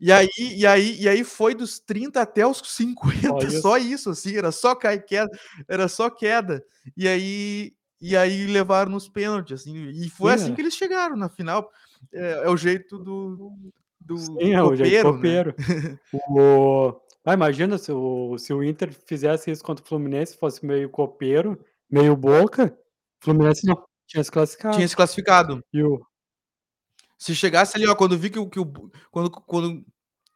E 0.00 0.10
aí, 0.10 0.28
e 0.38 0.66
aí, 0.66 0.96
e 0.98 1.08
aí 1.08 1.22
foi 1.22 1.54
dos 1.54 1.78
30 1.78 2.22
até 2.22 2.46
os 2.46 2.62
50, 2.64 3.28
só 3.28 3.38
isso, 3.38 3.60
só 3.60 3.78
isso 3.78 4.10
assim, 4.10 4.36
era 4.36 4.50
só 4.50 4.74
cair 4.74 5.04
queda, 5.04 5.30
era 5.68 5.88
só 5.88 6.08
queda. 6.08 6.64
E 6.96 7.06
aí, 7.06 7.74
e 8.00 8.16
aí 8.16 8.46
levaram 8.46 8.90
nos 8.92 9.08
pênaltis, 9.08 9.60
assim, 9.60 9.90
e 9.90 10.08
foi 10.08 10.32
Sim, 10.32 10.42
assim 10.42 10.52
é. 10.52 10.54
que 10.54 10.60
eles 10.62 10.74
chegaram 10.74 11.16
na 11.16 11.28
final. 11.28 11.70
É, 12.12 12.44
é 12.44 12.48
o 12.48 12.56
jeito 12.56 12.98
do, 12.98 13.52
do 14.00 14.16
Sim, 14.16 14.54
é 14.54 14.62
o 14.62 14.72
copeiro. 15.02 15.54
Né? 15.58 15.98
o... 16.30 16.98
ah, 17.22 17.34
imagina 17.34 17.76
se 17.76 17.92
o, 17.92 18.38
se 18.38 18.54
o 18.54 18.64
Inter 18.64 18.90
fizesse 19.06 19.50
isso 19.50 19.62
contra 19.62 19.84
o 19.84 19.88
Fluminense, 19.88 20.38
fosse 20.38 20.64
meio 20.64 20.88
copeiro, 20.88 21.62
meio 21.90 22.16
boca, 22.16 22.74
o 23.20 23.24
Fluminense 23.24 23.66
não 23.66 23.84
tinha 24.06 24.24
se 24.24 24.32
classificado. 24.32 24.76
Tinha 24.76 24.88
se 24.88 24.96
classificado. 24.96 25.62
E 25.74 25.82
o, 25.82 26.00
se 27.20 27.34
chegasse 27.34 27.76
ali, 27.76 27.86
ó, 27.86 27.94
quando 27.94 28.16
vi 28.16 28.30
que 28.30 28.38
o. 28.38 28.48
Que 28.48 28.58
o 28.58 28.90
quando, 29.10 29.30
quando, 29.30 29.84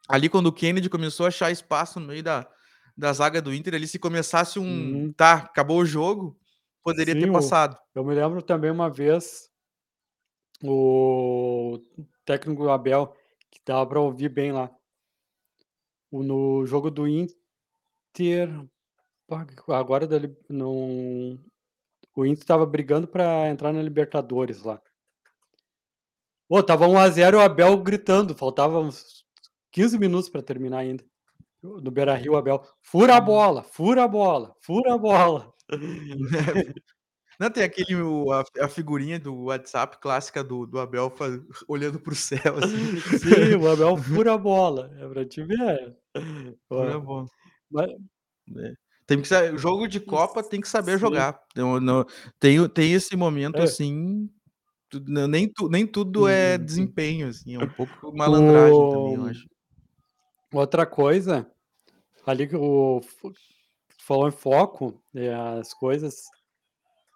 ali, 0.07 0.29
quando 0.29 0.45
o 0.45 0.53
Kennedy 0.53 0.87
começou 0.87 1.25
a 1.25 1.29
achar 1.29 1.49
espaço 1.49 1.99
no 1.99 2.05
meio 2.05 2.21
da, 2.21 2.47
da 2.95 3.11
zaga 3.11 3.41
do 3.41 3.51
Inter, 3.51 3.73
ali, 3.73 3.87
se 3.87 3.97
começasse 3.97 4.59
um. 4.59 4.63
Uhum. 4.63 5.11
Tá, 5.13 5.33
acabou 5.33 5.79
o 5.79 5.85
jogo, 5.85 6.37
poderia 6.83 7.15
Sim, 7.15 7.21
ter 7.21 7.31
passado. 7.31 7.75
Eu, 7.95 8.03
eu 8.03 8.07
me 8.07 8.13
lembro 8.13 8.39
também 8.39 8.69
uma 8.69 8.87
vez 8.87 9.49
o 10.63 11.81
técnico 12.23 12.69
Abel, 12.69 13.15
que 13.49 13.59
dava 13.65 13.87
para 13.87 13.99
ouvir 13.99 14.29
bem 14.29 14.51
lá. 14.51 14.69
No 16.11 16.67
jogo 16.67 16.91
do 16.91 17.07
Inter. 17.07 18.47
Agora 19.69 20.07
não. 20.47 21.39
O 22.15 22.25
Inter 22.25 22.43
estava 22.43 22.63
brigando 22.63 23.07
para 23.07 23.49
entrar 23.49 23.73
na 23.73 23.81
Libertadores 23.81 24.61
lá. 24.61 24.79
Pô, 26.47 26.61
tava 26.61 26.87
1x0 26.87 27.33
e 27.33 27.35
o 27.35 27.41
Abel 27.41 27.77
gritando, 27.77 28.35
faltava 28.35 28.79
uns 28.79 29.25
15 29.71 29.97
minutos 29.97 30.29
para 30.29 30.43
terminar 30.43 30.79
ainda. 30.79 31.03
No 31.61 31.89
Beira 31.89 32.15
Rio, 32.15 32.35
Abel, 32.35 32.63
fura 32.83 33.15
a 33.15 33.21
bola, 33.21 33.63
fura 33.63 34.03
a 34.03 34.07
bola, 34.07 34.53
fura 34.61 34.93
a 34.93 34.97
bola. 34.97 35.51
Não, 37.39 37.49
tem 37.49 37.63
aquele, 37.63 37.95
o, 37.95 38.31
a, 38.31 38.45
a, 38.61 38.69
figurinha 38.69 39.19
do 39.19 39.45
WhatsApp 39.45 39.99
clássica 39.99 40.41
do, 40.43 40.65
do 40.65 40.79
Abel 40.79 41.09
faz, 41.09 41.37
olhando 41.67 41.99
para 41.99 42.13
o 42.13 42.15
céu. 42.15 42.39
Assim. 42.63 42.99
Sim, 43.19 43.55
o 43.55 43.69
Abel 43.69 43.97
fura 43.97 44.33
a 44.33 44.37
bola. 44.37 44.89
É 44.99 45.07
para 45.07 45.25
te 45.25 45.43
ver. 45.43 45.97
Fura 46.69 46.95
a 46.95 46.99
bola. 46.99 47.25
Mas... 47.69 47.91
É. 47.91 48.73
Tem 49.05 49.21
que 49.21 49.27
saber, 49.27 49.57
jogo 49.57 49.87
de 49.87 49.99
Copa 49.99 50.41
tem 50.41 50.61
que 50.61 50.69
saber 50.69 50.93
Sim. 50.93 50.99
jogar. 50.99 51.39
Tem, 51.53 51.63
tem, 52.39 52.69
tem 52.69 52.93
esse 52.93 53.15
momento 53.15 53.57
é. 53.57 53.63
assim 53.63 54.29
nem, 54.99 55.47
tu, 55.47 55.69
nem 55.69 55.85
tudo 55.85 56.27
é 56.27 56.57
uhum. 56.57 56.65
desempenho, 56.65 57.27
assim, 57.27 57.55
é 57.55 57.59
um 57.59 57.69
pouco 57.69 58.15
malandragem 58.15 58.73
o... 58.73 58.89
também, 58.91 59.13
eu 59.15 59.25
acho. 59.25 59.49
Outra 60.53 60.85
coisa, 60.85 61.49
ali 62.25 62.47
que 62.47 62.55
o 62.55 63.01
falou 63.99 64.27
em 64.27 64.31
foco, 64.31 65.01
é, 65.15 65.33
as 65.33 65.73
coisas 65.73 66.25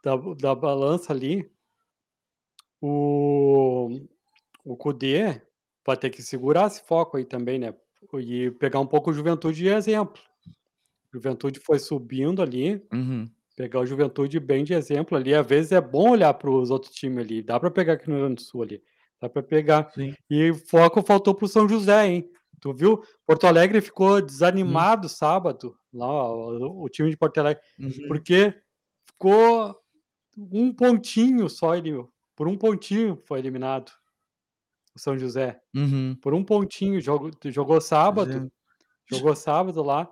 da, 0.03 0.15
da 0.15 0.55
balança 0.55 1.13
ali, 1.13 1.49
o, 2.81 3.89
o 4.65 4.75
Kudê 4.75 5.41
vai 5.85 5.97
ter 5.97 6.09
que 6.09 6.23
segurar 6.23 6.67
esse 6.67 6.81
foco 6.81 7.17
aí 7.17 7.25
também, 7.25 7.59
né? 7.59 7.73
e 8.19 8.49
pegar 8.51 8.79
um 8.79 8.87
pouco 8.87 9.11
o 9.11 9.13
Juventude 9.13 9.59
de 9.59 9.67
exemplo. 9.67 10.21
Juventude 11.13 11.59
foi 11.59 11.79
subindo 11.79 12.41
ali, 12.41 12.85
Uhum. 12.93 13.29
Pegar 13.59 13.81
o 13.81 13.85
Juventude 13.85 14.39
bem 14.39 14.63
de 14.63 14.73
exemplo 14.73 15.17
ali. 15.17 15.35
Às 15.35 15.45
vezes 15.45 15.73
é 15.73 15.81
bom 15.81 16.11
olhar 16.11 16.33
para 16.33 16.49
os 16.49 16.71
outros 16.71 16.93
times 16.95 17.25
ali. 17.25 17.41
Dá 17.41 17.59
para 17.59 17.69
pegar 17.69 17.93
aqui 17.93 18.07
no 18.07 18.15
Rio 18.15 18.23
Grande 18.23 18.35
do 18.35 18.41
Sul 18.41 18.63
ali. 18.63 18.81
Dá 19.19 19.27
para 19.27 19.43
pegar. 19.43 19.91
Sim. 19.93 20.13
E 20.29 20.53
foco 20.53 21.01
faltou 21.03 21.35
para 21.35 21.43
o 21.43 21.47
São 21.49 21.67
José, 21.67 22.07
hein? 22.07 22.31
Tu 22.61 22.73
viu? 22.73 23.03
Porto 23.27 23.45
Alegre 23.45 23.81
ficou 23.81 24.13
Uhum. 24.15 24.21
desanimado 24.25 25.09
sábado, 25.09 25.77
lá 25.93 26.33
o, 26.33 26.83
o 26.83 26.89
time 26.89 27.09
de 27.09 27.17
Porto 27.17 27.37
Alegre, 27.37 27.61
Uhum. 27.77 28.07
porque 28.07 28.53
ficou 29.05 29.75
um 30.37 30.73
pontinho 30.73 31.49
só 31.49 31.75
ele, 31.75 32.01
por 32.37 32.47
um 32.47 32.57
pontinho 32.57 33.21
foi 33.25 33.39
eliminado 33.39 33.91
o 34.95 34.99
São 34.99 35.17
José. 35.17 35.59
Uhum. 35.75 36.15
Por 36.21 36.33
um 36.33 36.45
pontinho, 36.45 37.01
jogo, 37.01 37.29
jogou 37.47 37.75
Pois 37.75 37.85
sábado, 37.85 38.49
é. 39.11 39.15
jogou 39.15 39.35
sábado 39.35 39.83
lá, 39.83 40.09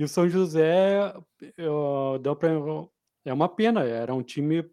e 0.00 0.04
o 0.04 0.08
São 0.08 0.26
José 0.26 1.12
eh, 1.42 2.18
deu 2.22 2.34
pra, 2.34 2.48
é 3.22 3.34
uma 3.34 3.50
pena, 3.50 3.84
era 3.84 4.14
um 4.14 4.22
time 4.22 4.64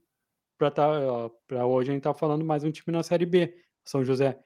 para 0.58 0.72
tá, 0.72 1.30
para 1.46 1.66
hoje 1.66 1.92
a 1.92 1.94
gente 1.94 2.04
tá 2.04 2.14
falando 2.14 2.46
mais 2.46 2.64
um 2.64 2.72
time 2.72 2.96
na 2.96 3.04
Série 3.04 3.26
B, 3.26 3.54
São 3.84 4.06
José. 4.06 4.40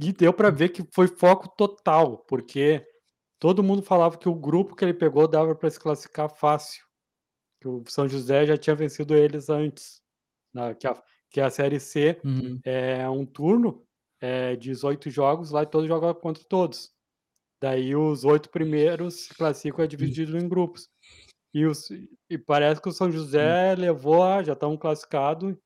E 0.00 0.12
deu 0.12 0.32
para 0.32 0.50
ver 0.50 0.70
que 0.70 0.82
foi 0.92 1.06
foco 1.06 1.48
total, 1.56 2.18
porque 2.18 2.84
todo 3.38 3.62
mundo 3.62 3.80
falava 3.80 4.18
que 4.18 4.28
o 4.28 4.34
grupo 4.34 4.74
que 4.74 4.84
ele 4.84 4.94
pegou 4.94 5.28
dava 5.28 5.54
para 5.54 5.70
se 5.70 5.78
classificar 5.78 6.28
fácil. 6.28 6.84
Que 7.60 7.68
o 7.68 7.84
São 7.86 8.08
José 8.08 8.46
já 8.46 8.56
tinha 8.56 8.74
vencido 8.74 9.14
eles 9.14 9.48
antes. 9.48 10.02
Na, 10.52 10.74
que, 10.74 10.88
a, 10.88 11.00
que 11.30 11.40
a 11.40 11.50
Série 11.50 11.78
C 11.78 12.20
Uhum. 12.24 12.58
é 12.64 13.08
um 13.08 13.24
turno, 13.24 13.86
é 14.20 14.56
18 14.56 15.08
jogos, 15.08 15.52
lá 15.52 15.62
e 15.62 15.66
todos 15.66 15.86
jogam 15.86 16.12
contra 16.14 16.42
todos. 16.42 16.92
Daí 17.60 17.96
os 17.96 18.24
oito 18.24 18.50
primeiros 18.50 19.26
se 19.26 19.34
classificam 19.34 19.84
é 19.84 19.88
dividido 19.88 20.38
em 20.38 20.48
grupos. 20.48 20.88
E, 21.52 21.66
os, 21.66 21.88
e 22.30 22.38
parece 22.38 22.80
que 22.80 22.88
o 22.88 22.92
São 22.92 23.10
José 23.10 23.74
levou, 23.74 24.22
ah, 24.22 24.42
já 24.42 24.52
estão 24.52 24.76
classificados, 24.76 25.56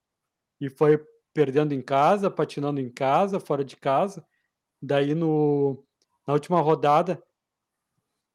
e 0.61 0.71
foi 0.71 0.99
perdendo 1.35 1.75
em 1.75 1.83
casa, 1.83 2.31
patinando 2.31 2.81
em 2.81 2.91
casa, 2.91 3.41
fora 3.41 3.65
de 3.65 3.77
casa. 3.77 4.25
Daí 4.81 5.15
no, 5.15 5.85
na 6.27 6.35
última 6.35 6.61
rodada 6.61 7.23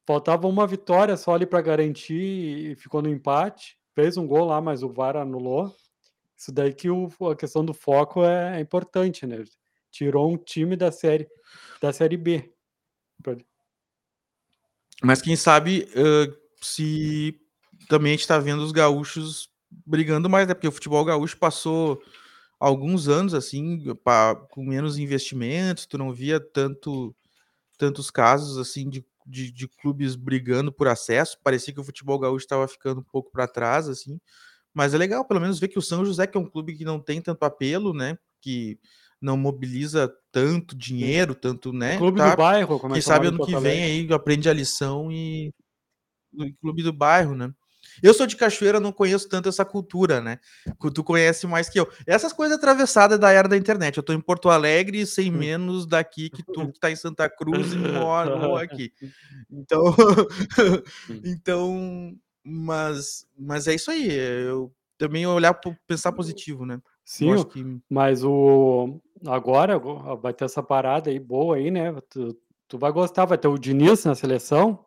faltava 0.05 0.47
uma 0.47 0.67
vitória 0.67 1.15
só 1.17 1.33
ali 1.33 1.45
para 1.45 1.61
garantir 1.61 2.71
e 2.71 2.75
ficou 2.75 3.01
no 3.01 3.09
empate. 3.09 3.77
Fez 3.93 4.17
um 4.17 4.27
gol 4.27 4.45
lá, 4.45 4.61
mas 4.61 4.83
o 4.83 4.89
VAR 4.89 5.17
anulou. 5.17 5.75
Isso 6.35 6.51
daí 6.51 6.73
que 6.73 6.89
o, 6.89 7.09
a 7.31 7.35
questão 7.35 7.65
do 7.65 7.73
foco 7.73 8.23
é, 8.23 8.57
é 8.57 8.59
importante, 8.59 9.25
né? 9.25 9.43
Tirou 9.89 10.31
um 10.31 10.37
time 10.37 10.75
da 10.75 10.91
série 10.91 11.27
da 11.81 11.91
série 11.91 12.17
B. 12.17 12.53
Pra- 13.27 13.35
Mas 15.03 15.21
quem 15.21 15.35
sabe 15.35 15.87
ãh, 15.95 16.33
se 16.61 17.39
também 17.89 18.13
a 18.13 18.15
gente 18.15 18.27
tá 18.27 18.39
vendo 18.39 18.63
os 18.63 18.71
gaúchos 18.71 19.49
brigando 19.85 20.29
mais, 20.29 20.47
né? 20.47 20.53
Porque 20.53 20.67
o 20.67 20.71
futebol 20.71 21.03
gaúcho 21.03 21.37
passou 21.37 22.01
alguns 22.59 23.07
anos 23.07 23.33
assim, 23.33 23.93
pa- 24.03 24.35
com 24.51 24.63
menos 24.65 24.97
investimentos, 24.97 25.85
tu 25.85 25.97
não 25.97 26.13
via 26.13 26.39
tanto 26.39 27.15
tantos 27.77 28.11
casos 28.11 28.57
assim 28.57 28.89
de, 28.89 29.05
de, 29.25 29.51
de 29.51 29.67
clubes 29.67 30.15
brigando 30.15 30.71
por 30.71 30.87
acesso. 30.87 31.37
Parecia 31.43 31.73
que 31.73 31.79
o 31.81 31.83
futebol 31.83 32.19
gaúcho 32.19 32.45
estava 32.45 32.67
ficando 32.67 33.01
um 33.01 33.03
pouco 33.03 33.31
para 33.31 33.47
trás, 33.47 33.89
assim. 33.89 34.19
Mas 34.73 34.93
é 34.93 34.97
legal, 34.97 35.25
pelo 35.25 35.41
menos, 35.41 35.59
ver 35.59 35.69
que 35.69 35.79
o 35.79 35.81
São 35.81 36.05
José, 36.05 36.27
que 36.27 36.37
é 36.37 36.41
um 36.41 36.49
clube 36.49 36.75
que 36.75 36.85
não 36.85 36.99
tem 37.01 37.21
tanto 37.21 37.43
apelo, 37.43 37.93
né? 37.93 38.17
Que 38.41 38.79
não 39.21 39.35
mobiliza 39.35 40.11
tanto 40.31 40.75
dinheiro, 40.75 41.33
tanto, 41.33 41.73
né? 41.73 41.97
Clube 41.97 42.17
tá, 42.17 42.31
do 42.31 42.37
bairro, 42.37 42.79
como 42.79 42.93
é 42.93 42.97
quem 42.97 43.01
chamado 43.01 43.25
sabe 43.25 43.35
ano 43.35 43.45
que 43.45 43.55
vem 43.57 43.83
aí 43.83 44.13
aprende 44.13 44.49
a 44.49 44.53
lição 44.53 45.11
e 45.11 45.51
no 46.31 46.53
clube 46.55 46.83
do 46.83 46.93
bairro, 46.93 47.35
né? 47.35 47.51
Eu 48.01 48.13
sou 48.13 48.27
de 48.27 48.35
Cachoeira, 48.35 48.79
não 48.79 48.91
conheço 48.91 49.27
tanto 49.27 49.49
essa 49.49 49.65
cultura, 49.65 50.21
né? 50.21 50.39
Que 50.79 50.91
Tu 50.91 51.03
conhece 51.03 51.47
mais 51.47 51.69
que 51.69 51.79
eu. 51.79 51.89
Essas 52.05 52.31
coisas 52.31 52.57
atravessadas 52.57 53.19
da 53.19 53.31
era 53.31 53.47
da 53.47 53.57
internet. 53.57 53.97
Eu 53.97 54.03
tô 54.03 54.13
em 54.13 54.21
Porto 54.21 54.49
Alegre, 54.49 55.05
sem 55.05 55.31
menos 55.31 55.87
daqui 55.87 56.29
que 56.29 56.43
tu 56.43 56.71
que 56.71 56.79
tá 56.79 56.91
em 56.91 56.95
Santa 56.95 57.29
Cruz 57.29 57.73
e 57.73 57.77
moro 57.77 58.55
aqui. 58.57 58.91
Então, 59.49 59.83
então, 61.23 62.13
mas, 62.43 63.25
mas 63.37 63.67
é 63.67 63.75
isso 63.75 63.89
aí. 63.89 64.11
Eu 64.11 64.71
também 64.97 65.25
olhar, 65.25 65.59
pensar 65.87 66.11
positivo, 66.11 66.65
né? 66.65 66.75
Eu 66.75 66.81
Sim, 67.05 67.33
acho 67.33 67.45
que 67.45 67.63
mas 67.89 68.23
o 68.23 68.99
agora 69.25 69.79
vai 70.19 70.33
ter 70.33 70.45
essa 70.45 70.61
parada 70.61 71.09
aí 71.09 71.19
boa 71.19 71.55
aí, 71.55 71.71
né? 71.71 71.93
Tu, 72.09 72.33
tu 72.67 72.77
vai 72.77 72.91
gostar, 72.91 73.25
vai 73.25 73.37
ter 73.37 73.47
o 73.47 73.57
Diniz 73.57 74.05
na 74.05 74.15
seleção. 74.15 74.85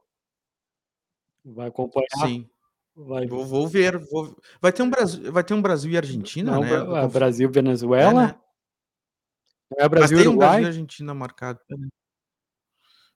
Vai 1.44 1.68
acompanhar, 1.68 2.26
sim. 2.26 2.48
vai 2.94 3.26
Vou, 3.26 3.46
vou 3.46 3.66
ver. 3.66 3.98
vou- 3.98 4.36
Vai 4.60 4.72
ter 4.72 4.82
um 4.82 4.90
Brasil, 4.90 5.32
vai 5.32 5.42
ter 5.42 5.54
um 5.54 5.62
Brasil 5.62 5.90
e 5.90 5.96
Argentina, 5.96 6.52
não, 6.52 6.60
né? 6.60 6.74
É 6.74 6.84
conf- 7.02 7.12
Brasil, 7.12 7.48
É, 7.48 7.52
Venezuela. 7.52 8.26
né? 8.26 8.40
É 9.76 9.82
Mas 9.82 9.90
Brasil, 9.90 10.18
tem 10.18 10.28
um 10.28 10.36
Brasil 10.36 10.62
e. 10.62 10.66
Argentina 10.66 11.14
marcado. 11.14 11.60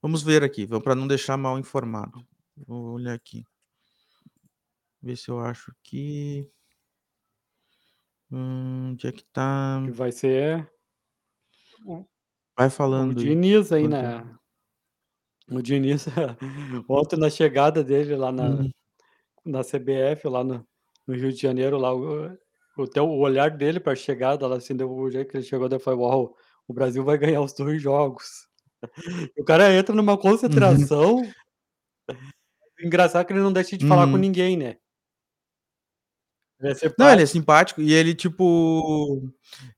Vamos 0.01 0.23
ver 0.23 0.43
aqui, 0.45 0.67
para 0.83 0.95
não 0.95 1.07
deixar 1.07 1.37
mal 1.37 1.59
informado. 1.59 2.27
Vou 2.57 2.93
olhar 2.93 3.15
aqui. 3.15 3.45
Ver 5.03 5.17
se 5.17 5.31
eu 5.31 5.41
acho 5.41 5.75
que. 5.83 6.49
Hum, 8.31 8.91
onde 8.93 9.07
é 9.07 9.13
que 9.13 9.25
tá? 9.25 9.83
Que 9.85 9.91
vai 9.91 10.11
ser 10.13 10.71
Vai 12.57 12.69
o 12.69 12.71
falando 12.71 13.19
aí. 13.19 13.27
Diniz 13.27 13.73
aí 13.73 13.87
na. 13.89 14.39
O 15.51 15.61
Diniz, 15.61 16.07
ontem 16.89 17.19
na 17.19 17.29
chegada 17.29 17.85
dele 17.85 18.17
lá 18.17 18.33
na, 18.33 18.49
Uhum. 18.51 18.71
na 19.45 19.63
CBF, 19.63 20.27
lá 20.29 20.43
no, 20.43 20.67
no 21.07 21.15
Rio 21.15 21.31
de 21.33 21.39
Janeiro, 21.41 21.77
lá, 21.77 21.95
o, 21.95 22.29
o, 22.79 23.01
o 23.01 23.19
olhar 23.21 23.51
dele 23.51 23.79
para 23.79 23.93
a 23.93 23.97
chegada, 23.97 24.47
lá, 24.47 24.57
assim, 24.57 24.75
deu- 24.75 24.91
o 24.91 25.11
jeito 25.11 25.31
que 25.31 25.37
ele 25.37 25.45
chegou, 25.45 25.69
daí 25.69 25.79
foi: 25.79 25.95
Uau, 25.95 26.35
o 26.67 26.73
Brasil 26.73 27.05
vai 27.05 27.19
ganhar 27.19 27.43
os 27.43 27.53
dois 27.53 27.81
jogos. 27.81 28.47
O 29.39 29.45
cara 29.45 29.73
entra 29.75 29.95
numa 29.95 30.17
concentração. 30.19 31.23
Engraçado 32.81 33.27
que 33.27 33.33
ele 33.33 33.41
não 33.41 33.53
deixa 33.53 33.77
de 33.79 33.87
falar 33.87 34.07
com 34.07 34.13
Uhum. 34.15 34.19
ninguém, 34.19 34.57
né? 34.59 34.77
Ele 36.61 36.73
é 36.73 36.95
Não, 36.99 37.11
ele 37.11 37.23
é 37.23 37.27
simpático. 37.27 37.81
e 37.81 37.93
ele, 37.93 38.15
tipo. 38.15 39.23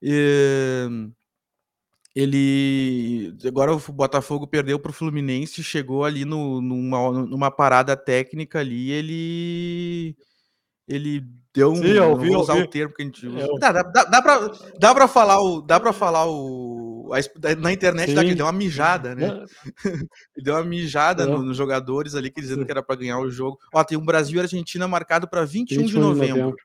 eh, 0.03 0.87
Ele. 2.17 3.35
Agora 3.47 3.75
o 3.75 3.79
Botafogo 3.93 4.47
perdeu 4.47 4.79
pro 4.79 4.91
Fluminense, 4.93 5.63
chegou 5.63 6.03
ali 6.03 6.25
no, 6.25 6.63
numa, 6.63 7.13
numa 7.13 7.51
parada 7.51 7.95
técnica 7.95 8.61
ali, 8.61 8.91
ele. 8.91 10.17
Ele 10.89 11.23
deu 11.53 11.73
um. 11.73 11.77
Sim, 11.77 11.89
eu 11.89 12.17
vou 12.17 12.41
usar 12.41 12.57
o 12.57 12.67
termo 12.69 12.95
que 12.95 13.03
a 13.03 13.05
gente 13.05 13.27
usa. 13.27 13.39
Eu- 13.41 13.59
Dá, 13.59 13.71
dá, 13.73 13.83
dá, 14.05 14.23
pra, 14.23 14.51
dá 14.79 14.95
pra 14.95 15.07
falar 15.09 15.43
o. 15.43 15.61
Dá 15.61 15.79
pra 15.79 15.93
falar 15.93 16.27
o. 16.27 17.11
a 17.13 17.55
na 17.57 17.71
internet 17.73 18.07
que 18.07 18.19
ele 18.19 18.35
deu 18.37 18.47
uma 18.47 18.53
mijada, 18.53 19.15
né? 19.15 19.45
Ele 19.85 20.07
deu 20.43 20.55
uma 20.55 20.65
mijada 20.65 21.27
no- 21.27 21.39
Não. 21.39 21.43
nos 21.45 21.57
jogadores 21.57 22.15
ali, 22.15 22.31
que 22.31 22.41
dizendo 22.41 22.65
que 22.65 22.71
era 22.71 22.83
pra 22.83 22.97
ganhar 22.97 23.19
o 23.19 23.29
jogo. 23.31 23.59
Ó, 23.75 23.85
tem 23.85 23.99
um 23.99 24.05
Brasil 24.05 24.39
e 24.39 24.41
Argentina 24.41 24.89
marcado 24.89 25.29
pra 25.29 25.45
21, 25.45 25.81
21 25.83 25.87
de 25.87 25.99
novembro. 25.99 26.57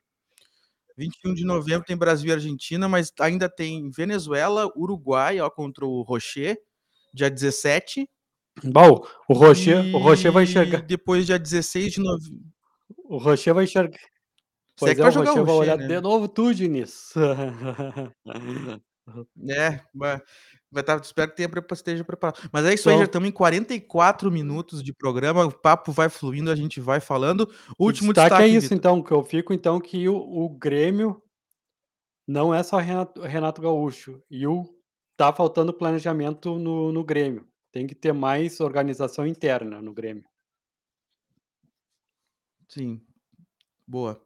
21 0.96 1.34
de 1.34 1.44
novembro 1.44 1.86
tem 1.86 1.96
Brasil 1.96 2.30
e 2.30 2.32
Argentina, 2.32 2.88
mas 2.88 3.12
ainda 3.20 3.48
tem 3.48 3.90
Venezuela, 3.90 4.70
Uruguai, 4.76 5.40
ó, 5.40 5.48
contra 5.50 5.84
o 5.86 6.02
Rocher, 6.02 6.56
dia 7.12 7.30
17. 7.30 8.08
Bom, 8.64 9.04
o 9.28 9.34
Rocher, 9.34 9.94
o 9.94 9.98
Rocher 9.98 10.30
vai 10.30 10.44
e 10.44 10.46
enxergar. 10.46 10.82
depois 10.82 11.26
dia 11.26 11.38
16 11.38 11.94
de 11.94 12.00
novembro. 12.00 12.42
O 13.04 13.18
Rocher 13.18 13.54
vai 13.54 13.64
enxergar. 13.64 13.98
Você 14.76 14.90
é 14.90 14.94
Pois 14.94 14.94
que 14.94 15.00
é, 15.00 15.02
vai 15.02 15.10
o 15.10 15.14
jogar 15.14 15.30
Rocher 15.30 15.42
o 15.42 15.46
vai 15.46 15.54
Rocher, 15.54 15.72
olhar 15.74 15.78
né? 15.78 15.94
de 15.94 16.00
novo 16.00 16.28
tu, 16.28 16.54
Diniz. 16.54 17.12
É, 19.48 19.80
vai, 19.94 20.20
vai 20.72 20.82
tá, 20.82 20.96
espero 20.96 21.30
que 21.30 21.36
tenha, 21.36 21.50
esteja 21.72 22.02
preparado. 22.02 22.48
Mas 22.50 22.64
é 22.64 22.74
isso 22.74 22.88
aí, 22.88 22.94
já 22.94 23.02
Então, 23.02 23.04
estamos 23.04 23.28
em 23.28 23.32
44 23.32 24.30
minutos 24.30 24.82
de 24.82 24.92
programa, 24.92 25.44
o 25.44 25.52
papo 25.52 25.92
vai 25.92 26.08
fluindo, 26.08 26.50
a 26.50 26.56
gente 26.56 26.80
vai 26.80 26.98
falando. 26.98 27.48
Último 27.78 28.12
destaque 28.12 28.30
destaque, 28.30 28.44
é 28.44 28.48
isso, 28.48 28.62
Vitor. 28.62 28.78
então, 28.78 29.02
que 29.02 29.12
eu 29.12 29.22
fico, 29.22 29.52
então, 29.52 29.78
que 29.78 30.08
o, 30.08 30.16
o 30.16 30.48
Grêmio 30.48 31.22
não 32.26 32.54
é 32.54 32.62
só 32.62 32.78
Renato, 32.78 33.20
Renato 33.20 33.60
Gaúcho. 33.60 34.22
E 34.30 34.46
o 34.46 34.64
tá 35.16 35.32
faltando 35.32 35.74
planejamento 35.74 36.58
no, 36.58 36.90
no 36.90 37.04
Grêmio. 37.04 37.46
Tem 37.70 37.86
que 37.86 37.94
ter 37.94 38.12
mais 38.12 38.58
organização 38.60 39.26
interna 39.26 39.80
no 39.80 39.92
Grêmio. 39.92 40.24
Sim, 42.68 43.00
boa. 43.86 44.20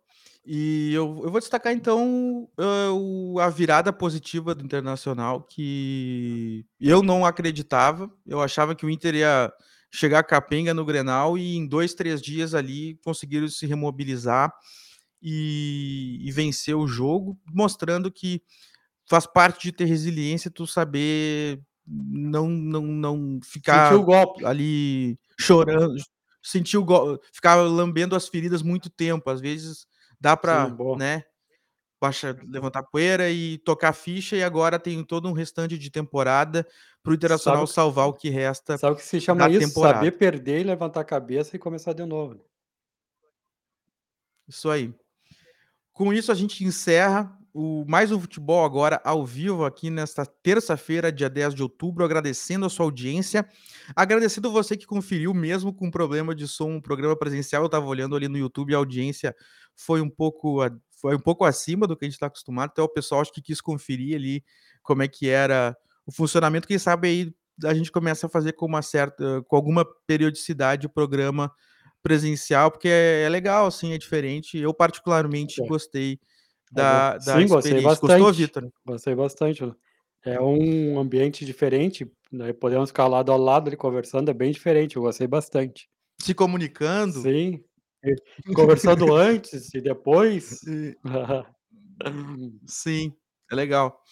E 0.48 0.92
eu, 0.94 1.22
eu 1.24 1.30
vou 1.30 1.40
destacar 1.40 1.72
então 1.72 2.48
o- 2.94 3.38
a 3.40 3.48
virada 3.50 3.92
positiva 3.92 4.54
do 4.54 4.64
Internacional, 4.64 5.42
que 5.42 6.64
eu 6.80 7.02
não 7.02 7.26
acreditava. 7.26 8.08
Eu 8.24 8.40
achava 8.40 8.74
que 8.74 8.86
o 8.86 8.90
Inter 8.90 9.16
ia 9.16 9.52
chegar 9.90 10.22
capenga 10.22 10.72
no 10.72 10.84
Grenal 10.84 11.36
e 11.36 11.56
em 11.56 11.66
dois, 11.66 11.94
três 11.94 12.22
dias 12.22 12.54
ali 12.54 12.96
conseguiram 13.04 13.48
se 13.48 13.66
remobilizar 13.66 14.52
e, 15.22 16.18
e 16.22 16.30
vencer 16.32 16.76
o 16.76 16.86
jogo, 16.86 17.38
mostrando 17.52 18.10
que 18.12 18.40
faz 19.08 19.26
parte 19.26 19.64
de 19.64 19.72
ter 19.72 19.84
resiliência 19.86 20.50
tu 20.50 20.66
saber 20.66 21.60
não, 21.86 22.48
não, 22.48 22.82
não 22.82 23.40
ficar 23.44 23.92
ali 24.44 25.18
chorando, 25.38 25.94
sentir 26.42 26.76
o 26.78 26.84
golpe, 26.84 27.24
ficar 27.32 27.56
lambendo 27.56 28.14
as 28.14 28.28
feridas 28.28 28.62
muito 28.62 28.90
tempo. 28.90 29.28
Às 29.30 29.40
vezes 29.40 29.86
dá 30.20 30.36
para, 30.36 30.68
né? 30.96 31.24
Baixa, 32.00 32.36
levantar 32.46 32.82
poeira 32.82 33.30
e 33.30 33.58
tocar 33.58 33.92
ficha, 33.92 34.36
e 34.36 34.42
agora 34.42 34.78
tem 34.78 35.02
todo 35.02 35.28
um 35.28 35.32
restante 35.32 35.78
de 35.78 35.90
temporada 35.90 36.66
para 37.02 37.12
o 37.12 37.14
Internacional 37.14 37.66
sabe, 37.66 37.74
salvar 37.74 38.08
o 38.08 38.12
que 38.12 38.28
resta. 38.28 38.76
Sabe 38.76 38.94
o 38.94 38.96
que 38.96 39.04
se 39.04 39.20
chama 39.20 39.48
isso? 39.48 39.68
Temporada. 39.68 39.98
Saber 39.98 40.10
perder 40.12 40.60
e 40.60 40.64
levantar 40.64 41.00
a 41.00 41.04
cabeça 41.04 41.54
e 41.54 41.58
começar 41.58 41.92
de 41.92 42.04
novo. 42.04 42.34
Né? 42.34 42.40
Isso 44.48 44.68
aí. 44.68 44.94
Com 45.92 46.12
isso, 46.12 46.30
a 46.30 46.34
gente 46.34 46.64
encerra 46.64 47.35
o 47.58 47.86
mais 47.88 48.12
um 48.12 48.20
futebol 48.20 48.66
agora 48.66 49.00
ao 49.02 49.24
vivo 49.24 49.64
aqui 49.64 49.88
nesta 49.88 50.26
terça-feira, 50.26 51.10
dia 51.10 51.30
10 51.30 51.54
de 51.54 51.62
outubro, 51.62 52.04
agradecendo 52.04 52.66
a 52.66 52.68
sua 52.68 52.84
audiência, 52.84 53.48
agradecendo 53.94 54.52
você 54.52 54.76
que 54.76 54.84
conferiu 54.84 55.32
mesmo 55.32 55.72
com 55.72 55.90
problema 55.90 56.34
de 56.34 56.46
som, 56.46 56.72
um 56.72 56.80
programa 56.82 57.16
presencial, 57.16 57.62
eu 57.62 57.66
estava 57.66 57.86
olhando 57.86 58.14
ali 58.14 58.28
no 58.28 58.36
YouTube, 58.36 58.74
a 58.74 58.76
audiência 58.76 59.34
foi 59.74 60.02
um 60.02 60.10
pouco 60.10 60.58
foi 61.00 61.16
um 61.16 61.18
pouco 61.18 61.46
acima 61.46 61.86
do 61.86 61.96
que 61.96 62.04
a 62.04 62.08
gente 62.08 62.16
está 62.16 62.26
acostumado, 62.26 62.72
até 62.72 62.82
o 62.82 62.88
pessoal 62.90 63.22
acho 63.22 63.32
que 63.32 63.40
quis 63.40 63.62
conferir 63.62 64.16
ali 64.16 64.44
como 64.82 65.02
é 65.02 65.08
que 65.08 65.30
era 65.30 65.74
o 66.04 66.12
funcionamento, 66.12 66.68
quem 66.68 66.78
sabe 66.78 67.08
aí 67.08 67.34
a 67.64 67.72
gente 67.72 67.90
começa 67.90 68.26
a 68.26 68.30
fazer 68.30 68.52
com 68.52 68.66
uma 68.66 68.82
certa, 68.82 69.42
com 69.48 69.56
alguma 69.56 69.82
periodicidade 70.06 70.86
o 70.86 70.90
programa 70.90 71.50
presencial, 72.02 72.70
porque 72.70 72.88
é, 72.88 73.22
é 73.22 73.28
legal, 73.30 73.66
assim, 73.66 73.94
é 73.94 73.98
diferente. 73.98 74.58
Eu 74.58 74.74
particularmente 74.74 75.62
é. 75.62 75.66
gostei 75.66 76.20
da, 76.70 77.18
da 77.18 77.40
Sim, 77.40 77.46
gostei 77.46 77.80
bastante. 77.82 78.18
Gostou, 78.18 78.32
Vitor? 78.32 78.72
Gostei 78.84 79.14
bastante. 79.14 79.74
É 80.24 80.40
um 80.40 80.98
ambiente 80.98 81.44
diferente, 81.44 82.10
né? 82.32 82.52
podemos 82.52 82.90
ficar 82.90 83.06
lado 83.06 83.30
a 83.30 83.36
lado 83.36 83.68
ali 83.68 83.76
conversando, 83.76 84.30
é 84.30 84.34
bem 84.34 84.50
diferente, 84.50 84.96
eu 84.96 85.02
gostei 85.02 85.26
bastante. 85.26 85.88
Se 86.20 86.34
comunicando? 86.34 87.22
Sim, 87.22 87.62
conversando 88.54 89.12
antes 89.14 89.72
e 89.72 89.80
depois. 89.80 90.60
Sim, 92.66 93.12
é 93.50 93.54
legal. 93.54 94.02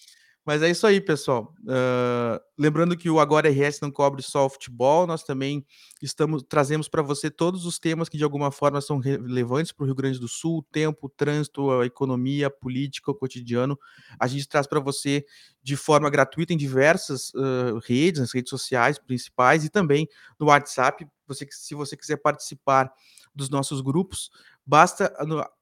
Mas 0.45 0.63
é 0.63 0.69
isso 0.69 0.87
aí, 0.87 1.01
pessoal. 1.01 1.55
Uh, 1.63 2.39
lembrando 2.59 2.97
que 2.97 3.09
o 3.09 3.19
Agora 3.19 3.49
RS 3.49 3.81
não 3.81 3.91
cobre 3.91 4.21
só 4.23 4.45
o 4.45 4.51
futebol, 4.51 5.07
nós 5.07 5.25
também 5.25 5.65
estamos 6.03 6.43
trazemos 6.47 6.87
para 6.87 7.01
você 7.01 7.31
todos 7.31 7.65
os 7.65 7.79
temas 7.79 8.11
que 8.11 8.19
de 8.19 8.25
alguma 8.25 8.51
forma 8.51 8.79
são 8.83 8.99
relevantes 8.99 9.73
para 9.73 9.85
o 9.85 9.87
Rio 9.87 9.95
Grande 9.95 10.21
do 10.21 10.29
Sul, 10.29 10.59
o 10.59 10.63
tempo, 10.63 11.07
o 11.07 11.09
trânsito, 11.09 11.71
a 11.71 11.87
economia, 11.87 12.49
a 12.49 12.51
política, 12.51 13.11
o 13.11 13.15
cotidiano. 13.15 13.79
A 14.21 14.27
gente 14.27 14.47
traz 14.47 14.67
para 14.67 14.81
você 14.81 15.25
de 15.63 15.77
forma 15.77 16.11
gratuita 16.11 16.53
em 16.53 16.59
diversas 16.59 17.31
uh, 17.31 17.79
redes, 17.83 18.21
nas 18.21 18.35
redes 18.35 18.51
sociais 18.51 18.99
principais 18.99 19.65
e 19.65 19.71
também 19.71 20.07
no 20.39 20.47
WhatsApp. 20.49 21.07
Você, 21.27 21.47
se 21.51 21.75
você 21.75 21.97
quiser 21.97 22.19
participar 22.19 22.93
dos 23.35 23.49
nossos 23.49 23.81
grupos, 23.81 24.31
basta 24.67 25.11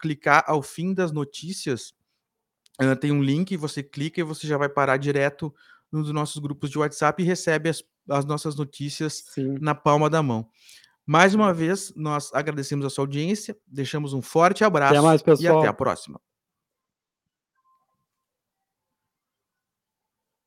clicar 0.00 0.42
ao 0.48 0.60
fim 0.60 0.92
das 0.92 1.12
notícias 1.12 1.94
Uh, 2.82 2.96
tem 2.96 3.12
um 3.12 3.22
link, 3.22 3.56
você 3.56 3.82
clica 3.82 4.20
e 4.20 4.24
você 4.24 4.46
já 4.46 4.56
vai 4.56 4.68
parar 4.68 4.96
direto 4.96 5.54
nos 5.90 6.10
nossos 6.10 6.40
grupos 6.40 6.70
de 6.70 6.78
WhatsApp 6.78 7.22
e 7.22 7.26
recebe 7.26 7.68
as, 7.68 7.84
as 8.08 8.24
nossas 8.24 8.56
notícias 8.56 9.24
Sim. 9.34 9.56
na 9.60 9.74
palma 9.74 10.08
da 10.08 10.22
mão. 10.22 10.48
Mais 11.06 11.34
uma 11.34 11.52
vez, 11.52 11.92
nós 11.96 12.30
agradecemos 12.32 12.86
a 12.86 12.90
sua 12.90 13.02
audiência, 13.02 13.56
deixamos 13.66 14.12
um 14.12 14.22
forte 14.22 14.64
abraço 14.64 14.94
até 14.94 15.02
mais, 15.02 15.22
e 15.40 15.48
até 15.48 15.66
a 15.66 15.72
próxima. 15.72 16.20